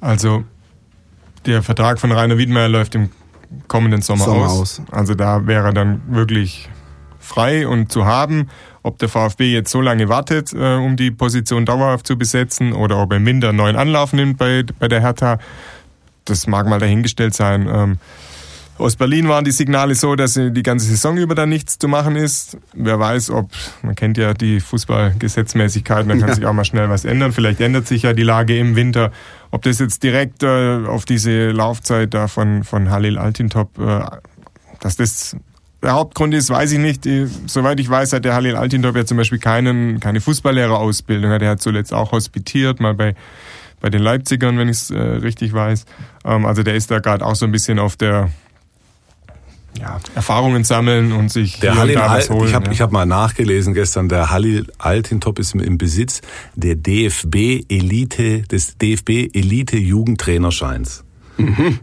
Also 0.00 0.44
der 1.44 1.62
Vertrag 1.62 1.98
von 1.98 2.12
Rainer 2.12 2.38
Wiedmeier 2.38 2.68
läuft 2.68 2.94
im 2.94 3.10
kommenden 3.66 4.00
Sommer, 4.00 4.24
Sommer 4.24 4.46
aus. 4.46 4.80
aus. 4.80 4.82
Also 4.90 5.14
da 5.14 5.46
wäre 5.46 5.66
er 5.66 5.72
dann 5.72 6.02
wirklich 6.08 6.68
frei 7.18 7.66
und 7.66 7.90
zu 7.90 8.06
haben. 8.06 8.48
Ob 8.84 8.98
der 8.98 9.08
VfB 9.08 9.52
jetzt 9.52 9.70
so 9.70 9.80
lange 9.80 10.08
wartet, 10.08 10.52
äh, 10.52 10.76
um 10.76 10.96
die 10.96 11.10
Position 11.10 11.64
dauerhaft 11.64 12.06
zu 12.06 12.16
besetzen 12.16 12.72
oder 12.72 12.98
ob 12.98 13.12
er 13.12 13.16
einen 13.16 13.56
neuen 13.56 13.76
Anlauf 13.76 14.12
nimmt 14.12 14.38
bei, 14.38 14.64
bei 14.78 14.88
der 14.88 15.00
Hertha, 15.00 15.38
das 16.24 16.46
mag 16.46 16.68
mal 16.68 16.78
dahingestellt 16.78 17.34
sein. 17.34 17.68
Ähm, 17.72 17.98
Aus 18.82 18.96
Berlin 18.96 19.28
waren 19.28 19.44
die 19.44 19.52
Signale 19.52 19.94
so, 19.94 20.16
dass 20.16 20.34
die 20.34 20.62
ganze 20.64 20.86
Saison 20.86 21.16
über 21.16 21.36
dann 21.36 21.48
nichts 21.48 21.78
zu 21.78 21.86
machen 21.86 22.16
ist. 22.16 22.58
Wer 22.74 22.98
weiß, 22.98 23.30
ob, 23.30 23.48
man 23.82 23.94
kennt 23.94 24.18
ja 24.18 24.34
die 24.34 24.58
Fußballgesetzmäßigkeiten, 24.58 26.08
da 26.08 26.16
kann 26.16 26.28
ja. 26.28 26.34
sich 26.34 26.46
auch 26.46 26.52
mal 26.52 26.64
schnell 26.64 26.90
was 26.90 27.04
ändern. 27.04 27.32
Vielleicht 27.32 27.60
ändert 27.60 27.86
sich 27.86 28.02
ja 28.02 28.12
die 28.12 28.24
Lage 28.24 28.58
im 28.58 28.74
Winter. 28.74 29.12
Ob 29.52 29.62
das 29.62 29.78
jetzt 29.78 30.02
direkt 30.02 30.42
äh, 30.42 30.84
auf 30.84 31.04
diese 31.04 31.50
Laufzeit 31.50 32.12
da 32.12 32.26
von, 32.26 32.64
von 32.64 32.90
Halil 32.90 33.18
Altintop, 33.18 33.78
äh, 33.78 34.00
dass 34.80 34.96
das 34.96 35.36
der 35.80 35.92
Hauptgrund 35.92 36.34
ist, 36.34 36.50
weiß 36.50 36.72
ich 36.72 36.78
nicht. 36.80 37.08
Soweit 37.46 37.78
ich 37.78 37.88
weiß, 37.88 38.12
hat 38.12 38.24
der 38.24 38.34
Halil 38.34 38.56
Altintop 38.56 38.96
ja 38.96 39.04
zum 39.04 39.16
Beispiel 39.16 39.38
keinen, 39.38 40.00
keine 40.00 40.20
Fußballlehrerausbildung. 40.20 41.30
Er 41.30 41.50
hat 41.50 41.62
zuletzt 41.62 41.94
auch 41.94 42.10
hospitiert, 42.10 42.80
mal 42.80 42.94
bei, 42.94 43.14
bei 43.80 43.90
den 43.90 44.02
Leipzigern, 44.02 44.58
wenn 44.58 44.68
ich 44.68 44.78
es 44.78 44.90
äh, 44.90 44.98
richtig 44.98 45.52
weiß. 45.52 45.84
Ähm, 46.24 46.46
also 46.46 46.64
der 46.64 46.74
ist 46.74 46.90
da 46.90 46.98
gerade 46.98 47.24
auch 47.24 47.36
so 47.36 47.46
ein 47.46 47.52
bisschen 47.52 47.78
auf 47.78 47.94
der 47.96 48.28
ja, 49.78 50.00
Erfahrungen 50.14 50.64
sammeln 50.64 51.12
und 51.12 51.30
sich 51.30 51.60
der 51.60 51.76
Halil 51.76 51.94
da 51.94 52.10
was 52.10 52.30
holen. 52.30 52.48
Ich 52.48 52.54
habe 52.54 52.72
ja. 52.72 52.80
hab 52.80 52.92
mal 52.92 53.06
nachgelesen 53.06 53.74
gestern, 53.74 54.08
der 54.08 54.30
Halil 54.30 54.66
Altintop 54.78 55.38
ist 55.38 55.54
im 55.54 55.78
Besitz 55.78 56.20
der 56.54 56.76
DFB 56.76 57.64
Elite, 57.68 58.42
des 58.42 58.76
DFB 58.78 59.34
Elite 59.34 59.76
Jugendtrainerscheins. 59.76 61.04
Mhm. 61.38 61.80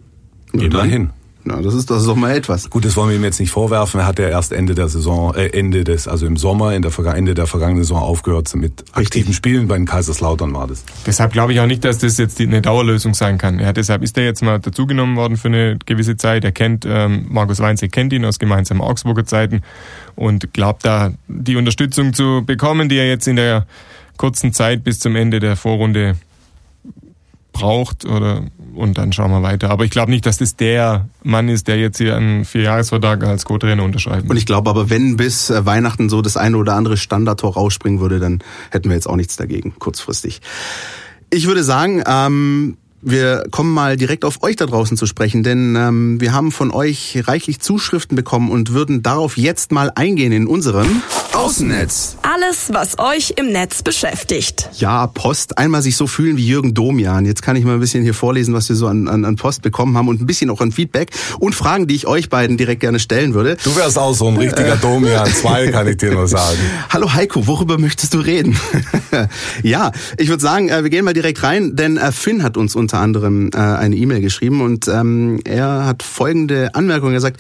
Immerhin. 0.54 1.12
Na, 1.44 1.62
das 1.62 1.74
ist 1.74 1.90
das 1.90 2.02
ist 2.02 2.08
doch 2.08 2.16
mal 2.16 2.36
etwas. 2.36 2.70
Gut, 2.70 2.84
das 2.84 2.98
wollen 2.98 3.10
wir 3.10 3.16
ihm 3.16 3.24
jetzt 3.24 3.40
nicht 3.40 3.52
vorwerfen. 3.52 4.02
Er 4.02 4.08
hat 4.08 4.20
ja 4.20 4.28
erst 4.28 4.52
Ende 4.52 4.76
der 4.76 4.90
Saison, 4.90 5.34
äh, 5.36 5.48
Ende 5.48 5.86
des, 5.86 6.08
also 6.08 6.26
im 6.26 6.36
Sommer, 6.36 6.74
in 6.74 6.82
der 6.82 6.92
Ende 7.16 7.34
der 7.34 7.48
vergangenen 7.48 7.84
Saison 7.84 8.02
aufgehört 8.02 8.54
mit 8.56 8.82
Richtig. 8.82 8.96
aktiven 8.98 9.34
Spielen. 9.34 9.68
Bei 9.68 9.78
den 9.78 9.86
Kaiserslautern 9.86 10.54
war 10.54 10.68
das. 10.68 10.84
Deshalb 11.06 11.32
glaube 11.32 11.54
ich 11.54 11.60
auch 11.62 11.66
nicht, 11.66 11.86
dass 11.86 12.00
das 12.00 12.18
jetzt 12.18 12.42
eine 12.42 12.62
Dauerlösung 12.62 13.14
sein 13.14 13.38
kann. 13.38 13.60
Ja, 13.60 13.72
deshalb 13.72 14.04
ist 14.04 14.18
er 14.18 14.26
jetzt 14.26 14.42
mal 14.42 14.60
dazugenommen 14.60 15.16
worden 15.16 15.38
für 15.38 15.48
eine 15.48 15.78
gewisse 15.86 16.18
Zeit. 16.18 16.44
Er 16.44 16.52
kennt, 16.52 16.86
ähm, 16.86 17.28
Markus 17.30 17.60
Weinzig 17.60 17.92
kennt 17.92 18.12
ihn 18.12 18.26
aus 18.26 18.38
gemeinsamen 18.38 18.82
Augsburger 18.82 19.26
Zeiten 19.26 19.62
und 20.16 20.54
glaubt 20.54 20.86
da 20.86 21.12
die 21.28 21.56
Unterstützung 21.56 22.14
zu 22.14 22.44
bekommen, 22.46 22.90
die 22.90 22.98
er 22.98 23.08
jetzt 23.08 23.28
in 23.28 23.38
der 23.38 23.66
kurzen 24.18 24.52
Zeit 24.52 24.84
bis 24.84 25.00
zum 25.00 25.16
Ende 25.16 25.40
der 25.40 25.56
Vorrunde 25.56 26.16
braucht 27.60 28.06
oder 28.06 28.44
und 28.74 28.98
dann 28.98 29.12
schauen 29.12 29.32
wir 29.32 29.44
weiter. 29.44 29.70
Aber 29.70 29.84
ich 29.84 29.92
glaube 29.92 30.12
nicht, 30.12 30.26
dass 30.26 30.38
das 30.38 30.56
der 30.56 31.10
Mann 31.24 31.50
ist, 31.50 31.68
der 31.68 31.78
jetzt 31.78 31.98
hier 31.98 32.16
einen 32.16 32.46
Vierjahresvertrag 32.46 33.24
als 33.24 33.46
Co-Trainer 33.46 33.84
unterschreibt. 33.84 34.30
Und 34.30 34.38
ich 34.38 34.46
glaube 34.46 34.70
aber, 34.70 34.90
wenn 34.90 35.18
bis 35.18 35.50
äh, 35.50 35.66
Weihnachten 35.66 36.10
so 36.10 36.22
das 36.22 36.38
eine 36.38 36.58
oder 36.58 36.76
andere 36.76 36.96
Standardtor 36.96 37.54
rausspringen 37.54 38.00
würde, 38.00 38.20
dann 38.20 38.40
hätten 38.72 38.90
wir 38.90 38.96
jetzt 38.96 39.08
auch 39.08 39.16
nichts 39.16 39.36
dagegen, 39.36 39.74
kurzfristig. 39.78 40.42
Ich 41.30 41.48
würde 41.48 41.64
sagen, 41.64 42.04
ähm, 42.08 42.78
wir 43.02 43.46
kommen 43.52 43.74
mal 43.74 43.98
direkt 43.98 44.26
auf 44.26 44.44
euch 44.44 44.56
da 44.56 44.66
draußen 44.66 44.98
zu 44.98 45.06
sprechen, 45.06 45.44
denn 45.44 45.76
ähm, 45.76 46.20
wir 46.20 46.34
haben 46.34 46.52
von 46.52 46.72
euch 46.72 47.22
reichlich 47.26 47.60
Zuschriften 47.60 48.16
bekommen 48.16 48.52
und 48.52 48.74
würden 48.74 49.04
darauf 49.04 49.38
jetzt 49.38 49.72
mal 49.72 49.92
eingehen 49.96 50.32
in 50.32 50.48
unserem 50.48 51.02
Außennetz. 51.34 52.18
Alles, 52.22 52.74
was 52.74 53.00
euch 53.00 53.36
im 53.38 53.52
Netz 53.52 53.82
beschäftigt. 53.82 54.70
Ja, 54.78 55.08
Post. 55.08 55.58
Einmal 55.58 55.82
sich 55.82 55.96
so 55.96 56.08
fühlen 56.08 56.36
wie 56.38 56.46
Jürgen 56.46 56.74
Domian. 56.74 57.26
Jetzt 57.26 57.42
kann 57.42 57.56
ich 57.56 57.64
mal 57.64 57.76
ein 57.76 57.80
bisschen 57.80 58.04
hier 58.04 58.14
vorlesen, 58.14 58.54
was 58.54 58.68
wir 58.68 58.76
so 58.76 58.88
an, 58.88 59.08
an, 59.08 59.24
an 59.24 59.36
Post 59.38 59.62
bekommen 59.62 59.98
haben 59.98 60.10
und 60.10 60.22
ein 60.22 60.26
bisschen 60.26 60.50
auch 60.50 60.60
an 60.60 60.72
Feedback 60.72 61.12
und 61.40 61.56
Fragen, 61.56 61.88
die 61.88 61.96
ich 61.96 62.08
euch 62.08 62.30
beiden 62.30 62.58
direkt 62.58 62.82
gerne 62.82 63.00
stellen 63.00 63.34
würde. 63.34 63.58
Du 63.64 63.76
wärst 63.76 63.98
auch 63.98 64.14
so 64.14 64.28
ein 64.28 64.38
richtiger 64.38 64.76
Domian. 64.76 65.28
Zwei 65.34 65.68
kann 65.70 65.88
ich 65.88 65.98
dir 65.98 66.12
nur 66.12 66.28
sagen. 66.28 66.58
Hallo 66.90 67.14
Heiko, 67.14 67.48
worüber 67.48 67.78
möchtest 67.78 68.14
du 68.14 68.20
reden? 68.20 68.60
ja, 69.64 69.92
ich 70.18 70.28
würde 70.28 70.42
sagen, 70.42 70.70
äh, 70.70 70.84
wir 70.84 70.90
gehen 70.90 71.06
mal 71.06 71.14
direkt 71.14 71.42
rein, 71.44 71.76
denn 71.76 71.98
äh, 71.98 72.12
Finn 72.12 72.44
hat 72.44 72.58
uns 72.58 72.76
unter 72.90 73.02
anderem 73.02 73.52
äh, 73.54 73.58
eine 73.60 73.96
E-Mail 73.96 74.20
geschrieben 74.20 74.62
und 74.62 74.88
ähm, 74.88 75.40
er 75.46 75.86
hat 75.86 76.02
folgende 76.02 76.74
Anmerkung. 76.74 77.14
Er 77.14 77.20
sagt, 77.20 77.40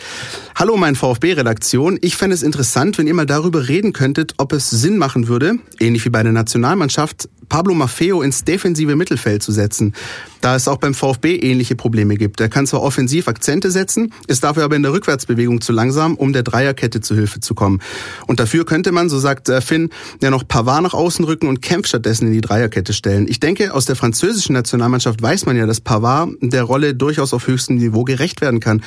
Hallo 0.53 0.77
mein 0.77 0.93
VfB-Redaktion, 0.95 1.97
ich 2.01 2.17
fände 2.17 2.35
es 2.35 2.43
interessant, 2.43 2.99
wenn 2.99 3.07
ihr 3.07 3.15
mal 3.15 3.25
darüber 3.25 3.67
reden 3.67 3.91
könntet, 3.91 4.35
ob 4.37 4.53
es 4.53 4.69
Sinn 4.69 4.99
machen 4.99 5.27
würde, 5.27 5.55
ähnlich 5.79 6.05
wie 6.05 6.09
bei 6.09 6.21
der 6.21 6.33
Nationalmannschaft, 6.33 7.29
Pablo 7.49 7.73
Maffeo 7.73 8.21
ins 8.21 8.43
defensive 8.43 8.95
Mittelfeld 8.95 9.43
zu 9.43 9.51
setzen, 9.51 9.93
da 10.41 10.55
es 10.55 10.67
auch 10.67 10.77
beim 10.77 10.93
VfB 10.93 11.35
ähnliche 11.35 11.75
Probleme 11.75 12.15
gibt. 12.15 12.39
Er 12.39 12.47
kann 12.47 12.67
zwar 12.67 12.81
offensiv 12.81 13.27
Akzente 13.27 13.71
setzen, 13.71 14.13
ist 14.27 14.43
dafür 14.43 14.63
aber 14.63 14.75
in 14.75 14.83
der 14.83 14.93
Rückwärtsbewegung 14.93 15.59
zu 15.59 15.73
langsam, 15.73 16.15
um 16.15 16.31
der 16.31 16.43
Dreierkette 16.43 17.01
zu 17.01 17.15
Hilfe 17.15 17.39
zu 17.39 17.55
kommen. 17.55 17.81
Und 18.27 18.39
dafür 18.39 18.65
könnte 18.65 18.91
man, 18.91 19.09
so 19.09 19.19
sagt 19.19 19.49
äh, 19.49 19.61
Finn, 19.61 19.89
ja 20.21 20.29
noch 20.29 20.47
Pavard 20.47 20.83
nach 20.83 20.93
außen 20.93 21.25
rücken 21.25 21.47
und 21.47 21.61
Kempf 21.61 21.87
stattdessen 21.87 22.27
in 22.27 22.33
die 22.33 22.41
Dreierkette 22.41 22.93
stellen. 22.93 23.27
Ich 23.27 23.39
denke, 23.39 23.73
aus 23.73 23.85
der 23.85 23.95
französischen 23.95 24.53
Nationalmannschaft 24.53 25.21
weiß 25.21 25.45
man 25.45 25.57
ja, 25.57 25.65
dass 25.65 25.81
Pavard 25.81 26.29
der 26.41 26.63
Rolle 26.63 26.93
durchaus 26.93 27.33
auf 27.33 27.47
höchstem 27.47 27.77
Niveau 27.77 28.03
gerecht 28.03 28.41
werden 28.41 28.59
kann. 28.59 28.83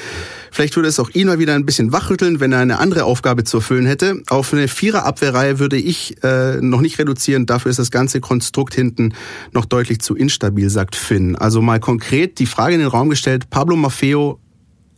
Vielleicht 0.51 0.77
würde 0.77 0.89
es 0.89 1.01
auch 1.01 1.11
ihn 1.11 1.27
mal 1.27 1.39
wieder 1.39 1.55
ein 1.55 1.67
bisschen 1.67 1.93
wachrütteln, 1.93 2.41
wenn 2.41 2.53
er 2.53 2.61
eine 2.61 2.79
andere 2.79 3.05
Aufgabe 3.05 3.45
zu 3.45 3.59
erfüllen 3.59 3.87
hätte. 3.87 4.23
Auf 4.29 4.53
eine 4.53 4.69
Viererabwehrreihe 4.69 5.59
würde 5.59 5.77
ich 5.77 6.23
äh, 6.23 6.61
noch 6.61 6.81
nicht 6.81 6.99
reduzieren. 6.99 7.47
Dafür 7.47 7.71
ist 7.71 7.79
das 7.79 7.91
ganze 7.91 8.21
Konstrukt 8.21 8.52
hinten 8.75 9.15
noch 9.53 9.65
deutlich 9.65 10.01
zu 10.01 10.15
instabil, 10.15 10.71
sagt 10.71 10.97
Finn. 10.97 11.37
Also 11.37 11.63
mal 11.63 11.81
konkret 11.81 12.39
die 12.39 12.47
Frage 12.47 12.75
in 12.75 12.81
den 12.81 12.89
Raum 12.89 13.11
gestellt, 13.11 13.51
Pablo 13.51 13.77
Maffeo, 13.77 14.39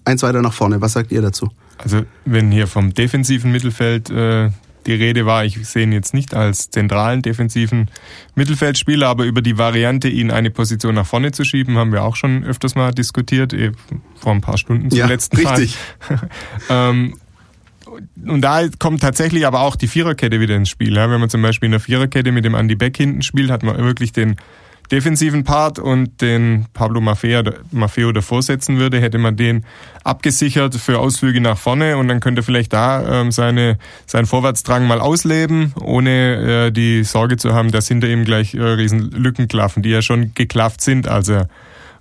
eins 0.04 0.22
weiter 0.22 0.42
nach 0.42 0.52
vorne. 0.52 0.80
Was 0.80 0.92
sagt 0.92 1.12
ihr 1.12 1.22
dazu? 1.22 1.50
Also 1.78 2.02
wenn 2.24 2.50
hier 2.50 2.66
vom 2.66 2.94
defensiven 2.94 3.50
Mittelfeld 3.50 4.10
äh, 4.10 4.50
die 4.86 4.92
Rede 4.92 5.26
war, 5.26 5.44
ich 5.44 5.66
sehe 5.66 5.84
ihn 5.84 5.92
jetzt 5.92 6.14
nicht 6.14 6.34
als 6.34 6.70
zentralen 6.70 7.22
defensiven 7.22 7.90
Mittelfeldspieler, 8.34 9.08
aber 9.08 9.24
über 9.24 9.42
die 9.42 9.58
Variante, 9.58 10.08
ihn 10.08 10.30
eine 10.30 10.50
Position 10.50 10.94
nach 10.94 11.06
vorne 11.06 11.32
zu 11.32 11.44
schieben, 11.44 11.76
haben 11.78 11.92
wir 11.92 12.02
auch 12.02 12.16
schon 12.16 12.44
öfters 12.44 12.74
mal 12.74 12.92
diskutiert, 12.92 13.52
eh, 13.52 13.72
vor 14.16 14.32
ein 14.32 14.40
paar 14.40 14.58
Stunden 14.58 14.90
zum 14.90 14.98
ja, 14.98 15.06
letzten 15.06 15.36
richtig. 15.36 15.76
ähm, 16.68 17.14
und 18.26 18.40
da 18.40 18.62
kommt 18.78 19.02
tatsächlich 19.02 19.46
aber 19.46 19.60
auch 19.60 19.76
die 19.76 19.88
Viererkette 19.88 20.40
wieder 20.40 20.56
ins 20.56 20.68
Spiel. 20.68 20.94
Ja, 20.94 21.10
wenn 21.10 21.20
man 21.20 21.30
zum 21.30 21.42
Beispiel 21.42 21.66
in 21.66 21.72
der 21.72 21.80
Viererkette 21.80 22.32
mit 22.32 22.44
dem 22.44 22.54
Andy 22.54 22.74
Beck 22.74 22.96
hinten 22.96 23.22
spielt, 23.22 23.50
hat 23.50 23.62
man 23.62 23.76
wirklich 23.78 24.12
den 24.12 24.36
defensiven 24.90 25.44
Part 25.44 25.78
und 25.78 26.20
den 26.20 26.66
Pablo 26.74 27.00
Maffeo, 27.00 28.12
davor 28.12 28.42
setzen 28.42 28.78
würde, 28.78 29.00
hätte 29.00 29.18
man 29.18 29.36
den 29.36 29.64
abgesichert 30.02 30.74
für 30.74 30.98
Ausflüge 30.98 31.40
nach 31.40 31.58
vorne 31.58 31.96
und 31.96 32.08
dann 32.08 32.20
könnte 32.20 32.42
vielleicht 32.42 32.72
da 32.72 33.20
ähm, 33.20 33.32
seine, 33.32 33.78
seinen 34.06 34.26
Vorwärtsdrang 34.26 34.86
mal 34.86 35.00
ausleben, 35.00 35.72
ohne 35.80 36.66
äh, 36.66 36.70
die 36.70 37.04
Sorge 37.04 37.36
zu 37.36 37.54
haben, 37.54 37.70
dass 37.70 37.88
hinter 37.88 38.08
ihm 38.08 38.24
gleich 38.24 38.54
äh, 38.54 38.62
riesen 38.62 39.10
Lücken 39.10 39.48
klaffen, 39.48 39.82
die 39.82 39.90
ja 39.90 40.02
schon 40.02 40.34
geklafft 40.34 40.80
sind, 40.80 41.08
als 41.08 41.28
er 41.28 41.48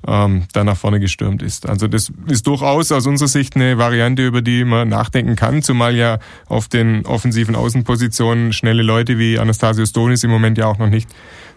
ähm, 0.08 0.44
da 0.54 0.64
nach 0.64 0.78
vorne 0.78 1.00
gestürmt 1.00 1.42
ist. 1.42 1.68
Also 1.68 1.88
das 1.88 2.12
ist 2.28 2.48
durchaus 2.48 2.92
aus 2.92 3.08
unserer 3.08 3.28
Sicht 3.28 3.56
eine 3.56 3.78
Variante, 3.78 4.26
über 4.26 4.42
die 4.42 4.66
man 4.66 4.90
nachdenken 4.90 5.36
kann, 5.36 5.62
zumal 5.62 5.96
ja 5.96 6.20
auf 6.48 6.68
den 6.68 7.06
offensiven 7.06 7.56
Außenpositionen 7.56 8.54
schnelle 8.54 8.84
Leute 8.84 9.18
wie 9.18 9.40
Anastasios 9.40 9.92
Donis 9.92 10.24
im 10.24 10.32
Moment 10.32 10.58
ja 10.58 10.68
auch 10.68 10.78
noch 10.78 10.90
nicht 10.90 11.10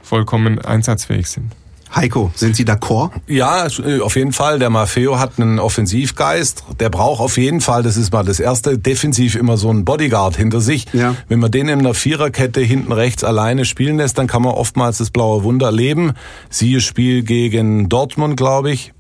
vollkommen 0.03 0.59
einsatzfähig 0.59 1.27
sind. 1.29 1.53
Heiko, 1.95 2.31
sind 2.35 2.57
Sie 2.57 2.65
d'accord? 2.65 3.11
Ja, 3.27 3.67
äh, 3.67 4.01
auf 4.01 4.17
jeden 4.17 4.33
Fall. 4.33 4.59
Der 4.59 4.71
Maffeo 4.71 5.19
hat 5.19 5.39
einen 5.39 5.59
Offensivgeist. 5.59 6.65
Der 6.81 6.91
braucht 6.91 7.21
auf 7.21 7.39
jeden 7.39 7.61
Fall, 7.61 7.83
das 7.83 7.97
ist 7.97 8.13
mal 8.13 8.25
das 8.25 8.41
Erste, 8.41 8.79
defensiv 8.79 9.35
immer 9.35 9.57
so 9.57 9.71
einen 9.71 9.85
Bodyguard 9.85 10.37
hinter 10.37 10.61
sich. 10.61 10.87
Ja. 10.93 11.15
Wenn 11.29 11.39
man 11.39 11.51
den 11.51 11.69
in 11.69 11.79
einer 11.79 11.95
Viererkette 11.95 12.61
hinten 12.61 12.93
rechts 12.93 13.25
alleine 13.25 13.65
spielen 13.65 13.97
lässt, 13.97 14.19
dann 14.19 14.27
kann 14.27 14.43
man 14.43 14.53
oftmals 14.53 14.99
das 14.99 15.11
blaue 15.11 15.45
Wunder 15.45 15.71
leben. 15.73 16.13
Siehe 16.51 16.81
Spiel 16.81 17.23
gegen 17.23 17.89
Dortmund, 17.89 18.37
glaube 18.37 18.73
ich. 18.73 18.93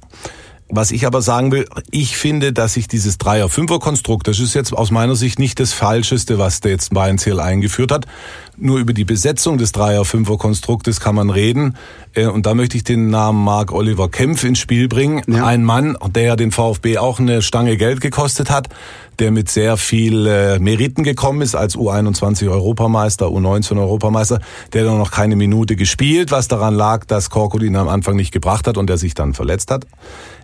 Was 0.68 0.90
ich 0.90 1.06
aber 1.06 1.22
sagen 1.22 1.52
will, 1.52 1.64
ich 1.92 2.16
finde, 2.16 2.52
dass 2.52 2.74
sich 2.74 2.88
dieses 2.88 3.18
Dreier-Fünfer-Konstrukt, 3.18 4.26
das 4.26 4.40
ist 4.40 4.54
jetzt 4.54 4.72
aus 4.72 4.90
meiner 4.90 5.14
Sicht 5.14 5.38
nicht 5.38 5.60
das 5.60 5.72
Falscheste, 5.72 6.38
was 6.38 6.60
der 6.60 6.72
jetzt 6.72 6.92
Weinziel 6.92 7.38
eingeführt 7.38 7.92
hat. 7.92 8.06
Nur 8.58 8.78
über 8.78 8.94
die 8.94 9.04
Besetzung 9.04 9.58
des 9.58 9.72
Dreier-Fünfer-Konstruktes 9.72 11.00
kann 11.00 11.14
man 11.14 11.30
reden. 11.30 11.76
Äh, 12.14 12.26
und 12.26 12.46
da 12.46 12.54
möchte 12.54 12.76
ich 12.76 12.84
den 12.84 13.10
Namen 13.10 13.44
Marc 13.44 13.72
Oliver 13.72 14.08
Kempf 14.08 14.44
ins 14.44 14.58
Spiel 14.58 14.88
bringen. 14.88 15.22
Ja. 15.26 15.44
Ein 15.44 15.62
Mann, 15.62 15.96
der 16.14 16.22
ja 16.22 16.36
den 16.36 16.52
VfB 16.52 16.98
auch 16.98 17.18
eine 17.18 17.42
Stange 17.42 17.76
Geld 17.76 18.00
gekostet 18.00 18.50
hat, 18.50 18.68
der 19.18 19.30
mit 19.30 19.50
sehr 19.50 19.76
viel 19.76 20.26
äh, 20.26 20.58
Meriten 20.58 21.04
gekommen 21.04 21.42
ist 21.42 21.54
als 21.54 21.76
U21 21.76 22.50
Europameister, 22.50 23.26
U19 23.26 23.78
Europameister, 23.78 24.40
der 24.72 24.84
dann 24.84 24.98
noch 24.98 25.10
keine 25.10 25.36
Minute 25.36 25.76
gespielt, 25.76 26.30
was 26.30 26.48
daran 26.48 26.74
lag, 26.74 27.04
dass 27.04 27.30
Korkut 27.30 27.62
ihn 27.62 27.76
am 27.76 27.88
Anfang 27.88 28.16
nicht 28.16 28.32
gebracht 28.32 28.66
hat 28.66 28.78
und 28.78 28.88
der 28.88 28.98
sich 28.98 29.14
dann 29.14 29.34
verletzt 29.34 29.70
hat. 29.70 29.86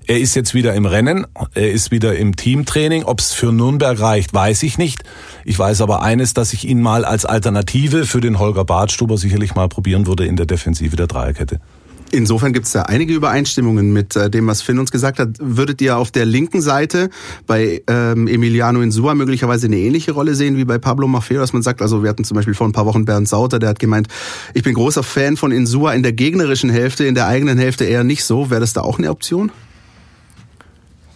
Er 0.07 0.18
ist 0.18 0.35
jetzt 0.35 0.53
wieder 0.53 0.75
im 0.75 0.85
Rennen, 0.85 1.27
er 1.55 1.70
ist 1.70 1.92
wieder 1.92 2.16
im 2.16 2.35
Teamtraining. 2.35 3.05
Ob 3.05 3.20
es 3.20 3.32
für 3.32 3.53
Nürnberg 3.53 4.01
reicht, 4.01 4.34
weiß 4.34 4.64
ich 4.64 4.76
nicht. 4.76 5.05
Ich 5.45 5.57
weiß 5.57 5.80
aber 5.80 6.03
eines, 6.03 6.34
dass 6.34 6.53
ich 6.53 6.66
ihn 6.66 6.82
mal 6.82 7.05
als 7.05 7.24
Alternative 7.24 8.01
für 8.05 8.20
den 8.20 8.38
Holger 8.38 8.64
Badstuber 8.64 9.18
sicherlich 9.18 9.55
mal 9.55 9.68
probieren 9.68 10.07
würde 10.07 10.26
in 10.26 10.36
der 10.36 10.46
Defensive 10.46 10.96
der 10.96 11.07
Dreierkette. 11.07 11.61
Insofern 12.12 12.53
gibt 12.53 12.66
es 12.66 12.72
da 12.72 12.82
einige 12.82 13.14
Übereinstimmungen 13.14 13.90
mit 13.94 14.16
äh, 14.16 14.28
dem, 14.28 14.46
was 14.46 14.61
Finn 14.61 14.78
uns 14.78 14.92
gesagt 14.92 15.18
hat. 15.18 15.30
Würdet 15.40 15.80
ihr 15.80 15.96
auf 15.96 16.11
der 16.11 16.26
linken 16.26 16.61
Seite 16.61 17.09
bei 17.46 17.82
ähm, 17.88 18.28
Emiliano 18.28 18.82
Insua 18.82 19.14
möglicherweise 19.14 19.66
eine 19.66 19.78
ähnliche 19.78 20.12
Rolle 20.12 20.34
sehen 20.34 20.59
wie 20.59 20.66
bei 20.66 20.76
Pablo 20.76 21.09
Maffeo, 21.09 21.40
dass 21.40 21.55
man 21.55 21.62
sagt, 21.62 21.80
also 21.80 22.03
wir 22.03 22.11
hatten 22.11 22.24
zum 22.24 22.34
Beispiel 22.34 22.53
vor 22.53 22.68
ein 22.68 22.72
paar 22.72 22.84
Wochen 22.84 23.07
Bernd 23.07 23.28
Sauter, 23.28 23.59
der 23.59 23.70
hat 23.70 23.78
gemeint, 23.78 24.09
ich 24.53 24.62
bin 24.62 24.74
großer 24.74 25.03
Fan 25.03 25.38
von 25.38 25.53
Insua 25.53 25.94
in 25.94 26.03
der 26.03 26.12
gegnerischen 26.12 26.68
Hälfte, 26.68 27.07
in 27.07 27.14
der 27.14 27.28
eigenen 27.28 27.57
Hälfte 27.57 27.86
eher 27.86 28.05
nicht 28.05 28.24
so. 28.24 28.50
Wäre 28.50 28.61
das 28.61 28.74
da 28.74 28.82
auch 28.82 28.98
eine 28.98 29.11
Option? 29.11 29.50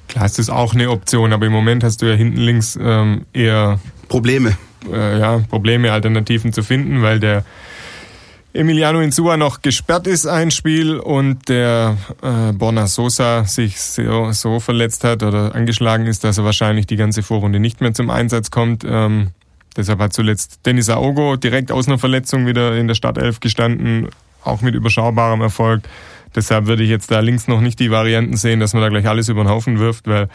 Klar, 0.08 0.24
es 0.24 0.38
ist 0.38 0.48
auch 0.48 0.72
eine 0.72 0.88
Option, 0.88 1.34
aber 1.34 1.44
im 1.44 1.52
Moment 1.52 1.84
hast 1.84 2.00
du 2.00 2.06
ja 2.06 2.14
hinten 2.14 2.38
links 2.38 2.78
ähm, 2.80 3.26
eher 3.34 3.80
Probleme. 4.08 4.56
Äh, 4.92 5.18
ja, 5.18 5.38
Probleme, 5.48 5.92
Alternativen 5.92 6.52
zu 6.52 6.62
finden, 6.62 7.02
weil 7.02 7.20
der 7.20 7.44
Emiliano 8.56 9.00
Insua 9.00 9.36
noch 9.36 9.60
gesperrt 9.60 10.06
ist 10.06 10.26
ein 10.26 10.50
Spiel 10.50 10.96
und 10.96 11.50
der 11.50 11.98
äh, 12.22 12.52
Borna 12.52 12.86
Sosa 12.86 13.44
sich 13.44 13.78
so, 13.78 14.32
so 14.32 14.60
verletzt 14.60 15.04
hat 15.04 15.22
oder 15.22 15.54
angeschlagen 15.54 16.06
ist, 16.06 16.24
dass 16.24 16.38
er 16.38 16.44
wahrscheinlich 16.44 16.86
die 16.86 16.96
ganze 16.96 17.22
Vorrunde 17.22 17.60
nicht 17.60 17.82
mehr 17.82 17.92
zum 17.92 18.08
Einsatz 18.08 18.50
kommt. 18.50 18.82
Ähm, 18.88 19.32
deshalb 19.76 19.98
hat 19.98 20.14
zuletzt 20.14 20.60
Denis 20.64 20.88
Aogo 20.88 21.36
direkt 21.36 21.70
aus 21.70 21.86
einer 21.86 21.98
Verletzung 21.98 22.46
wieder 22.46 22.74
in 22.76 22.88
der 22.88 22.94
Startelf 22.94 23.40
gestanden, 23.40 24.08
auch 24.42 24.62
mit 24.62 24.74
überschaubarem 24.74 25.42
Erfolg. 25.42 25.82
Deshalb 26.34 26.66
würde 26.66 26.82
ich 26.82 26.90
jetzt 26.90 27.10
da 27.10 27.20
links 27.20 27.48
noch 27.48 27.60
nicht 27.60 27.78
die 27.78 27.90
Varianten 27.90 28.38
sehen, 28.38 28.60
dass 28.60 28.72
man 28.72 28.82
da 28.82 28.88
gleich 28.88 29.06
alles 29.06 29.28
über 29.28 29.44
den 29.44 29.50
Haufen 29.50 29.78
wirft, 29.78 30.06
weil 30.06 30.28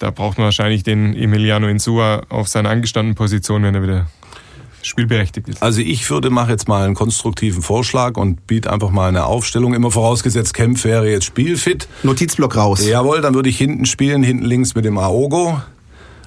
da 0.00 0.10
braucht 0.10 0.38
man 0.38 0.46
wahrscheinlich 0.46 0.82
den 0.82 1.14
Emiliano 1.14 1.68
Insua 1.68 2.22
auf 2.28 2.48
seiner 2.48 2.70
angestandenen 2.70 3.14
Position, 3.14 3.62
wenn 3.62 3.74
er 3.74 3.82
wieder 3.82 4.06
spielberechtigt 4.82 5.46
ist. 5.48 5.62
Also 5.62 5.82
ich 5.82 6.08
würde, 6.08 6.30
mache 6.30 6.50
jetzt 6.52 6.66
mal 6.66 6.86
einen 6.86 6.94
konstruktiven 6.94 7.62
Vorschlag 7.62 8.16
und 8.16 8.46
biete 8.46 8.72
einfach 8.72 8.90
mal 8.90 9.08
eine 9.08 9.26
Aufstellung. 9.26 9.74
Immer 9.74 9.90
vorausgesetzt, 9.90 10.54
Kempf 10.54 10.84
wäre 10.84 11.08
jetzt 11.10 11.26
spielfit. 11.26 11.86
Notizblock 12.02 12.56
raus. 12.56 12.86
Jawohl, 12.86 13.20
dann 13.20 13.34
würde 13.34 13.50
ich 13.50 13.58
hinten 13.58 13.84
spielen, 13.84 14.22
hinten 14.22 14.44
links 14.44 14.74
mit 14.74 14.86
dem 14.86 14.96
Aogo. 14.96 15.60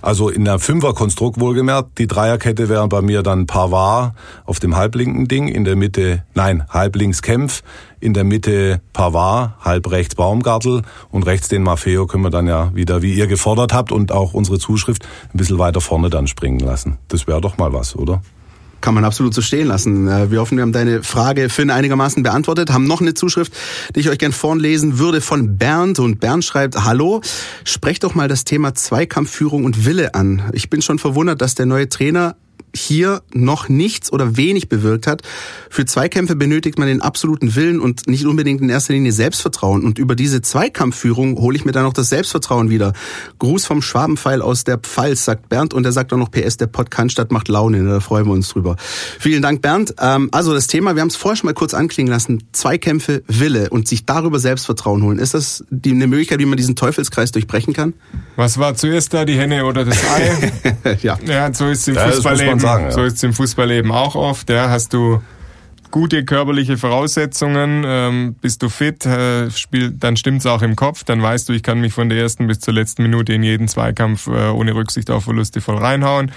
Also 0.03 0.27
in 0.27 0.43
der 0.43 0.59
Fünferkonstrukt 0.59 1.39
wohlgemerkt. 1.39 1.97
Die 1.97 2.07
Dreierkette 2.07 2.67
wäre 2.67 2.85
bei 2.89 3.01
mir 3.01 3.23
dann 3.23 3.47
Pavard 3.47 4.13
auf 4.45 4.59
dem 4.59 4.75
halblinken 4.75 5.29
Ding, 5.29 5.47
in 5.47 5.63
der 5.63 5.77
Mitte, 5.77 6.25
nein, 6.33 6.65
halblinks 6.67 7.21
Kempf, 7.21 7.63
in 8.01 8.13
der 8.13 8.25
Mitte 8.25 8.81
Pavard, 8.91 9.53
halb 9.61 9.89
rechts 9.91 10.15
Baumgartel 10.15 10.81
und 11.09 11.25
rechts 11.25 11.47
den 11.47 11.63
Maffeo 11.63 12.05
können 12.05 12.23
wir 12.23 12.31
dann 12.31 12.47
ja 12.47 12.75
wieder, 12.75 13.01
wie 13.01 13.13
ihr 13.13 13.27
gefordert 13.27 13.71
habt 13.73 13.93
und 13.93 14.11
auch 14.11 14.33
unsere 14.33 14.59
Zuschrift, 14.59 15.07
ein 15.33 15.37
bisschen 15.37 15.57
weiter 15.57 15.79
vorne 15.79 16.09
dann 16.09 16.27
springen 16.27 16.59
lassen. 16.59 16.97
Das 17.07 17.25
wäre 17.25 17.39
doch 17.39 17.57
mal 17.57 17.71
was, 17.71 17.95
oder? 17.95 18.21
Kann 18.83 18.95
man 18.95 19.05
absolut 19.05 19.33
so 19.33 19.41
stehen 19.41 19.67
lassen. 19.67 20.09
Äh, 20.09 20.29
wir 20.29 20.41
hoffen, 20.41 20.57
wir 20.57 20.61
haben 20.61 20.73
deine 20.73 21.03
Frage, 21.03 21.47
Finn, 21.47 21.69
einigermaßen 21.69 22.21
beantwortet. 22.21 22.73
Haben 22.73 22.85
noch 22.85 22.99
eine 22.99 23.13
Zuschrift, 23.13 23.53
die 23.95 24.01
ich 24.01 24.09
euch 24.09 24.17
gern 24.17 24.33
vorlesen 24.33 24.99
würde 24.99 25.21
von 25.21 25.57
Bernd. 25.57 25.99
Und 25.99 26.19
Bernd 26.19 26.43
schreibt, 26.43 26.75
hallo, 26.75 27.21
sprecht 27.63 28.03
doch 28.03 28.13
mal 28.13 28.27
das 28.27 28.43
Thema 28.43 28.75
Zweikampfführung 28.75 29.63
und 29.63 29.85
Wille 29.85 30.15
an. 30.15 30.41
Ich 30.51 30.69
bin 30.69 30.81
schon 30.81 30.99
verwundert, 30.99 31.41
dass 31.41 31.55
der 31.55 31.65
neue 31.65 31.87
Trainer 31.87 32.35
hier 32.75 33.21
noch 33.33 33.69
nichts 33.69 34.11
oder 34.11 34.35
wenig 34.35 34.67
bewirkt 34.67 35.05
hat. 35.05 35.21
Für 35.69 35.85
Zweikämpfe 35.85 36.35
benötigt 36.35 36.79
man 36.79 36.87
den 36.87 37.01
absoluten 37.01 37.55
Willen 37.55 37.79
und 37.79 38.07
nicht 38.07 38.25
unbedingt 38.25 38.61
in 38.61 38.69
erster 38.69 38.93
Linie 38.93 39.11
Selbstvertrauen. 39.11 39.83
Und 39.83 39.99
über 39.99 40.15
diese 40.15 40.41
Zweikampfführung 40.41 41.37
hole 41.37 41.55
ich 41.55 41.65
mir 41.65 41.71
dann 41.71 41.83
noch 41.83 41.93
das 41.93 42.09
Selbstvertrauen 42.09 42.69
wieder. 42.69 42.93
Gruß 43.39 43.65
vom 43.65 43.81
Schwabenpfeil 43.81 44.41
aus 44.41 44.63
der 44.63 44.79
Pfalz, 44.79 45.25
sagt 45.25 45.49
Bernd. 45.49 45.73
Und 45.73 45.85
er 45.85 45.91
sagt 45.91 46.13
auch 46.13 46.17
noch 46.17 46.31
PS, 46.31 46.57
der 46.57 46.67
Pott 46.67 46.89
Cannstatt 46.89 47.31
macht 47.31 47.47
Laune. 47.47 47.83
Da 47.85 47.99
freuen 47.99 48.25
wir 48.25 48.33
uns 48.33 48.49
drüber. 48.49 48.75
Vielen 49.19 49.43
Dank, 49.43 49.61
Bernd. 49.61 49.93
Ähm, 49.99 50.29
also 50.31 50.53
das 50.53 50.65
Thema, 50.65 50.95
wir 50.95 51.01
haben 51.01 51.09
es 51.09 51.15
vorher 51.15 51.35
schon 51.35 51.47
mal 51.47 51.53
kurz 51.53 51.75
anklingen 51.75 52.11
lassen. 52.11 52.43
Zweikämpfe, 52.53 53.23
Wille 53.27 53.69
und 53.69 53.87
sich 53.87 54.05
darüber 54.05 54.39
Selbstvertrauen 54.39 55.03
holen. 55.03 55.19
Ist 55.19 55.35
das 55.35 55.63
die, 55.69 55.91
eine 55.91 56.07
Möglichkeit, 56.07 56.39
wie 56.39 56.45
man 56.45 56.57
diesen 56.57 56.75
Teufelskreis 56.75 57.31
durchbrechen 57.31 57.73
kann? 57.73 57.93
Was 58.35 58.57
war 58.57 58.73
zuerst 58.73 59.13
da, 59.13 59.25
die 59.25 59.37
Henne 59.37 59.65
oder 59.65 59.85
das 59.85 59.97
Ei? 60.11 60.51
ja. 61.01 61.19
ja, 61.25 61.53
so 61.53 61.67
ist 61.67 61.81
es 61.81 61.87
im 61.89 61.95
Fußballleben. 61.95 62.52
Sagen, 62.59 62.85
ja. 62.85 62.91
So 62.91 63.03
ist 63.03 63.15
es 63.15 63.23
im 63.23 63.33
Fußballleben 63.33 63.91
auch 63.91 64.15
oft. 64.15 64.49
Ja, 64.49 64.69
hast 64.69 64.93
du 64.93 65.21
gute 65.93 66.25
körperliche 66.25 66.75
Voraussetzungen, 66.75 67.83
ähm, 67.85 68.35
bist 68.41 68.63
du 68.63 68.69
fit, 68.69 69.05
äh, 69.05 69.51
spiel, 69.51 69.91
dann 69.91 70.17
stimmt's 70.17 70.47
auch 70.47 70.63
im 70.63 70.75
Kopf, 70.75 71.03
dann 71.03 71.21
weißt 71.21 71.47
du, 71.47 71.53
ich 71.53 71.61
kann 71.61 71.79
mich 71.81 71.93
von 71.93 72.09
der 72.09 72.17
ersten 72.17 72.47
bis 72.47 72.59
zur 72.61 72.73
letzten 72.73 73.03
Minute 73.03 73.31
in 73.33 73.43
jeden 73.43 73.67
Zweikampf 73.67 74.25
äh, 74.25 74.49
ohne 74.49 74.73
Rücksicht 74.73 75.11
auf 75.11 75.25
Verluste 75.25 75.61
voll 75.61 75.77
reinhauen. 75.77 76.31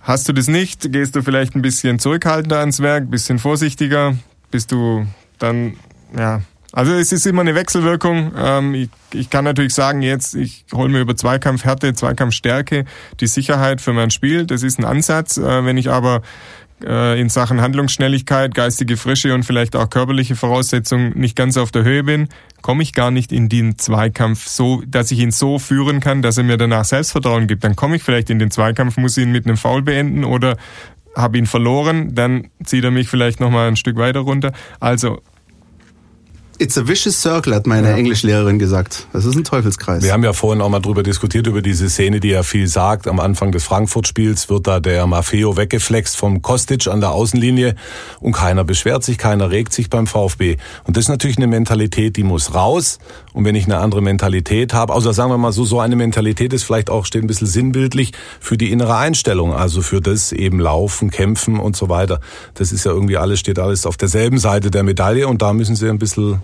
Hast 0.00 0.28
du 0.30 0.32
das 0.32 0.48
nicht, 0.48 0.90
gehst 0.92 1.14
du 1.14 1.22
vielleicht 1.22 1.54
ein 1.54 1.60
bisschen 1.60 1.98
zurückhaltender 1.98 2.60
ans 2.60 2.80
Werk, 2.80 3.10
bisschen 3.10 3.38
vorsichtiger, 3.38 4.16
bist 4.50 4.72
du 4.72 5.06
dann, 5.38 5.74
ja, 6.16 6.40
also 6.74 6.92
es 6.92 7.12
ist 7.12 7.24
immer 7.24 7.42
eine 7.42 7.54
Wechselwirkung. 7.54 8.32
Ähm, 8.36 8.74
ich, 8.74 8.90
ich 9.12 9.30
kann 9.30 9.44
natürlich 9.44 9.72
sagen, 9.74 10.02
jetzt, 10.02 10.34
ich 10.34 10.64
hole 10.72 10.88
mir 10.88 11.00
über 11.00 11.16
Zweikampfhärte, 11.16 11.94
Zweikampfstärke 11.94 12.84
die 13.20 13.28
Sicherheit 13.28 13.80
für 13.80 13.92
mein 13.92 14.10
Spiel. 14.10 14.44
Das 14.44 14.64
ist 14.64 14.80
ein 14.80 14.84
Ansatz. 14.84 15.36
Äh, 15.36 15.64
wenn 15.64 15.76
ich 15.76 15.88
aber 15.88 16.22
äh, 16.82 17.20
in 17.20 17.28
Sachen 17.28 17.60
Handlungsschnelligkeit, 17.60 18.56
geistige 18.56 18.96
Frische 18.96 19.34
und 19.34 19.44
vielleicht 19.44 19.76
auch 19.76 19.88
körperliche 19.88 20.34
Voraussetzungen 20.34 21.16
nicht 21.16 21.36
ganz 21.36 21.56
auf 21.56 21.70
der 21.70 21.84
Höhe 21.84 22.02
bin, 22.02 22.28
komme 22.60 22.82
ich 22.82 22.92
gar 22.92 23.12
nicht 23.12 23.30
in 23.30 23.48
den 23.48 23.78
Zweikampf 23.78 24.48
so, 24.48 24.82
dass 24.84 25.12
ich 25.12 25.20
ihn 25.20 25.30
so 25.30 25.60
führen 25.60 26.00
kann, 26.00 26.22
dass 26.22 26.38
er 26.38 26.44
mir 26.44 26.56
danach 26.56 26.84
Selbstvertrauen 26.84 27.46
gibt. 27.46 27.62
Dann 27.62 27.76
komme 27.76 27.94
ich 27.94 28.02
vielleicht 28.02 28.30
in 28.30 28.40
den 28.40 28.50
Zweikampf, 28.50 28.96
muss 28.96 29.16
ihn 29.16 29.30
mit 29.30 29.46
einem 29.46 29.56
Foul 29.56 29.82
beenden 29.82 30.24
oder 30.24 30.56
habe 31.14 31.38
ihn 31.38 31.46
verloren, 31.46 32.16
dann 32.16 32.48
zieht 32.64 32.82
er 32.82 32.90
mich 32.90 33.08
vielleicht 33.08 33.38
nochmal 33.38 33.68
ein 33.68 33.76
Stück 33.76 33.96
weiter 33.96 34.20
runter. 34.20 34.52
Also 34.80 35.20
It's 36.58 36.78
a 36.78 36.86
vicious 36.86 37.20
circle, 37.20 37.52
hat 37.52 37.66
meine 37.66 37.90
ja. 37.90 37.96
Englischlehrerin 37.96 38.60
gesagt. 38.60 39.08
Das 39.12 39.24
ist 39.24 39.34
ein 39.34 39.42
Teufelskreis. 39.42 40.04
Wir 40.04 40.12
haben 40.12 40.22
ja 40.22 40.32
vorhin 40.32 40.62
auch 40.62 40.68
mal 40.68 40.78
drüber 40.78 41.02
diskutiert, 41.02 41.48
über 41.48 41.62
diese 41.62 41.90
Szene, 41.90 42.20
die 42.20 42.28
ja 42.28 42.44
viel 42.44 42.68
sagt. 42.68 43.08
Am 43.08 43.18
Anfang 43.18 43.50
des 43.50 43.64
Frankfurt-Spiels 43.64 44.48
wird 44.48 44.68
da 44.68 44.78
der 44.78 45.06
Maffeo 45.08 45.56
weggeflext 45.56 46.16
vom 46.16 46.42
Kostic 46.42 46.86
an 46.86 47.00
der 47.00 47.10
Außenlinie 47.10 47.74
und 48.20 48.32
keiner 48.32 48.62
beschwert 48.62 49.02
sich, 49.02 49.18
keiner 49.18 49.50
regt 49.50 49.72
sich 49.72 49.90
beim 49.90 50.06
VfB. 50.06 50.56
Und 50.84 50.96
das 50.96 51.04
ist 51.04 51.08
natürlich 51.08 51.38
eine 51.38 51.48
Mentalität, 51.48 52.16
die 52.16 52.22
muss 52.22 52.54
raus. 52.54 52.98
Und 53.34 53.44
wenn 53.44 53.56
ich 53.56 53.64
eine 53.64 53.78
andere 53.78 54.00
Mentalität 54.00 54.72
habe, 54.72 54.94
also 54.94 55.12
sagen 55.12 55.30
wir 55.30 55.36
mal 55.36 55.52
so, 55.52 55.64
so 55.64 55.80
eine 55.80 55.96
Mentalität 55.96 56.52
ist 56.52 56.62
vielleicht 56.62 56.88
auch, 56.88 57.04
steht 57.04 57.22
ein 57.22 57.26
bisschen 57.26 57.48
sinnbildlich 57.48 58.12
für 58.40 58.56
die 58.56 58.70
innere 58.70 58.96
Einstellung, 58.96 59.52
also 59.52 59.82
für 59.82 60.00
das 60.00 60.32
eben 60.32 60.60
Laufen, 60.60 61.10
Kämpfen 61.10 61.58
und 61.58 61.76
so 61.76 61.88
weiter. 61.88 62.20
Das 62.54 62.70
ist 62.70 62.84
ja 62.84 62.92
irgendwie 62.92 63.16
alles, 63.16 63.40
steht 63.40 63.58
alles 63.58 63.86
auf 63.86 63.96
derselben 63.96 64.38
Seite 64.38 64.70
der 64.70 64.84
Medaille 64.84 65.26
und 65.26 65.42
da 65.42 65.52
müssen 65.52 65.74
sie 65.74 65.90
ein 65.90 65.98
bisschen 65.98 66.40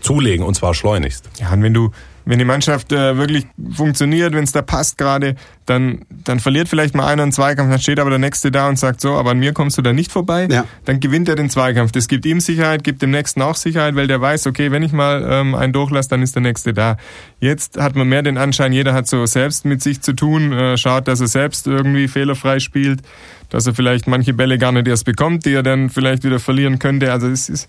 zulegen 0.00 0.44
und 0.44 0.54
zwar 0.54 0.74
schleunigst. 0.74 1.30
Ja, 1.38 1.52
und 1.52 1.62
wenn 1.62 1.72
du 1.72 1.92
wenn 2.24 2.38
die 2.38 2.44
Mannschaft 2.44 2.92
äh, 2.92 3.16
wirklich 3.16 3.46
funktioniert, 3.72 4.34
wenn 4.34 4.44
es 4.44 4.52
da 4.52 4.62
passt 4.62 4.98
gerade, 4.98 5.36
dann, 5.66 6.04
dann 6.24 6.40
verliert 6.40 6.68
vielleicht 6.68 6.94
mal 6.94 7.06
einer 7.06 7.22
einen 7.22 7.32
Zweikampf, 7.32 7.70
dann 7.70 7.80
steht 7.80 8.00
aber 8.00 8.10
der 8.10 8.18
Nächste 8.18 8.50
da 8.50 8.68
und 8.68 8.78
sagt 8.78 9.00
so, 9.00 9.14
aber 9.14 9.30
an 9.30 9.38
mir 9.38 9.52
kommst 9.52 9.78
du 9.78 9.82
da 9.82 9.92
nicht 9.92 10.10
vorbei, 10.10 10.48
ja. 10.50 10.64
dann 10.84 11.00
gewinnt 11.00 11.28
er 11.28 11.36
den 11.36 11.50
Zweikampf. 11.50 11.92
Das 11.92 12.08
gibt 12.08 12.26
ihm 12.26 12.40
Sicherheit, 12.40 12.84
gibt 12.84 13.02
dem 13.02 13.10
Nächsten 13.10 13.42
auch 13.42 13.56
Sicherheit, 13.56 13.94
weil 13.94 14.06
der 14.06 14.20
weiß, 14.20 14.46
okay, 14.46 14.70
wenn 14.70 14.82
ich 14.82 14.92
mal 14.92 15.26
ähm, 15.28 15.54
einen 15.54 15.72
durchlasse, 15.72 16.10
dann 16.10 16.22
ist 16.22 16.34
der 16.34 16.42
Nächste 16.42 16.72
da. 16.72 16.96
Jetzt 17.40 17.78
hat 17.78 17.96
man 17.96 18.08
mehr 18.08 18.22
den 18.22 18.38
Anschein, 18.38 18.72
jeder 18.72 18.94
hat 18.94 19.06
so 19.06 19.24
selbst 19.26 19.64
mit 19.64 19.82
sich 19.82 20.00
zu 20.00 20.12
tun, 20.12 20.52
äh, 20.52 20.76
schaut, 20.76 21.08
dass 21.08 21.20
er 21.20 21.28
selbst 21.28 21.66
irgendwie 21.66 22.08
fehlerfrei 22.08 22.58
spielt, 22.58 23.00
dass 23.50 23.66
er 23.66 23.74
vielleicht 23.74 24.06
manche 24.06 24.32
Bälle 24.32 24.58
gar 24.58 24.72
nicht 24.72 24.88
erst 24.88 25.04
bekommt, 25.04 25.44
die 25.44 25.52
er 25.52 25.62
dann 25.62 25.90
vielleicht 25.90 26.24
wieder 26.24 26.40
verlieren 26.40 26.78
könnte. 26.78 27.12
Also 27.12 27.28
es 27.28 27.48
ist 27.48 27.68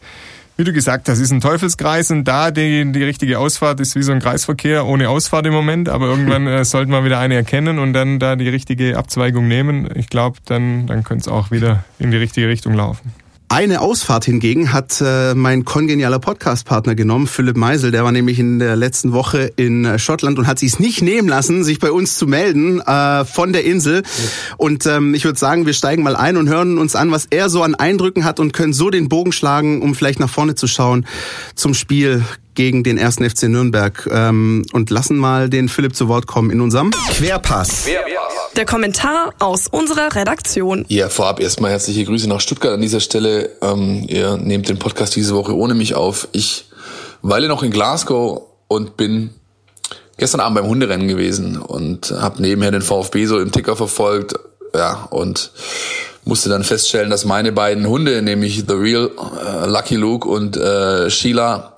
wie 0.55 0.63
du 0.63 0.73
gesagt 0.73 1.09
hast, 1.09 1.19
ist 1.19 1.31
ein 1.31 1.41
Teufelskreis 1.41 2.11
und 2.11 2.25
da 2.25 2.51
die, 2.51 2.91
die 2.91 3.03
richtige 3.03 3.39
Ausfahrt 3.39 3.79
ist 3.79 3.95
wie 3.95 4.03
so 4.03 4.11
ein 4.11 4.19
Kreisverkehr 4.19 4.85
ohne 4.85 5.09
Ausfahrt 5.09 5.45
im 5.45 5.53
Moment, 5.53 5.89
aber 5.89 6.07
irgendwann 6.07 6.45
äh, 6.47 6.63
sollte 6.63 6.91
man 6.91 7.05
wieder 7.05 7.19
eine 7.19 7.35
erkennen 7.35 7.79
und 7.79 7.93
dann 7.93 8.19
da 8.19 8.35
die 8.35 8.49
richtige 8.49 8.97
Abzweigung 8.97 9.47
nehmen. 9.47 9.89
Ich 9.95 10.09
glaube, 10.09 10.37
dann, 10.45 10.85
dann 10.87 11.03
könnte 11.03 11.21
es 11.21 11.27
auch 11.27 11.51
wieder 11.51 11.83
in 11.97 12.11
die 12.11 12.17
richtige 12.17 12.47
Richtung 12.47 12.73
laufen. 12.73 13.22
Eine 13.49 13.81
Ausfahrt 13.81 14.25
hingegen 14.25 14.73
hat 14.73 14.99
äh, 14.99 15.35
mein 15.35 15.63
kongenialer 15.63 16.17
Podcast-Partner 16.17 16.95
genommen, 16.95 17.27
Philipp 17.27 17.55
Meisel. 17.55 17.91
Der 17.91 18.03
war 18.03 18.11
nämlich 18.11 18.39
in 18.39 18.57
der 18.57 18.75
letzten 18.75 19.13
Woche 19.13 19.51
in 19.55 19.99
Schottland 19.99 20.39
und 20.39 20.47
hat 20.47 20.57
sich 20.57 20.73
es 20.73 20.79
nicht 20.79 21.03
nehmen 21.03 21.27
lassen, 21.27 21.63
sich 21.63 21.79
bei 21.79 21.91
uns 21.91 22.17
zu 22.17 22.25
melden 22.25 22.81
äh, 22.81 23.25
von 23.25 23.53
der 23.53 23.63
Insel. 23.63 24.01
Ja. 24.01 24.55
Und 24.57 24.87
ähm, 24.87 25.13
ich 25.13 25.23
würde 25.25 25.37
sagen, 25.37 25.67
wir 25.67 25.73
steigen 25.73 26.01
mal 26.01 26.15
ein 26.15 26.37
und 26.37 26.49
hören 26.49 26.79
uns 26.79 26.95
an, 26.95 27.11
was 27.11 27.27
er 27.29 27.49
so 27.49 27.61
an 27.61 27.75
Eindrücken 27.75 28.25
hat 28.25 28.39
und 28.39 28.53
können 28.53 28.73
so 28.73 28.89
den 28.89 29.07
Bogen 29.07 29.31
schlagen, 29.31 29.83
um 29.83 29.93
vielleicht 29.93 30.19
nach 30.19 30.29
vorne 30.29 30.55
zu 30.55 30.65
schauen 30.65 31.05
zum 31.53 31.75
Spiel 31.75 32.23
gegen 32.55 32.83
den 32.83 32.97
ersten 32.97 33.27
FC 33.27 33.43
Nürnberg 33.43 34.07
ähm, 34.11 34.65
und 34.73 34.89
lassen 34.89 35.17
mal 35.17 35.49
den 35.49 35.69
Philipp 35.69 35.95
zu 35.95 36.07
Wort 36.07 36.27
kommen 36.27 36.49
in 36.49 36.61
unserem 36.61 36.91
Querpass. 36.91 37.85
Der 38.55 38.65
Kommentar 38.65 39.33
aus 39.39 39.67
unserer 39.67 40.13
Redaktion. 40.15 40.85
Ja, 40.87 41.09
vorab 41.09 41.39
erstmal 41.39 41.71
herzliche 41.71 42.05
Grüße 42.05 42.29
nach 42.29 42.39
Stuttgart 42.39 42.73
an 42.73 42.81
dieser 42.81 42.99
Stelle. 42.99 43.49
Ähm, 43.63 44.05
ihr 44.07 44.37
nehmt 44.37 44.69
den 44.69 44.77
Podcast 44.77 45.15
diese 45.15 45.33
Woche 45.33 45.57
ohne 45.57 45.73
mich 45.73 45.95
auf. 45.95 46.27
Ich 46.33 46.65
weile 47.23 47.47
noch 47.47 47.63
in 47.63 47.71
Glasgow 47.71 48.43
und 48.67 48.95
bin 48.95 49.31
gestern 50.17 50.39
Abend 50.39 50.59
beim 50.59 50.67
Hunderennen 50.67 51.07
gewesen 51.07 51.57
und 51.57 52.11
habe 52.11 52.43
nebenher 52.43 52.69
den 52.69 52.83
VfB 52.83 53.25
so 53.25 53.39
im 53.39 53.51
Ticker 53.51 53.75
verfolgt. 53.75 54.35
Ja, 54.75 55.07
und 55.09 55.51
musste 56.23 56.49
dann 56.49 56.63
feststellen, 56.63 57.09
dass 57.09 57.25
meine 57.25 57.53
beiden 57.53 57.87
Hunde, 57.87 58.21
nämlich 58.21 58.65
The 58.67 58.75
Real 58.75 59.09
äh, 59.43 59.65
Lucky 59.65 59.95
Luke 59.95 60.27
und 60.27 60.57
äh, 60.57 61.09
Sheila, 61.09 61.75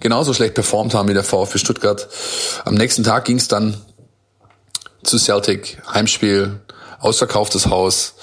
genauso 0.00 0.34
schlecht 0.34 0.54
performt 0.54 0.94
haben 0.94 1.08
wie 1.08 1.14
der 1.14 1.24
VfB 1.24 1.58
Stuttgart. 1.58 2.08
Am 2.64 2.74
nächsten 2.74 3.04
Tag 3.04 3.24
ging 3.24 3.36
es 3.36 3.46
dann 3.46 3.76
zu 5.02 5.18
Celtic, 5.18 5.78
Heimspiel, 5.92 6.60
ausverkauftes 7.00 7.66
Haus. 7.66 8.14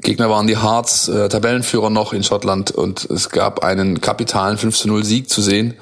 Gegner 0.00 0.30
waren 0.30 0.46
die 0.46 0.58
Hearts, 0.58 1.08
äh, 1.08 1.28
Tabellenführer 1.28 1.90
noch 1.90 2.12
in 2.12 2.22
Schottland 2.22 2.70
und 2.70 3.04
es 3.10 3.30
gab 3.30 3.62
einen 3.62 4.00
kapitalen 4.00 4.58
5 4.58 4.84
0 4.86 5.04
Sieg 5.04 5.30
zu 5.30 5.42
sehen. 5.42 5.74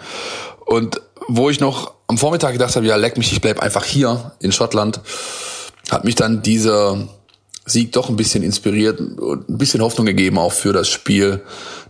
Und 0.67 1.01
wo 1.29 1.51
ich 1.51 1.61
noch 1.61 1.95
am 2.07 2.19
Vormittag 2.19 2.53
gedacht 2.53 2.77
habe, 2.77 2.87
ja, 2.87 2.97
leck 2.97 3.17
mich, 3.17 3.33
ich 3.33 3.41
bleib 3.41 3.61
einfach 3.61 3.85
hier 3.85 4.33
in 4.41 4.53
Schottland, 4.53 5.01
hat 5.91 6.05
mich 6.05 6.15
dann 6.15 6.43
dieser 6.43 7.09
Sieg 7.67 7.93
doch 7.93 8.11
ein 8.11 8.17
bisschen 8.17 8.43
inspiriert 8.43 9.01
und 9.01 9.49
ein 9.49 9.59
bisschen 9.59 9.81
Hoffnung 9.81 10.07
gegeben 10.07 10.39
auch 10.39 10.53
für 10.53 10.73
das 10.73 10.89
Spiel 10.89 11.41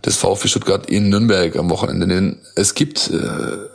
des 0.05 0.15
VfB 0.15 0.47
Stuttgart 0.47 0.85
in 0.85 1.09
Nürnberg 1.09 1.55
am 1.57 1.69
Wochenende. 1.69 2.07
Denn 2.07 2.39
es 2.55 2.75
gibt 2.75 3.09
äh, 3.09 3.74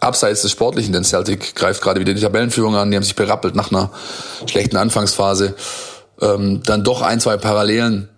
abseits 0.00 0.42
des 0.42 0.50
Sportlichen, 0.50 0.92
denn 0.92 1.04
Celtic 1.04 1.54
greift 1.54 1.82
gerade 1.82 2.00
wieder 2.00 2.14
die 2.14 2.20
Tabellenführung 2.20 2.74
an, 2.74 2.90
die 2.90 2.96
haben 2.96 3.04
sich 3.04 3.16
berappelt 3.16 3.54
nach 3.54 3.70
einer 3.70 3.90
schlechten 4.46 4.76
Anfangsphase, 4.76 5.54
ähm, 6.20 6.62
dann 6.64 6.84
doch 6.84 7.02
ein, 7.02 7.20
zwei 7.20 7.36
Parallelen, 7.36 8.08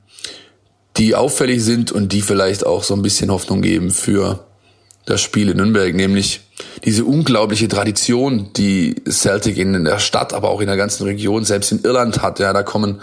die 0.96 1.14
auffällig 1.14 1.62
sind 1.62 1.90
und 1.90 2.12
die 2.12 2.22
vielleicht 2.22 2.64
auch 2.64 2.84
so 2.84 2.94
ein 2.94 3.02
bisschen 3.02 3.30
Hoffnung 3.30 3.62
geben 3.62 3.90
für 3.90 4.40
das 5.04 5.20
Spiel 5.20 5.50
in 5.50 5.56
Nürnberg, 5.56 5.94
nämlich 5.94 6.40
diese 6.84 7.04
unglaubliche 7.04 7.66
Tradition, 7.66 8.50
die 8.56 8.94
Celtic 9.08 9.58
in 9.58 9.84
der 9.84 9.98
Stadt, 9.98 10.32
aber 10.32 10.50
auch 10.50 10.60
in 10.60 10.68
der 10.68 10.76
ganzen 10.76 11.04
Region, 11.04 11.44
selbst 11.44 11.72
in 11.72 11.82
Irland 11.82 12.22
hat. 12.22 12.38
Ja, 12.38 12.52
da 12.52 12.62
kommen 12.62 13.00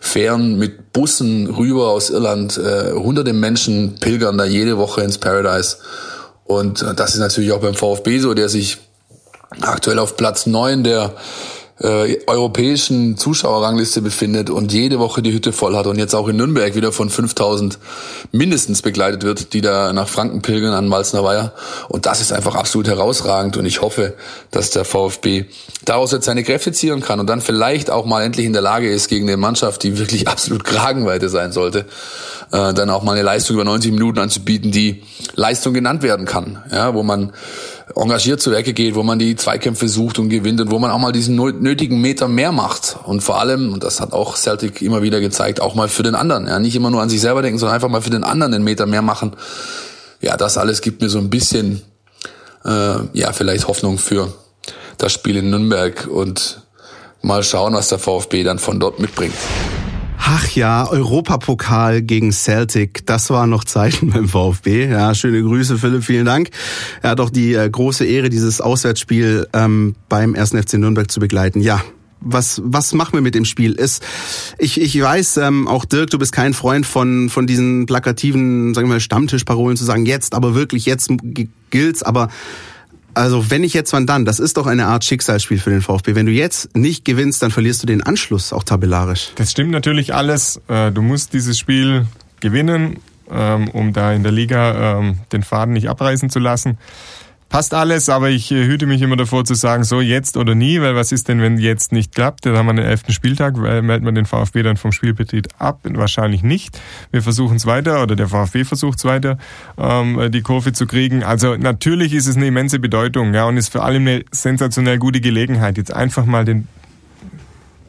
Fähren 0.00 0.58
mit 0.58 0.92
Bussen 0.92 1.46
rüber 1.46 1.88
aus 1.88 2.10
Irland. 2.10 2.58
Äh, 2.58 2.92
hunderte 2.92 3.32
Menschen 3.32 3.96
pilgern 3.98 4.36
da 4.36 4.44
jede 4.44 4.76
Woche 4.76 5.00
ins 5.02 5.18
Paradise. 5.18 5.78
Und 6.48 6.84
das 6.96 7.14
ist 7.14 7.20
natürlich 7.20 7.52
auch 7.52 7.60
beim 7.60 7.74
VfB 7.74 8.18
so, 8.18 8.34
der 8.34 8.48
sich 8.48 8.78
aktuell 9.60 9.98
auf 9.98 10.16
Platz 10.16 10.46
neun 10.46 10.82
der 10.82 11.12
äh, 11.80 12.18
europäischen 12.26 13.16
Zuschauerrangliste 13.16 14.02
befindet 14.02 14.50
und 14.50 14.72
jede 14.72 14.98
Woche 14.98 15.22
die 15.22 15.32
Hütte 15.32 15.52
voll 15.52 15.76
hat 15.76 15.86
und 15.86 15.98
jetzt 15.98 16.14
auch 16.14 16.28
in 16.28 16.36
Nürnberg 16.36 16.74
wieder 16.74 16.90
von 16.90 17.08
5000 17.08 17.78
mindestens 18.32 18.82
begleitet 18.82 19.22
wird, 19.22 19.52
die 19.52 19.60
da 19.60 19.92
nach 19.92 20.08
Franken 20.08 20.42
pilgern 20.42 20.72
an 20.72 20.88
Malzner 20.88 21.22
Weiher. 21.22 21.52
Und 21.88 22.06
das 22.06 22.20
ist 22.20 22.32
einfach 22.32 22.56
absolut 22.56 22.88
herausragend 22.88 23.56
und 23.56 23.64
ich 23.64 23.80
hoffe, 23.80 24.14
dass 24.50 24.70
der 24.70 24.84
VfB 24.84 25.44
daraus 25.84 26.12
jetzt 26.12 26.24
seine 26.24 26.42
Kräfte 26.42 26.72
ziehen 26.72 27.00
kann 27.00 27.20
und 27.20 27.28
dann 27.28 27.40
vielleicht 27.40 27.90
auch 27.90 28.06
mal 28.06 28.22
endlich 28.22 28.46
in 28.46 28.52
der 28.52 28.62
Lage 28.62 28.90
ist, 28.90 29.08
gegen 29.08 29.28
eine 29.28 29.36
Mannschaft, 29.36 29.82
die 29.84 29.98
wirklich 29.98 30.28
absolut 30.28 30.64
Kragenweite 30.64 31.28
sein 31.28 31.52
sollte, 31.52 31.86
äh, 32.50 32.74
dann 32.74 32.90
auch 32.90 33.02
mal 33.04 33.12
eine 33.12 33.22
Leistung 33.22 33.54
über 33.54 33.64
90 33.64 33.92
Minuten 33.92 34.18
anzubieten, 34.18 34.72
die 34.72 35.02
Leistung 35.34 35.74
genannt 35.74 36.02
werden 36.02 36.26
kann, 36.26 36.62
ja, 36.72 36.94
wo 36.94 37.02
man 37.02 37.32
engagiert 37.94 38.40
zu 38.40 38.50
Werke 38.50 38.72
geht, 38.72 38.94
wo 38.94 39.02
man 39.02 39.18
die 39.18 39.36
Zweikämpfe 39.36 39.88
sucht 39.88 40.18
und 40.18 40.28
gewinnt 40.28 40.60
und 40.60 40.70
wo 40.70 40.78
man 40.78 40.90
auch 40.90 40.98
mal 40.98 41.12
diesen 41.12 41.36
nötigen 41.36 42.00
Meter 42.00 42.28
mehr 42.28 42.52
macht. 42.52 42.96
Und 43.04 43.22
vor 43.22 43.40
allem, 43.40 43.72
und 43.72 43.84
das 43.84 44.00
hat 44.00 44.12
auch 44.12 44.36
Celtic 44.36 44.82
immer 44.82 45.02
wieder 45.02 45.20
gezeigt, 45.20 45.60
auch 45.60 45.74
mal 45.74 45.88
für 45.88 46.02
den 46.02 46.14
anderen. 46.14 46.46
Ja, 46.46 46.58
nicht 46.58 46.76
immer 46.76 46.90
nur 46.90 47.02
an 47.02 47.08
sich 47.08 47.20
selber 47.20 47.42
denken, 47.42 47.58
sondern 47.58 47.74
einfach 47.74 47.88
mal 47.88 48.02
für 48.02 48.10
den 48.10 48.24
anderen 48.24 48.52
den 48.52 48.64
Meter 48.64 48.86
mehr 48.86 49.02
machen. 49.02 49.32
Ja, 50.20 50.36
das 50.36 50.58
alles 50.58 50.80
gibt 50.80 51.00
mir 51.00 51.08
so 51.08 51.18
ein 51.18 51.30
bisschen, 51.30 51.82
äh, 52.64 52.96
ja, 53.12 53.32
vielleicht 53.32 53.68
Hoffnung 53.68 53.98
für 53.98 54.32
das 54.98 55.12
Spiel 55.12 55.36
in 55.36 55.50
Nürnberg 55.50 56.08
und 56.10 56.62
mal 57.22 57.42
schauen, 57.42 57.74
was 57.74 57.88
der 57.88 57.98
VfB 57.98 58.42
dann 58.42 58.58
von 58.58 58.80
dort 58.80 58.98
mitbringt. 58.98 59.34
Ach 60.20 60.48
ja, 60.50 60.88
Europapokal 60.88 62.02
gegen 62.02 62.32
Celtic, 62.32 63.06
das 63.06 63.30
war 63.30 63.46
noch 63.46 63.64
Zeichen 63.64 64.10
beim 64.12 64.28
VfB. 64.28 64.90
Ja, 64.90 65.14
schöne 65.14 65.42
Grüße, 65.42 65.78
Philipp, 65.78 66.04
vielen 66.04 66.26
Dank. 66.26 66.50
Er 67.02 67.10
hat 67.10 67.20
auch 67.20 67.30
die 67.30 67.54
äh, 67.54 67.70
große 67.70 68.04
Ehre, 68.04 68.28
dieses 68.28 68.60
Auswärtsspiel 68.60 69.46
ähm, 69.52 69.94
beim 70.08 70.34
1. 70.34 70.50
FC 70.50 70.74
Nürnberg 70.74 71.10
zu 71.10 71.20
begleiten. 71.20 71.60
Ja, 71.60 71.82
was 72.20 72.60
was 72.64 72.92
machen 72.94 73.14
wir 73.14 73.20
mit 73.20 73.36
dem 73.36 73.44
Spiel 73.44 73.72
ist 73.72 74.02
ich 74.58 74.80
ich 74.80 75.00
weiß 75.00 75.36
ähm, 75.36 75.68
auch 75.68 75.84
Dirk 75.84 76.10
du 76.10 76.18
bist 76.18 76.32
kein 76.32 76.52
Freund 76.52 76.84
von 76.84 77.28
von 77.28 77.46
diesen 77.46 77.86
plakativen 77.86 78.74
sagen 78.74 78.88
wir 78.88 78.94
mal 78.94 79.00
Stammtischparolen 79.00 79.76
zu 79.76 79.84
sagen 79.84 80.04
jetzt 80.04 80.34
aber 80.34 80.56
wirklich 80.56 80.84
jetzt 80.84 81.10
gilt's 81.70 82.02
aber 82.02 82.28
also 83.18 83.50
wenn 83.50 83.64
ich 83.64 83.74
jetzt 83.74 83.92
wann 83.92 84.06
dann, 84.06 84.24
das 84.24 84.38
ist 84.38 84.56
doch 84.56 84.66
eine 84.66 84.86
Art 84.86 85.04
Schicksalsspiel 85.04 85.58
für 85.58 85.70
den 85.70 85.82
VfB. 85.82 86.14
Wenn 86.14 86.26
du 86.26 86.32
jetzt 86.32 86.76
nicht 86.76 87.04
gewinnst, 87.04 87.42
dann 87.42 87.50
verlierst 87.50 87.82
du 87.82 87.86
den 87.86 88.02
Anschluss 88.02 88.52
auch 88.52 88.62
tabellarisch. 88.62 89.32
Das 89.34 89.50
stimmt 89.50 89.72
natürlich 89.72 90.14
alles. 90.14 90.60
Äh, 90.68 90.92
du 90.92 91.02
musst 91.02 91.32
dieses 91.32 91.58
Spiel 91.58 92.06
gewinnen, 92.40 92.98
ähm, 93.30 93.68
um 93.70 93.92
da 93.92 94.12
in 94.12 94.22
der 94.22 94.32
Liga 94.32 94.98
ähm, 94.98 95.18
den 95.32 95.42
Faden 95.42 95.74
nicht 95.74 95.88
abreißen 95.88 96.30
zu 96.30 96.38
lassen 96.38 96.78
passt 97.48 97.74
alles, 97.74 98.08
aber 98.08 98.30
ich 98.30 98.50
äh, 98.52 98.66
hüte 98.66 98.86
mich 98.86 99.02
immer 99.02 99.16
davor 99.16 99.44
zu 99.44 99.54
sagen, 99.54 99.84
so 99.84 100.00
jetzt 100.00 100.36
oder 100.36 100.54
nie, 100.54 100.80
weil 100.80 100.94
was 100.94 101.12
ist 101.12 101.28
denn, 101.28 101.40
wenn 101.40 101.58
jetzt 101.58 101.92
nicht 101.92 102.14
klappt? 102.14 102.46
Dann 102.46 102.56
haben 102.56 102.66
wir 102.66 102.74
den 102.74 102.84
elften 102.84 103.12
Spieltag, 103.12 103.56
meldet 103.56 104.02
man 104.02 104.14
den 104.14 104.26
VfB 104.26 104.62
dann 104.62 104.76
vom 104.76 104.92
Spielbetrieb 104.92 105.48
ab? 105.58 105.80
Wahrscheinlich 105.84 106.42
nicht. 106.42 106.80
Wir 107.10 107.22
versuchen 107.22 107.56
es 107.56 107.66
weiter 107.66 108.02
oder 108.02 108.16
der 108.16 108.28
VfB 108.28 108.64
versucht 108.64 108.98
es 108.98 109.04
weiter, 109.04 109.38
ähm, 109.78 110.30
die 110.30 110.42
Kurve 110.42 110.72
zu 110.72 110.86
kriegen. 110.86 111.22
Also 111.22 111.56
natürlich 111.56 112.12
ist 112.12 112.26
es 112.26 112.36
eine 112.36 112.46
immense 112.46 112.78
Bedeutung 112.78 113.34
ja, 113.34 113.44
und 113.46 113.56
ist 113.56 113.70
für 113.70 113.82
alle 113.82 113.96
eine 113.96 114.24
sensationell 114.30 114.98
gute 114.98 115.20
Gelegenheit, 115.20 115.78
jetzt 115.78 115.92
einfach 115.92 116.26
mal 116.26 116.44
den 116.44 116.68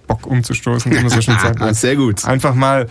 Bock 0.08 0.26
umzustoßen, 0.26 0.92
wie 0.92 0.96
man 0.96 1.10
so 1.10 1.22
schön 1.22 1.38
sagt. 1.40 1.60
Sehr 1.76 1.96
gut. 1.96 2.26
Einfach 2.26 2.56
mal, 2.56 2.84
äh, 2.84 2.88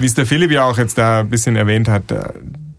wie 0.00 0.06
es 0.06 0.14
der 0.14 0.26
Philipp 0.26 0.52
ja 0.52 0.64
auch 0.64 0.78
jetzt 0.78 0.96
da 0.96 1.20
ein 1.20 1.28
bisschen 1.28 1.56
erwähnt 1.56 1.88
hat, 1.88 2.12
äh, 2.12 2.28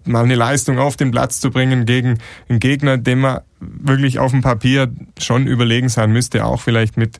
mal 0.08 0.24
eine 0.24 0.36
Leistung 0.36 0.80
auf 0.80 0.97
den 0.97 1.12
Platz 1.12 1.39
zu 1.39 1.51
bringen 1.51 1.86
gegen 1.86 2.20
einen 2.49 2.60
Gegner, 2.60 2.97
dem 2.97 3.20
man 3.20 3.41
wirklich 3.60 4.20
auf 4.20 4.32
dem 4.32 4.41
Papier 4.41 4.91
schon 5.20 5.47
überlegen 5.47 5.89
sein 5.89 6.12
müsste, 6.12 6.45
auch 6.45 6.62
vielleicht 6.62 6.97
mit 6.97 7.20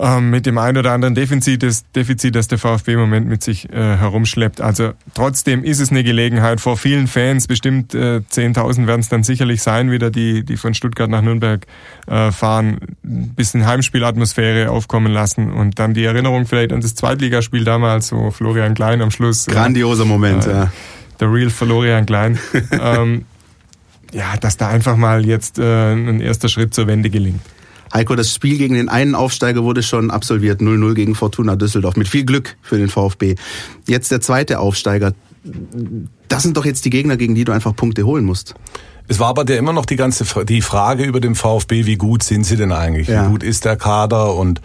ähm, 0.00 0.30
mit 0.30 0.46
dem 0.46 0.58
einen 0.58 0.78
oder 0.78 0.92
anderen 0.92 1.14
Defizit, 1.14 1.62
das, 1.62 1.84
Defizit, 1.92 2.34
das 2.34 2.48
der 2.48 2.58
VfB 2.58 2.94
im 2.94 3.00
Moment 3.00 3.26
mit 3.28 3.42
sich 3.42 3.70
äh, 3.70 3.96
herumschleppt. 3.96 4.60
Also 4.60 4.92
trotzdem 5.14 5.64
ist 5.64 5.80
es 5.80 5.90
eine 5.90 6.04
Gelegenheit 6.04 6.60
vor 6.60 6.76
vielen 6.76 7.06
Fans, 7.06 7.46
bestimmt 7.46 7.94
äh, 7.94 8.20
10.000 8.30 8.86
werden 8.86 9.00
es 9.00 9.08
dann 9.08 9.22
sicherlich 9.22 9.62
sein, 9.62 9.90
wieder 9.90 10.10
die, 10.10 10.44
die 10.44 10.56
von 10.56 10.74
Stuttgart 10.74 11.10
nach 11.10 11.22
Nürnberg 11.22 11.66
äh, 12.06 12.30
fahren, 12.30 12.78
ein 13.04 13.34
bisschen 13.34 13.66
Heimspielatmosphäre 13.66 14.70
aufkommen 14.70 15.12
lassen 15.12 15.52
und 15.52 15.78
dann 15.78 15.94
die 15.94 16.04
Erinnerung 16.04 16.46
vielleicht 16.46 16.72
an 16.72 16.80
das 16.80 16.94
Zweitligaspiel 16.94 17.64
damals, 17.64 18.12
wo 18.12 18.30
Florian 18.30 18.74
Klein 18.74 19.02
am 19.02 19.10
Schluss. 19.10 19.46
Grandioser 19.46 20.04
Moment, 20.04 20.46
äh, 20.46 20.50
ja 20.50 20.72
der 21.20 21.32
Real 21.32 21.50
Florian 21.50 22.06
Klein. 22.06 22.38
ähm, 22.72 23.24
ja, 24.12 24.36
dass 24.38 24.56
da 24.56 24.68
einfach 24.68 24.96
mal 24.96 25.26
jetzt 25.26 25.58
äh, 25.58 25.92
ein 25.92 26.20
erster 26.20 26.48
Schritt 26.48 26.74
zur 26.74 26.86
Wende 26.86 27.10
gelingt. 27.10 27.40
Heiko, 27.92 28.14
das 28.16 28.34
Spiel 28.34 28.58
gegen 28.58 28.74
den 28.74 28.88
einen 28.88 29.14
Aufsteiger 29.14 29.64
wurde 29.64 29.82
schon 29.82 30.10
absolviert, 30.10 30.60
0-0 30.60 30.94
gegen 30.94 31.14
Fortuna 31.14 31.56
Düsseldorf, 31.56 31.96
mit 31.96 32.08
viel 32.08 32.24
Glück 32.24 32.56
für 32.62 32.76
den 32.76 32.88
VfB. 32.88 33.36
Jetzt 33.86 34.10
der 34.10 34.20
zweite 34.20 34.58
Aufsteiger. 34.60 35.14
Das 36.28 36.42
sind 36.42 36.56
doch 36.56 36.66
jetzt 36.66 36.84
die 36.84 36.90
Gegner, 36.90 37.16
gegen 37.16 37.34
die 37.34 37.44
du 37.44 37.52
einfach 37.52 37.74
Punkte 37.74 38.04
holen 38.04 38.24
musst. 38.24 38.54
Es 39.10 39.18
war 39.18 39.28
aber 39.28 39.48
ja 39.48 39.56
immer 39.56 39.72
noch 39.72 39.86
die 39.86 39.96
ganze 39.96 40.44
die 40.44 40.60
Frage 40.60 41.04
über 41.04 41.20
den 41.20 41.34
VfB, 41.34 41.86
wie 41.86 41.96
gut 41.96 42.22
sind 42.22 42.44
sie 42.44 42.56
denn 42.56 42.72
eigentlich? 42.72 43.08
Ja. 43.08 43.24
Wie 43.24 43.30
gut 43.30 43.42
ist 43.42 43.64
der 43.64 43.76
Kader 43.76 44.34
und 44.34 44.60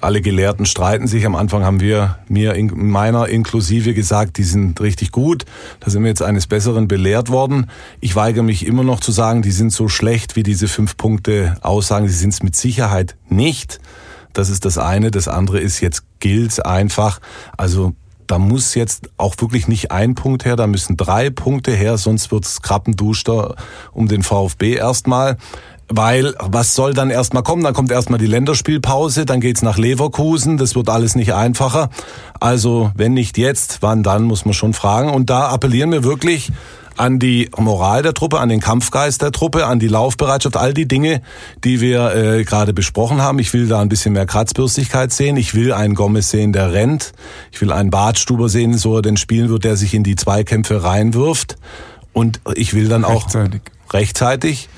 alle 0.00 0.20
Gelehrten 0.20 0.66
streiten 0.66 1.06
sich. 1.06 1.26
Am 1.26 1.34
Anfang 1.34 1.64
haben 1.64 1.80
wir, 1.80 2.18
mir, 2.28 2.54
in, 2.54 2.90
meiner 2.90 3.28
inklusive 3.28 3.94
gesagt, 3.94 4.38
die 4.38 4.44
sind 4.44 4.80
richtig 4.80 5.12
gut. 5.12 5.44
Da 5.80 5.90
sind 5.90 6.02
wir 6.02 6.08
jetzt 6.08 6.22
eines 6.22 6.46
Besseren 6.46 6.88
belehrt 6.88 7.30
worden. 7.30 7.70
Ich 8.00 8.16
weigere 8.16 8.42
mich 8.42 8.66
immer 8.66 8.84
noch 8.84 9.00
zu 9.00 9.12
sagen, 9.12 9.42
die 9.42 9.50
sind 9.50 9.72
so 9.72 9.88
schlecht, 9.88 10.36
wie 10.36 10.42
diese 10.42 10.68
fünf 10.68 10.96
Punkte 10.96 11.56
aussagen. 11.60 12.08
Sie 12.08 12.14
sind 12.14 12.32
es 12.32 12.42
mit 12.42 12.56
Sicherheit 12.56 13.16
nicht. 13.28 13.80
Das 14.32 14.50
ist 14.50 14.64
das 14.64 14.78
eine. 14.78 15.10
Das 15.10 15.28
andere 15.28 15.60
ist, 15.60 15.80
jetzt 15.80 16.04
gilt 16.20 16.64
einfach. 16.64 17.20
Also 17.56 17.94
da 18.28 18.38
muss 18.38 18.74
jetzt 18.74 19.08
auch 19.16 19.34
wirklich 19.38 19.68
nicht 19.68 19.90
ein 19.90 20.14
Punkt 20.14 20.44
her, 20.44 20.54
da 20.54 20.66
müssen 20.66 20.96
drei 20.96 21.30
Punkte 21.30 21.72
her, 21.72 21.96
sonst 21.96 22.30
wird's 22.30 22.60
Krappenduschter 22.60 23.56
um 23.92 24.06
den 24.06 24.22
VfB 24.22 24.74
erstmal. 24.74 25.38
Weil 25.90 26.34
was 26.38 26.74
soll 26.74 26.92
dann 26.92 27.08
erstmal 27.08 27.42
kommen? 27.42 27.64
Dann 27.64 27.72
kommt 27.72 27.90
erstmal 27.90 28.18
die 28.18 28.26
Länderspielpause, 28.26 29.24
dann 29.24 29.40
geht's 29.40 29.62
nach 29.62 29.78
Leverkusen, 29.78 30.58
das 30.58 30.74
wird 30.74 30.90
alles 30.90 31.14
nicht 31.14 31.32
einfacher. 31.32 31.88
Also 32.40 32.92
wenn 32.94 33.14
nicht 33.14 33.38
jetzt, 33.38 33.78
wann 33.80 34.02
dann, 34.02 34.24
muss 34.24 34.44
man 34.44 34.52
schon 34.52 34.74
fragen. 34.74 35.10
Und 35.10 35.30
da 35.30 35.48
appellieren 35.48 35.90
wir 35.90 36.04
wirklich 36.04 36.52
an 36.98 37.18
die 37.18 37.48
Moral 37.56 38.02
der 38.02 38.12
Truppe, 38.12 38.40
an 38.40 38.48
den 38.48 38.60
Kampfgeist 38.60 39.22
der 39.22 39.32
Truppe, 39.32 39.66
an 39.66 39.78
die 39.78 39.88
Laufbereitschaft, 39.88 40.56
all 40.56 40.74
die 40.74 40.86
Dinge, 40.86 41.22
die 41.64 41.80
wir 41.80 42.14
äh, 42.14 42.44
gerade 42.44 42.72
besprochen 42.72 43.22
haben. 43.22 43.38
Ich 43.38 43.52
will 43.52 43.68
da 43.68 43.80
ein 43.80 43.88
bisschen 43.88 44.12
mehr 44.12 44.26
Kratzbürstigkeit 44.26 45.12
sehen. 45.12 45.36
Ich 45.36 45.54
will 45.54 45.72
einen 45.72 45.94
Gomez 45.94 46.30
sehen, 46.30 46.52
der 46.52 46.72
rennt. 46.72 47.12
Ich 47.52 47.60
will 47.60 47.72
einen 47.72 47.90
Badstuber 47.90 48.48
sehen, 48.48 48.76
so 48.76 48.96
er 48.96 49.02
denn 49.02 49.16
spielen 49.16 49.48
wird, 49.48 49.64
der 49.64 49.76
sich 49.76 49.94
in 49.94 50.02
die 50.02 50.16
Zweikämpfe 50.16 50.82
reinwirft. 50.82 51.56
Und 52.12 52.40
ich 52.54 52.74
will 52.74 52.88
dann 52.88 53.04
auch 53.04 53.24
rechtzeitig, 53.24 53.62
rechtzeitig 53.92 54.68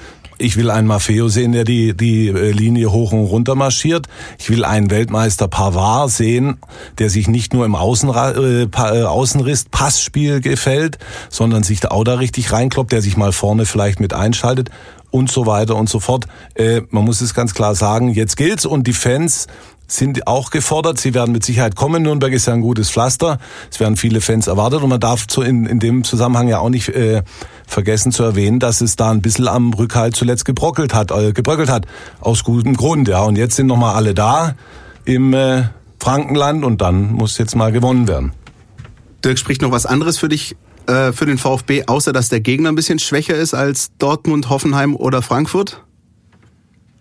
ich 0.41 0.57
will 0.57 0.70
einen 0.70 0.86
Maffeo 0.86 1.28
sehen, 1.28 1.53
der 1.53 1.64
die, 1.64 1.97
die 1.97 2.28
äh, 2.28 2.51
Linie 2.51 2.91
hoch 2.93 3.12
und 3.12 3.24
runter 3.24 3.55
marschiert. 3.55 4.07
Ich 4.38 4.51
will 4.51 4.64
einen 4.64 4.91
Weltmeister 4.91 5.49
Pavard 5.49 6.11
sehen, 6.11 6.59
der 6.99 7.11
sich 7.11 7.28
nicht 7.28 7.53
nur 7.53 7.64
im 7.66 7.74
Außenra 7.74 8.32
äh, 8.32 8.62
äh, 8.62 9.03
Außenriss 9.05 9.66
Passspiel 9.70 10.41
gefällt, 10.41 10.99
sondern 11.28 11.62
sich 11.62 11.80
da 11.80 11.88
auch 11.88 12.05
da 12.05 12.14
richtig 12.14 12.53
reinkloppt, 12.53 12.93
der 12.93 13.03
sich 13.03 13.16
mal 13.16 13.32
vorne 13.32 13.66
vielleicht 13.66 14.01
mit 14.01 14.14
einschaltet 14.14 14.70
und 15.11 15.30
so 15.30 15.47
weiter 15.47 15.76
und 15.76 15.88
so 15.88 16.01
fort. 16.01 16.26
Äh, 16.55 16.82
man 16.91 17.05
muss 17.05 17.20
es 17.20 17.34
ganz 17.34 17.55
klar 17.55 17.74
sagen, 17.74 18.11
jetzt 18.11 18.36
gilt's 18.36 18.64
und 18.64 18.86
die 18.86 18.93
Fans 18.93 19.47
sind 19.91 20.26
auch 20.26 20.51
gefordert. 20.51 20.99
Sie 20.99 21.14
werden 21.14 21.32
mit 21.32 21.45
Sicherheit 21.45 21.76
kommen. 21.76 22.03
Nürnberg 22.03 22.32
ist 22.32 22.47
ja 22.47 22.55
ein 22.55 22.61
gutes 22.61 22.91
Pflaster. 22.91 23.38
Es 23.70 23.80
werden 23.80 23.97
viele 23.97 24.20
Fans 24.20 24.47
erwartet 24.47 24.82
und 24.82 24.88
man 24.88 25.01
darf 25.01 25.26
so 25.28 25.43
in, 25.43 25.66
in 25.66 25.80
dem 25.80 26.05
Zusammenhang 26.05 26.49
ja 26.49 26.61
auch 26.61 26.68
nicht 26.68 26.88
äh, 26.91 27.22
vergessen 27.66 28.12
zu 28.12 28.22
erwähnen, 28.22 28.61
dass 28.61 28.80
es 28.80 28.97
da 28.97 29.11
ein 29.11 29.22
bisschen 29.22 29.49
am 29.49 29.72
Rückhalt 29.72 30.16
zuletzt 30.16 30.45
gebrockelt 30.45 30.95
hat, 30.95 31.11
äh, 31.11 31.32
gebröckelt 31.32 31.70
hat. 31.70 31.86
Aus 32.20 32.45
gutem 32.45 32.76
Grund, 32.76 33.09
ja. 33.09 33.22
Und 33.22 33.36
jetzt 33.36 33.57
sind 33.57 33.66
nochmal 33.66 33.95
alle 33.95 34.14
da 34.14 34.55
im 35.05 35.34
äh, 35.34 35.64
Frankenland 35.99 36.64
und 36.64 36.80
dann 36.80 37.12
muss 37.12 37.38
jetzt 37.38 37.57
mal 37.57 37.72
gewonnen 37.72 38.09
werden. 38.09 38.32
Dirk 39.24 39.38
spricht 39.38 39.61
noch 39.61 39.70
was 39.70 39.86
anderes 39.86 40.18
für 40.18 40.28
dich 40.28 40.57
äh, 40.86 41.12
für 41.12 41.26
den 41.26 41.38
VfB, 41.38 41.84
außer 41.86 42.12
dass 42.12 42.28
der 42.28 42.41
Gegner 42.41 42.70
ein 42.70 42.74
bisschen 42.74 42.99
schwächer 42.99 43.34
ist 43.34 43.55
als 43.55 43.91
Dortmund, 43.99 44.49
Hoffenheim 44.49 44.97
oder 44.97 45.20
Frankfurt? 45.20 45.82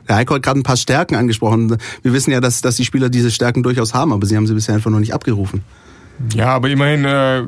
Der 0.10 0.16
Heiko 0.16 0.36
hat 0.36 0.44
gerade 0.44 0.60
ein 0.60 0.64
paar 0.64 0.76
Stärken 0.76 1.16
angesprochen. 1.16 1.78
Wir 2.02 2.14
wissen 2.14 2.32
ja, 2.32 2.42
dass, 2.42 2.62
dass 2.62 2.76
die 2.76 2.84
Spieler 2.84 3.10
diese 3.10 3.30
Stärken 3.30 3.62
durchaus 3.64 3.94
haben, 3.94 4.12
aber 4.12 4.26
sie 4.26 4.36
haben 4.36 4.48
sie 4.48 4.56
bisher 4.56 4.76
einfach 4.76 4.92
noch 4.92 5.00
nicht 5.00 5.14
abgerufen. 5.14 5.64
Ja, 6.34 6.48
aber 6.48 6.70
immerhin 6.70 7.06
äh, 7.06 7.44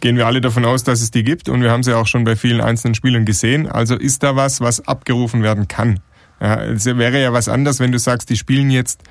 gehen 0.00 0.16
wir 0.16 0.26
alle 0.26 0.40
davon 0.40 0.64
aus, 0.64 0.84
dass 0.84 1.00
es 1.00 1.10
die 1.10 1.24
gibt 1.24 1.48
und 1.48 1.62
wir 1.62 1.70
haben 1.70 1.82
sie 1.82 1.96
auch 1.96 2.06
schon 2.06 2.24
bei 2.24 2.36
vielen 2.36 2.60
einzelnen 2.60 2.94
Spielern 2.94 3.24
gesehen. 3.24 3.66
Also 3.66 3.96
ist 3.96 4.22
da 4.22 4.36
was, 4.36 4.60
was 4.60 4.86
abgerufen 4.86 5.42
werden 5.42 5.68
kann. 5.68 6.00
Ja, 6.40 6.62
es 6.62 6.84
wäre 6.84 7.20
ja 7.20 7.32
was 7.32 7.48
anderes, 7.48 7.80
wenn 7.80 7.92
du 7.92 7.98
sagst, 7.98 8.30
die 8.30 8.36
spielen 8.36 8.70
jetzt 8.70 9.02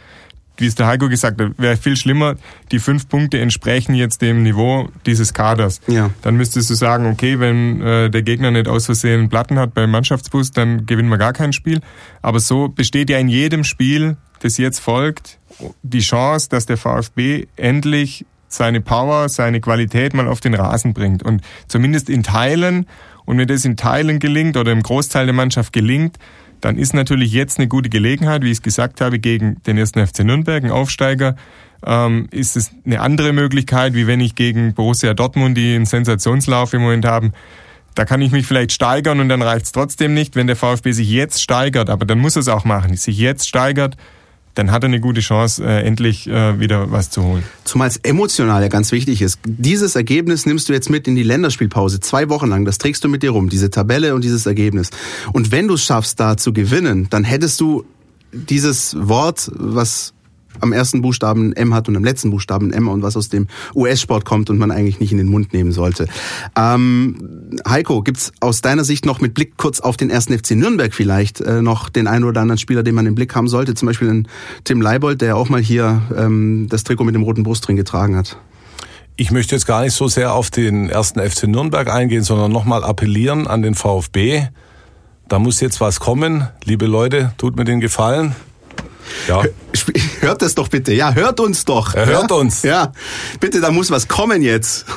wie 0.59 0.67
es 0.67 0.75
der 0.75 0.87
Heiko 0.87 1.09
gesagt 1.09 1.41
hat, 1.41 1.51
wäre 1.57 1.77
viel 1.77 1.95
schlimmer, 1.95 2.35
die 2.71 2.79
fünf 2.79 3.07
Punkte 3.07 3.39
entsprechen 3.39 3.95
jetzt 3.95 4.21
dem 4.21 4.43
Niveau 4.43 4.89
dieses 5.05 5.33
Kaders. 5.33 5.81
Ja. 5.87 6.09
Dann 6.21 6.35
müsstest 6.35 6.69
du 6.69 6.75
sagen, 6.75 7.05
okay, 7.07 7.39
wenn 7.39 7.81
äh, 7.81 8.09
der 8.09 8.21
Gegner 8.21 8.51
nicht 8.51 8.67
aus 8.67 8.85
Versehen 8.85 9.29
Platten 9.29 9.57
hat 9.57 9.73
beim 9.73 9.91
Mannschaftsbus, 9.91 10.51
dann 10.51 10.85
gewinnen 10.85 11.09
wir 11.09 11.17
gar 11.17 11.33
kein 11.33 11.53
Spiel. 11.53 11.81
Aber 12.21 12.39
so 12.39 12.67
besteht 12.67 13.09
ja 13.09 13.17
in 13.17 13.29
jedem 13.29 13.63
Spiel, 13.63 14.17
das 14.41 14.57
jetzt 14.57 14.79
folgt, 14.79 15.39
die 15.83 15.99
Chance, 15.99 16.49
dass 16.49 16.65
der 16.65 16.77
VfB 16.77 17.47
endlich 17.55 18.25
seine 18.47 18.81
Power, 18.81 19.29
seine 19.29 19.61
Qualität 19.61 20.13
mal 20.13 20.27
auf 20.27 20.39
den 20.39 20.53
Rasen 20.53 20.93
bringt. 20.93 21.23
Und 21.23 21.41
zumindest 21.67 22.09
in 22.09 22.23
Teilen, 22.23 22.87
und 23.25 23.37
wenn 23.37 23.47
das 23.47 23.63
in 23.63 23.77
Teilen 23.77 24.19
gelingt 24.19 24.57
oder 24.57 24.71
im 24.71 24.81
Großteil 24.81 25.25
der 25.25 25.35
Mannschaft 25.35 25.71
gelingt, 25.71 26.17
dann 26.61 26.77
ist 26.77 26.93
natürlich 26.93 27.31
jetzt 27.31 27.57
eine 27.57 27.67
gute 27.67 27.89
Gelegenheit, 27.89 28.43
wie 28.43 28.47
ich 28.47 28.57
es 28.57 28.61
gesagt 28.61 29.01
habe, 29.01 29.19
gegen 29.19 29.61
den 29.63 29.77
ersten 29.77 30.05
FC 30.05 30.23
Nürnberg, 30.23 30.63
einen 30.63 30.71
Aufsteiger, 30.71 31.35
ähm, 31.85 32.27
ist 32.31 32.57
es 32.57 32.71
eine 32.85 32.99
andere 32.99 33.33
Möglichkeit, 33.33 33.93
wie 33.93 34.07
wenn 34.07 34.19
ich 34.19 34.35
gegen 34.35 34.73
Borussia 34.73 35.13
Dortmund, 35.13 35.57
die 35.57 35.75
einen 35.75 35.85
Sensationslauf 35.85 36.73
im 36.73 36.81
Moment 36.81 37.05
haben, 37.05 37.33
da 37.95 38.05
kann 38.05 38.21
ich 38.21 38.31
mich 38.31 38.45
vielleicht 38.45 38.71
steigern 38.71 39.19
und 39.19 39.29
dann 39.29 39.41
reicht 39.41 39.65
es 39.65 39.71
trotzdem 39.71 40.13
nicht, 40.13 40.35
wenn 40.35 40.47
der 40.47 40.55
VfB 40.55 40.91
sich 40.91 41.09
jetzt 41.09 41.41
steigert, 41.41 41.89
aber 41.89 42.05
dann 42.05 42.19
muss 42.19 42.35
es 42.35 42.47
auch 42.47 42.65
machen, 42.65 42.95
sich 42.95 43.17
jetzt 43.17 43.47
steigert, 43.47 43.97
dann 44.59 44.71
hat 44.71 44.83
er 44.83 44.87
eine 44.87 44.99
gute 44.99 45.21
Chance, 45.21 45.63
äh, 45.63 45.83
endlich 45.83 46.27
äh, 46.27 46.59
wieder 46.59 46.91
was 46.91 47.09
zu 47.09 47.23
holen. 47.23 47.43
Zumal 47.63 47.87
es 47.87 47.97
emotional 47.97 48.61
ja 48.61 48.67
ganz 48.67 48.91
wichtig 48.91 49.21
ist. 49.21 49.39
Dieses 49.45 49.95
Ergebnis 49.95 50.45
nimmst 50.45 50.67
du 50.67 50.73
jetzt 50.73 50.89
mit 50.89 51.07
in 51.07 51.15
die 51.15 51.23
Länderspielpause, 51.23 52.01
zwei 52.01 52.29
Wochen 52.29 52.47
lang. 52.47 52.65
Das 52.65 52.77
trägst 52.77 53.03
du 53.03 53.07
mit 53.07 53.23
dir 53.23 53.31
rum, 53.31 53.47
diese 53.47 53.69
Tabelle 53.69 54.13
und 54.13 54.23
dieses 54.23 54.45
Ergebnis. 54.45 54.89
Und 55.31 55.51
wenn 55.51 55.69
du 55.69 55.75
es 55.75 55.83
schaffst, 55.83 56.19
da 56.19 56.35
zu 56.35 56.51
gewinnen, 56.51 57.07
dann 57.09 57.23
hättest 57.23 57.61
du 57.61 57.85
dieses 58.33 58.95
Wort, 58.99 59.49
was 59.55 60.13
am 60.59 60.73
ersten 60.73 61.01
Buchstaben 61.01 61.53
M 61.53 61.73
hat 61.73 61.87
und 61.87 61.95
am 61.95 62.03
letzten 62.03 62.31
Buchstaben 62.31 62.71
M 62.71 62.87
und 62.87 63.01
was 63.01 63.17
aus 63.17 63.29
dem 63.29 63.47
US-Sport 63.75 64.25
kommt 64.25 64.49
und 64.49 64.57
man 64.57 64.71
eigentlich 64.71 64.99
nicht 64.99 65.11
in 65.11 65.17
den 65.17 65.27
Mund 65.27 65.53
nehmen 65.53 65.71
sollte. 65.71 66.07
Ähm, 66.57 67.49
Heiko, 67.67 68.01
gibt's 68.01 68.31
aus 68.39 68.61
deiner 68.61 68.83
Sicht 68.83 69.05
noch 69.05 69.21
mit 69.21 69.33
Blick 69.33 69.57
kurz 69.57 69.79
auf 69.79 69.97
den 69.97 70.09
ersten 70.09 70.37
FC 70.37 70.51
Nürnberg 70.51 70.93
vielleicht 70.93 71.41
äh, 71.41 71.61
noch 71.61 71.89
den 71.89 72.07
einen 72.07 72.23
oder 72.23 72.41
anderen 72.41 72.57
Spieler, 72.57 72.83
den 72.83 72.95
man 72.95 73.05
im 73.05 73.15
Blick 73.15 73.35
haben 73.35 73.47
sollte? 73.47 73.73
Zum 73.73 73.87
Beispiel 73.87 74.07
den 74.07 74.27
Tim 74.63 74.81
Leibold, 74.81 75.21
der 75.21 75.37
auch 75.37 75.49
mal 75.49 75.61
hier 75.61 76.01
ähm, 76.15 76.67
das 76.69 76.83
Trikot 76.83 77.03
mit 77.03 77.15
dem 77.15 77.23
roten 77.23 77.43
Brustring 77.43 77.75
getragen 77.75 78.15
hat. 78.15 78.37
Ich 79.15 79.31
möchte 79.31 79.53
jetzt 79.53 79.65
gar 79.65 79.83
nicht 79.83 79.93
so 79.93 80.07
sehr 80.07 80.33
auf 80.33 80.49
den 80.49 80.89
ersten 80.89 81.19
FC 81.19 81.43
Nürnberg 81.43 81.89
eingehen, 81.89 82.23
sondern 82.23 82.53
nochmal 82.53 82.85
appellieren 82.85 83.47
an 83.47 83.61
den 83.61 83.75
VfB. 83.75 84.47
Da 85.27 85.39
muss 85.39 85.59
jetzt 85.59 85.81
was 85.81 85.99
kommen. 85.99 86.47
Liebe 86.63 86.85
Leute, 86.85 87.33
tut 87.37 87.57
mir 87.57 87.65
den 87.65 87.81
Gefallen. 87.81 88.33
Ja. 89.27 89.43
Hört 90.21 90.41
das 90.41 90.55
doch 90.55 90.67
bitte. 90.67 90.93
Ja, 90.93 91.13
hört 91.13 91.39
uns 91.39 91.65
doch. 91.65 91.93
Er 91.93 92.05
hört 92.05 92.31
ja? 92.31 92.37
uns. 92.37 92.63
Ja, 92.63 92.91
bitte, 93.39 93.61
da 93.61 93.71
muss 93.71 93.91
was 93.91 94.07
kommen 94.07 94.41
jetzt. 94.41 94.85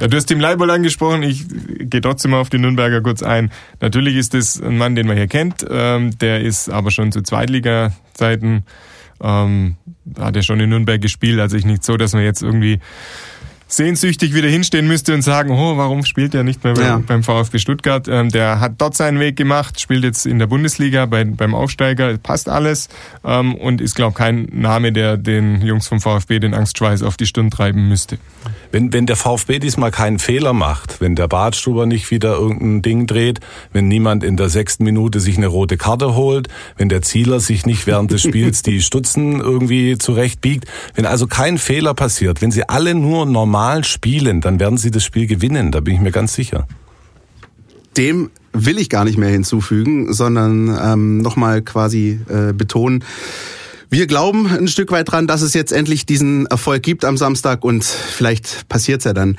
Ja, 0.00 0.06
du 0.06 0.16
hast 0.16 0.26
Tim 0.26 0.38
Leibold 0.38 0.70
angesprochen. 0.70 1.24
Ich 1.24 1.44
gehe 1.48 2.00
trotzdem 2.00 2.30
mal 2.30 2.40
auf 2.40 2.50
die 2.50 2.58
Nürnberger 2.58 3.00
kurz 3.00 3.20
ein. 3.20 3.50
Natürlich 3.80 4.14
ist 4.14 4.32
es 4.32 4.62
ein 4.62 4.78
Mann, 4.78 4.94
den 4.94 5.08
man 5.08 5.16
hier 5.16 5.26
kennt. 5.26 5.66
Ähm, 5.68 6.16
der 6.20 6.40
ist 6.42 6.68
aber 6.68 6.92
schon 6.92 7.10
zu 7.10 7.20
Zweitliga-Zeiten, 7.20 8.64
ähm, 9.20 9.76
hat 10.16 10.36
er 10.36 10.42
schon 10.42 10.60
in 10.60 10.70
Nürnberg 10.70 11.00
gespielt. 11.00 11.40
Also 11.40 11.56
ich 11.56 11.64
nicht 11.64 11.82
so, 11.82 11.96
dass 11.96 12.12
man 12.12 12.22
jetzt 12.22 12.42
irgendwie 12.42 12.78
sehnsüchtig 13.72 14.34
wieder 14.34 14.48
hinstehen 14.48 14.86
müsste 14.86 15.14
und 15.14 15.22
sagen, 15.22 15.50
oh, 15.52 15.76
warum 15.76 16.04
spielt 16.04 16.34
er 16.34 16.42
nicht 16.42 16.62
mehr 16.64 16.74
beim, 16.74 16.84
ja. 16.84 17.02
beim 17.06 17.22
VfB 17.22 17.58
Stuttgart? 17.58 18.08
Ähm, 18.08 18.28
der 18.28 18.60
hat 18.60 18.74
dort 18.78 18.96
seinen 18.96 19.20
Weg 19.20 19.36
gemacht, 19.36 19.80
spielt 19.80 20.04
jetzt 20.04 20.26
in 20.26 20.38
der 20.38 20.46
Bundesliga 20.46 21.06
bei, 21.06 21.24
beim 21.24 21.54
Aufsteiger, 21.54 22.16
passt 22.18 22.48
alles 22.48 22.88
ähm, 23.24 23.54
und 23.54 23.80
ist, 23.80 23.94
glaube 23.94 24.14
kein 24.14 24.48
Name, 24.52 24.92
der 24.92 25.16
den 25.16 25.62
Jungs 25.62 25.86
vom 25.86 26.00
VfB 26.00 26.40
den 26.40 26.54
Angstschweiß 26.54 27.02
auf 27.02 27.16
die 27.16 27.26
Stirn 27.26 27.50
treiben 27.50 27.88
müsste. 27.88 28.18
Wenn, 28.72 28.92
wenn 28.92 29.06
der 29.06 29.16
VfB 29.16 29.58
diesmal 29.58 29.90
keinen 29.90 30.18
Fehler 30.18 30.52
macht, 30.52 31.00
wenn 31.00 31.16
der 31.16 31.28
Badstuber 31.28 31.86
nicht 31.86 32.10
wieder 32.10 32.34
irgendein 32.34 32.82
Ding 32.82 33.06
dreht, 33.06 33.40
wenn 33.72 33.88
niemand 33.88 34.24
in 34.24 34.36
der 34.36 34.48
sechsten 34.48 34.84
Minute 34.84 35.20
sich 35.20 35.36
eine 35.36 35.48
rote 35.48 35.76
Karte 35.76 36.14
holt, 36.14 36.48
wenn 36.76 36.88
der 36.88 37.02
Zieler 37.02 37.40
sich 37.40 37.66
nicht 37.66 37.86
während 37.86 38.10
des 38.10 38.22
Spiels 38.22 38.62
die 38.62 38.80
Stutzen 38.80 39.40
irgendwie 39.40 39.98
zurechtbiegt, 39.98 40.66
wenn 40.94 41.06
also 41.06 41.26
kein 41.26 41.58
Fehler 41.58 41.94
passiert, 41.94 42.42
wenn 42.42 42.50
sie 42.50 42.68
alle 42.68 42.94
nur 42.94 43.26
normal 43.26 43.59
spielen, 43.82 44.40
dann 44.40 44.60
werden 44.60 44.78
sie 44.78 44.90
das 44.90 45.04
Spiel 45.04 45.26
gewinnen, 45.26 45.72
da 45.72 45.80
bin 45.80 45.94
ich 45.94 46.00
mir 46.00 46.12
ganz 46.12 46.34
sicher. 46.34 46.66
Dem 47.96 48.30
will 48.52 48.78
ich 48.78 48.88
gar 48.88 49.04
nicht 49.04 49.18
mehr 49.18 49.30
hinzufügen, 49.30 50.12
sondern 50.12 50.76
ähm, 50.82 51.18
nochmal 51.18 51.62
quasi 51.62 52.20
äh, 52.28 52.52
betonen, 52.52 53.04
wir 53.92 54.06
glauben 54.06 54.46
ein 54.46 54.68
Stück 54.68 54.92
weit 54.92 55.10
dran, 55.10 55.26
dass 55.26 55.42
es 55.42 55.52
jetzt 55.52 55.72
endlich 55.72 56.06
diesen 56.06 56.46
Erfolg 56.46 56.84
gibt 56.84 57.04
am 57.04 57.16
Samstag 57.16 57.64
und 57.64 57.84
vielleicht 57.84 58.68
passiert's 58.68 59.04
ja 59.04 59.12
dann. 59.12 59.36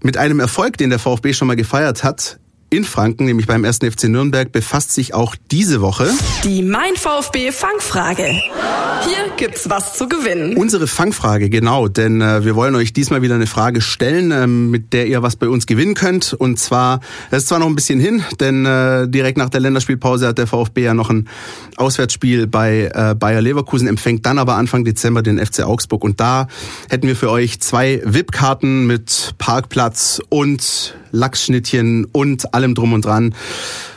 Mit 0.00 0.16
einem 0.16 0.38
Erfolg, 0.38 0.76
den 0.76 0.90
der 0.90 1.00
VfB 1.00 1.32
schon 1.32 1.48
mal 1.48 1.56
gefeiert 1.56 2.04
hat, 2.04 2.38
in 2.76 2.84
Franken, 2.84 3.24
nämlich 3.24 3.46
beim 3.46 3.64
1. 3.64 3.78
FC 3.78 4.04
Nürnberg, 4.04 4.52
befasst 4.52 4.92
sich 4.92 5.14
auch 5.14 5.36
diese 5.50 5.80
Woche 5.80 6.08
die 6.44 6.62
Mein 6.62 6.94
VfB 6.96 7.52
Fangfrage. 7.52 8.24
Hier 8.24 9.30
gibt's 9.36 9.70
was 9.70 9.96
zu 9.96 10.08
gewinnen. 10.08 10.56
Unsere 10.56 10.86
Fangfrage, 10.86 11.48
genau, 11.48 11.88
denn 11.88 12.20
äh, 12.20 12.44
wir 12.44 12.54
wollen 12.54 12.74
euch 12.74 12.92
diesmal 12.92 13.22
wieder 13.22 13.34
eine 13.34 13.46
Frage 13.46 13.80
stellen, 13.80 14.30
äh, 14.30 14.46
mit 14.46 14.92
der 14.92 15.06
ihr 15.06 15.22
was 15.22 15.36
bei 15.36 15.48
uns 15.48 15.66
gewinnen 15.66 15.94
könnt. 15.94 16.32
Und 16.32 16.58
zwar, 16.58 17.00
das 17.30 17.42
ist 17.42 17.48
zwar 17.48 17.58
noch 17.58 17.66
ein 17.66 17.74
bisschen 17.74 18.00
hin, 18.00 18.24
denn 18.40 18.66
äh, 18.66 19.08
direkt 19.08 19.38
nach 19.38 19.48
der 19.48 19.60
Länderspielpause 19.60 20.26
hat 20.28 20.38
der 20.38 20.46
VfB 20.46 20.82
ja 20.82 20.94
noch 20.94 21.10
ein 21.10 21.28
Auswärtsspiel 21.76 22.46
bei 22.46 22.90
äh, 22.94 23.14
Bayer 23.14 23.40
Leverkusen, 23.40 23.88
empfängt 23.88 24.26
dann 24.26 24.38
aber 24.38 24.56
Anfang 24.56 24.84
Dezember 24.84 25.22
den 25.22 25.44
FC 25.44 25.62
Augsburg. 25.62 26.04
Und 26.04 26.20
da 26.20 26.48
hätten 26.88 27.06
wir 27.06 27.16
für 27.16 27.30
euch 27.30 27.60
zwei 27.60 28.02
VIP-Karten 28.04 28.86
mit 28.86 29.34
Parkplatz 29.38 30.20
und 30.28 30.94
Lachsschnittchen 31.14 32.06
und 32.06 32.54
allem 32.54 32.74
drum 32.74 32.92
und 32.92 33.04
dran. 33.04 33.34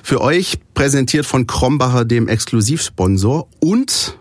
Für 0.03 0.22
euch 0.22 0.59
präsentiert 0.74 1.26
von 1.26 1.47
Krombacher, 1.47 2.05
dem 2.05 2.28
Exklusivsponsor. 2.28 3.47
Und 3.59 4.18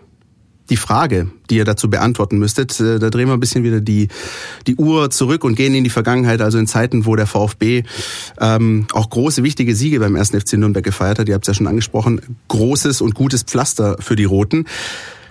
die 0.69 0.77
Frage, 0.77 1.31
die 1.49 1.57
ihr 1.57 1.65
dazu 1.65 1.89
beantworten 1.89 2.39
müsstet, 2.39 2.79
äh, 2.79 2.99
da 2.99 3.09
drehen 3.09 3.27
wir 3.27 3.33
ein 3.33 3.39
bisschen 3.39 3.63
wieder 3.63 3.79
die, 3.79 4.09
die 4.65 4.75
Uhr 4.75 5.09
zurück 5.09 5.43
und 5.43 5.55
gehen 5.55 5.73
in 5.73 5.83
die 5.83 5.89
Vergangenheit, 5.89 6.41
also 6.41 6.57
in 6.57 6.67
Zeiten, 6.67 7.05
wo 7.05 7.15
der 7.15 7.27
VfB 7.27 7.83
ähm, 8.39 8.87
auch 8.91 9.09
große, 9.09 9.43
wichtige 9.43 9.75
Siege 9.75 9.99
beim 9.99 10.15
1. 10.15 10.31
FC 10.31 10.53
Nürnberg 10.53 10.83
gefeiert 10.83 11.19
hat. 11.19 11.29
Ihr 11.29 11.35
habt 11.35 11.45
es 11.45 11.47
ja 11.47 11.53
schon 11.53 11.67
angesprochen. 11.67 12.21
Großes 12.49 13.01
und 13.01 13.15
gutes 13.15 13.43
Pflaster 13.43 13.97
für 13.99 14.15
die 14.15 14.25
Roten. 14.25 14.65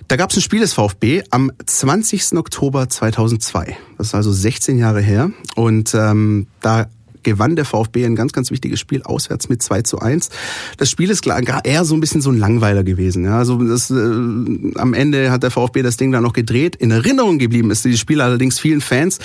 Da 0.08 0.14
gab 0.16 0.30
es 0.30 0.36
ein 0.36 0.42
Spiel 0.42 0.60
des 0.60 0.72
VfB 0.72 1.24
am 1.30 1.50
20. 1.64 2.34
Oktober 2.36 2.88
2002. 2.88 3.76
Das 3.98 4.08
ist 4.08 4.14
also 4.14 4.30
16 4.30 4.78
Jahre 4.78 5.00
her. 5.00 5.32
Und 5.56 5.94
ähm, 5.94 6.46
da 6.60 6.86
gewann 7.26 7.56
der 7.56 7.66
VfB 7.66 8.06
ein 8.06 8.14
ganz, 8.14 8.32
ganz 8.32 8.50
wichtiges 8.50 8.80
Spiel 8.80 9.02
auswärts 9.02 9.50
mit 9.50 9.62
2 9.62 9.82
zu 9.82 9.98
1. 9.98 10.30
Das 10.78 10.88
Spiel 10.88 11.10
ist 11.10 11.26
eher 11.26 11.84
so 11.84 11.94
ein 11.94 12.00
bisschen 12.00 12.22
so 12.22 12.30
ein 12.30 12.38
Langweiler 12.38 12.84
gewesen. 12.84 13.24
Ja, 13.24 13.36
also 13.36 13.62
das, 13.62 13.90
äh, 13.90 13.94
am 13.94 14.94
Ende 14.94 15.30
hat 15.30 15.42
der 15.42 15.50
VfB 15.50 15.82
das 15.82 15.96
Ding 15.96 16.12
dann 16.12 16.22
noch 16.22 16.32
gedreht. 16.32 16.76
In 16.76 16.90
Erinnerung 16.92 17.38
geblieben 17.38 17.70
ist 17.70 17.84
dieses 17.84 18.00
Spiel 18.00 18.20
allerdings 18.20 18.60
vielen 18.60 18.80
Fans. 18.80 19.18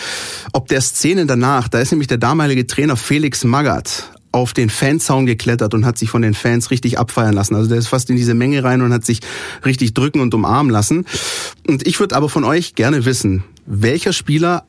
Ob 0.51 0.67
der 0.67 0.81
Szene 0.81 1.25
danach, 1.27 1.67
da 1.67 1.79
ist 1.79 1.91
nämlich 1.91 2.07
der 2.07 2.17
damalige 2.17 2.65
Trainer 2.65 2.97
Felix 2.97 3.43
Magath 3.43 4.09
auf 4.31 4.53
den 4.53 4.69
Fanzaun 4.69 5.25
geklettert 5.25 5.73
und 5.73 5.85
hat 5.85 5.97
sich 5.97 6.09
von 6.09 6.21
den 6.21 6.33
Fans 6.33 6.71
richtig 6.71 6.97
abfeiern 6.97 7.33
lassen. 7.33 7.53
Also 7.53 7.69
der 7.69 7.77
ist 7.77 7.87
fast 7.87 8.09
in 8.09 8.15
diese 8.15 8.33
Menge 8.33 8.63
rein 8.63 8.81
und 8.81 8.93
hat 8.93 9.05
sich 9.05 9.19
richtig 9.65 9.93
drücken 9.93 10.21
und 10.21 10.33
umarmen 10.33 10.71
lassen. 10.71 11.05
Und 11.67 11.85
ich 11.85 11.99
würde 11.99 12.15
aber 12.15 12.29
von 12.29 12.45
euch 12.45 12.75
gerne 12.75 13.05
wissen, 13.05 13.43
welcher 13.65 14.13
Spieler 14.13 14.65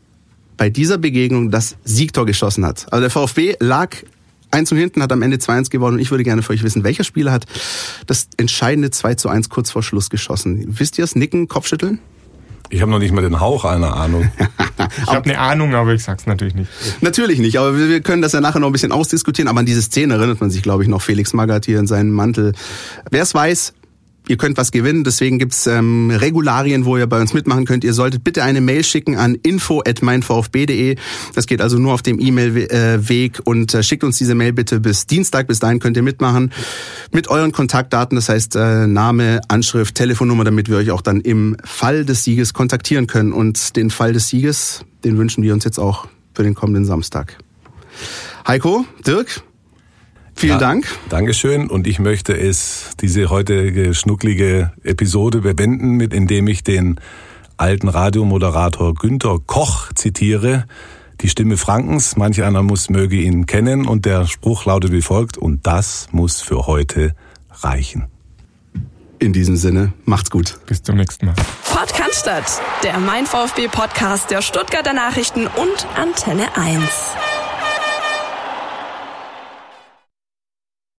bei 0.62 0.70
dieser 0.70 0.96
Begegnung 0.96 1.50
das 1.50 1.74
Siegtor 1.82 2.24
geschossen 2.24 2.64
hat. 2.64 2.86
Also 2.92 3.00
der 3.00 3.10
VfB 3.10 3.56
lag 3.58 3.96
eins 4.52 4.70
und 4.70 4.78
hinten, 4.78 5.02
hat 5.02 5.10
am 5.10 5.20
Ende 5.20 5.38
2-1 5.38 5.70
gewonnen 5.70 5.96
und 5.96 6.00
ich 6.00 6.12
würde 6.12 6.22
gerne 6.22 6.42
für 6.42 6.52
euch 6.52 6.62
wissen, 6.62 6.84
welcher 6.84 7.02
Spieler 7.02 7.32
hat 7.32 7.46
das 8.06 8.28
entscheidende 8.36 8.92
2 8.92 9.16
zu 9.16 9.28
1 9.28 9.48
kurz 9.48 9.72
vor 9.72 9.82
Schluss 9.82 10.08
geschossen? 10.08 10.64
Wisst 10.68 10.98
ihr 10.98 11.04
es? 11.04 11.16
Nicken, 11.16 11.48
Kopfschütteln? 11.48 11.98
Ich 12.70 12.80
habe 12.80 12.92
noch 12.92 13.00
nicht 13.00 13.12
mal 13.12 13.22
den 13.22 13.40
Hauch 13.40 13.64
einer 13.64 13.96
Ahnung. 13.96 14.30
ich 15.02 15.06
habe 15.08 15.28
eine 15.28 15.40
Ahnung, 15.40 15.74
aber 15.74 15.94
ich 15.94 16.04
sag's 16.04 16.26
natürlich 16.26 16.54
nicht. 16.54 16.70
Natürlich 17.00 17.40
nicht, 17.40 17.58
aber 17.58 17.76
wir 17.76 18.00
können 18.00 18.22
das 18.22 18.30
ja 18.30 18.40
nachher 18.40 18.60
noch 18.60 18.68
ein 18.68 18.72
bisschen 18.72 18.92
ausdiskutieren. 18.92 19.48
Aber 19.48 19.58
an 19.58 19.66
diese 19.66 19.82
Szene 19.82 20.14
erinnert 20.14 20.40
man 20.40 20.52
sich, 20.52 20.62
glaube 20.62 20.84
ich, 20.84 20.88
noch 20.88 21.02
Felix 21.02 21.32
Magath 21.32 21.66
hier 21.66 21.80
in 21.80 21.88
seinem 21.88 22.12
Mantel. 22.12 22.52
Wer 23.10 23.24
es 23.24 23.34
weiß, 23.34 23.72
Ihr 24.29 24.37
könnt 24.37 24.57
was 24.57 24.70
gewinnen, 24.70 25.03
deswegen 25.03 25.39
gibt's 25.39 25.66
ähm, 25.66 26.11
Regularien, 26.11 26.85
wo 26.85 26.97
ihr 26.97 27.07
bei 27.09 27.20
uns 27.20 27.35
mitmachen 27.35 27.64
könnt. 27.64 27.83
Ihr 27.83 27.93
solltet 27.93 28.23
bitte 28.23 28.45
eine 28.45 28.61
Mail 28.61 28.85
schicken 28.85 29.16
an 29.16 29.35
info@meinvfb.de. 29.35 30.97
Das 31.35 31.47
geht 31.47 31.61
also 31.61 31.79
nur 31.79 31.93
auf 31.93 32.03
dem 32.03 32.20
E-Mail-Weg 32.20 33.41
und 33.45 33.75
äh, 33.75 33.83
schickt 33.83 34.05
uns 34.05 34.18
diese 34.18 34.35
Mail 34.35 34.53
bitte 34.53 34.79
bis 34.79 35.07
Dienstag. 35.07 35.49
Bis 35.49 35.59
dahin 35.59 35.81
könnt 35.81 35.97
ihr 35.97 36.05
mitmachen 36.05 36.53
mit 37.11 37.29
euren 37.29 37.51
Kontaktdaten, 37.51 38.14
das 38.14 38.29
heißt 38.29 38.55
äh, 38.57 38.87
Name, 38.87 39.41
Anschrift, 39.49 39.97
Telefonnummer, 39.97 40.45
damit 40.45 40.68
wir 40.68 40.77
euch 40.77 40.93
auch 40.93 41.03
dann 41.03 41.20
im 41.20 41.57
Fall 41.64 42.05
des 42.05 42.23
Sieges 42.23 42.55
kontaktieren 42.55 43.09
können. 43.09 43.33
Und 43.33 43.77
den 43.77 43.91
Fall 43.91 44.12
des 44.12 44.29
Sieges, 44.29 44.85
den 45.05 45.18
wünschen 45.18 45.43
wir 45.43 45.53
uns 45.53 45.64
jetzt 45.64 45.79
auch 45.79 46.07
für 46.35 46.45
den 46.45 46.55
kommenden 46.55 46.85
Samstag. 46.85 47.39
Heiko, 48.47 48.87
Dirk, 49.07 49.43
Vielen 50.35 50.53
ja, 50.53 50.59
Dank. 50.59 50.87
Dankeschön. 51.09 51.68
Und 51.68 51.87
ich 51.87 51.99
möchte 51.99 52.39
es, 52.39 52.91
diese 53.01 53.30
heutige 53.30 53.95
schnucklige 53.95 54.72
Episode 54.83 55.41
bewenden, 55.41 55.93
mit 55.93 56.14
indem 56.14 56.49
ich 56.49 56.62
den 56.62 56.99
alten 57.57 57.89
Radiomoderator 57.89 58.95
Günter 58.95 59.39
Koch 59.47 59.93
zitiere. 59.95 60.64
Die 61.20 61.28
Stimme 61.28 61.57
Frankens, 61.57 62.16
manch 62.16 62.43
einer 62.43 62.62
muss 62.62 62.91
möge 62.91 63.16
ihn 63.16 63.47
kennen 63.47 63.87
und 63.87 64.05
der 64.05 64.26
Spruch 64.26 64.64
lautet 64.64 64.91
wie 64.91 65.03
folgt, 65.03 65.39
und 65.39 65.66
das 65.66 66.09
muss 66.11 66.41
für 66.41 66.66
heute 66.66 67.14
reichen. 67.51 68.07
In 69.20 69.33
diesem 69.33 69.55
Sinne, 69.55 69.93
macht's 70.05 70.30
gut. 70.30 70.59
Bis 70.66 70.83
zum 70.83 70.97
nächsten 70.97 71.26
Mal. 71.26 71.37
Podcast, 71.72 72.28
der 72.83 72.99
Mein 72.99 73.26
VfB 73.26 73.68
Podcast 73.68 74.33
der 74.33 74.43
Stuttgarter 74.43 74.95
Nachrichten 74.95 75.47
und 75.47 75.87
Antenne 75.95 76.57
1. 76.57 76.83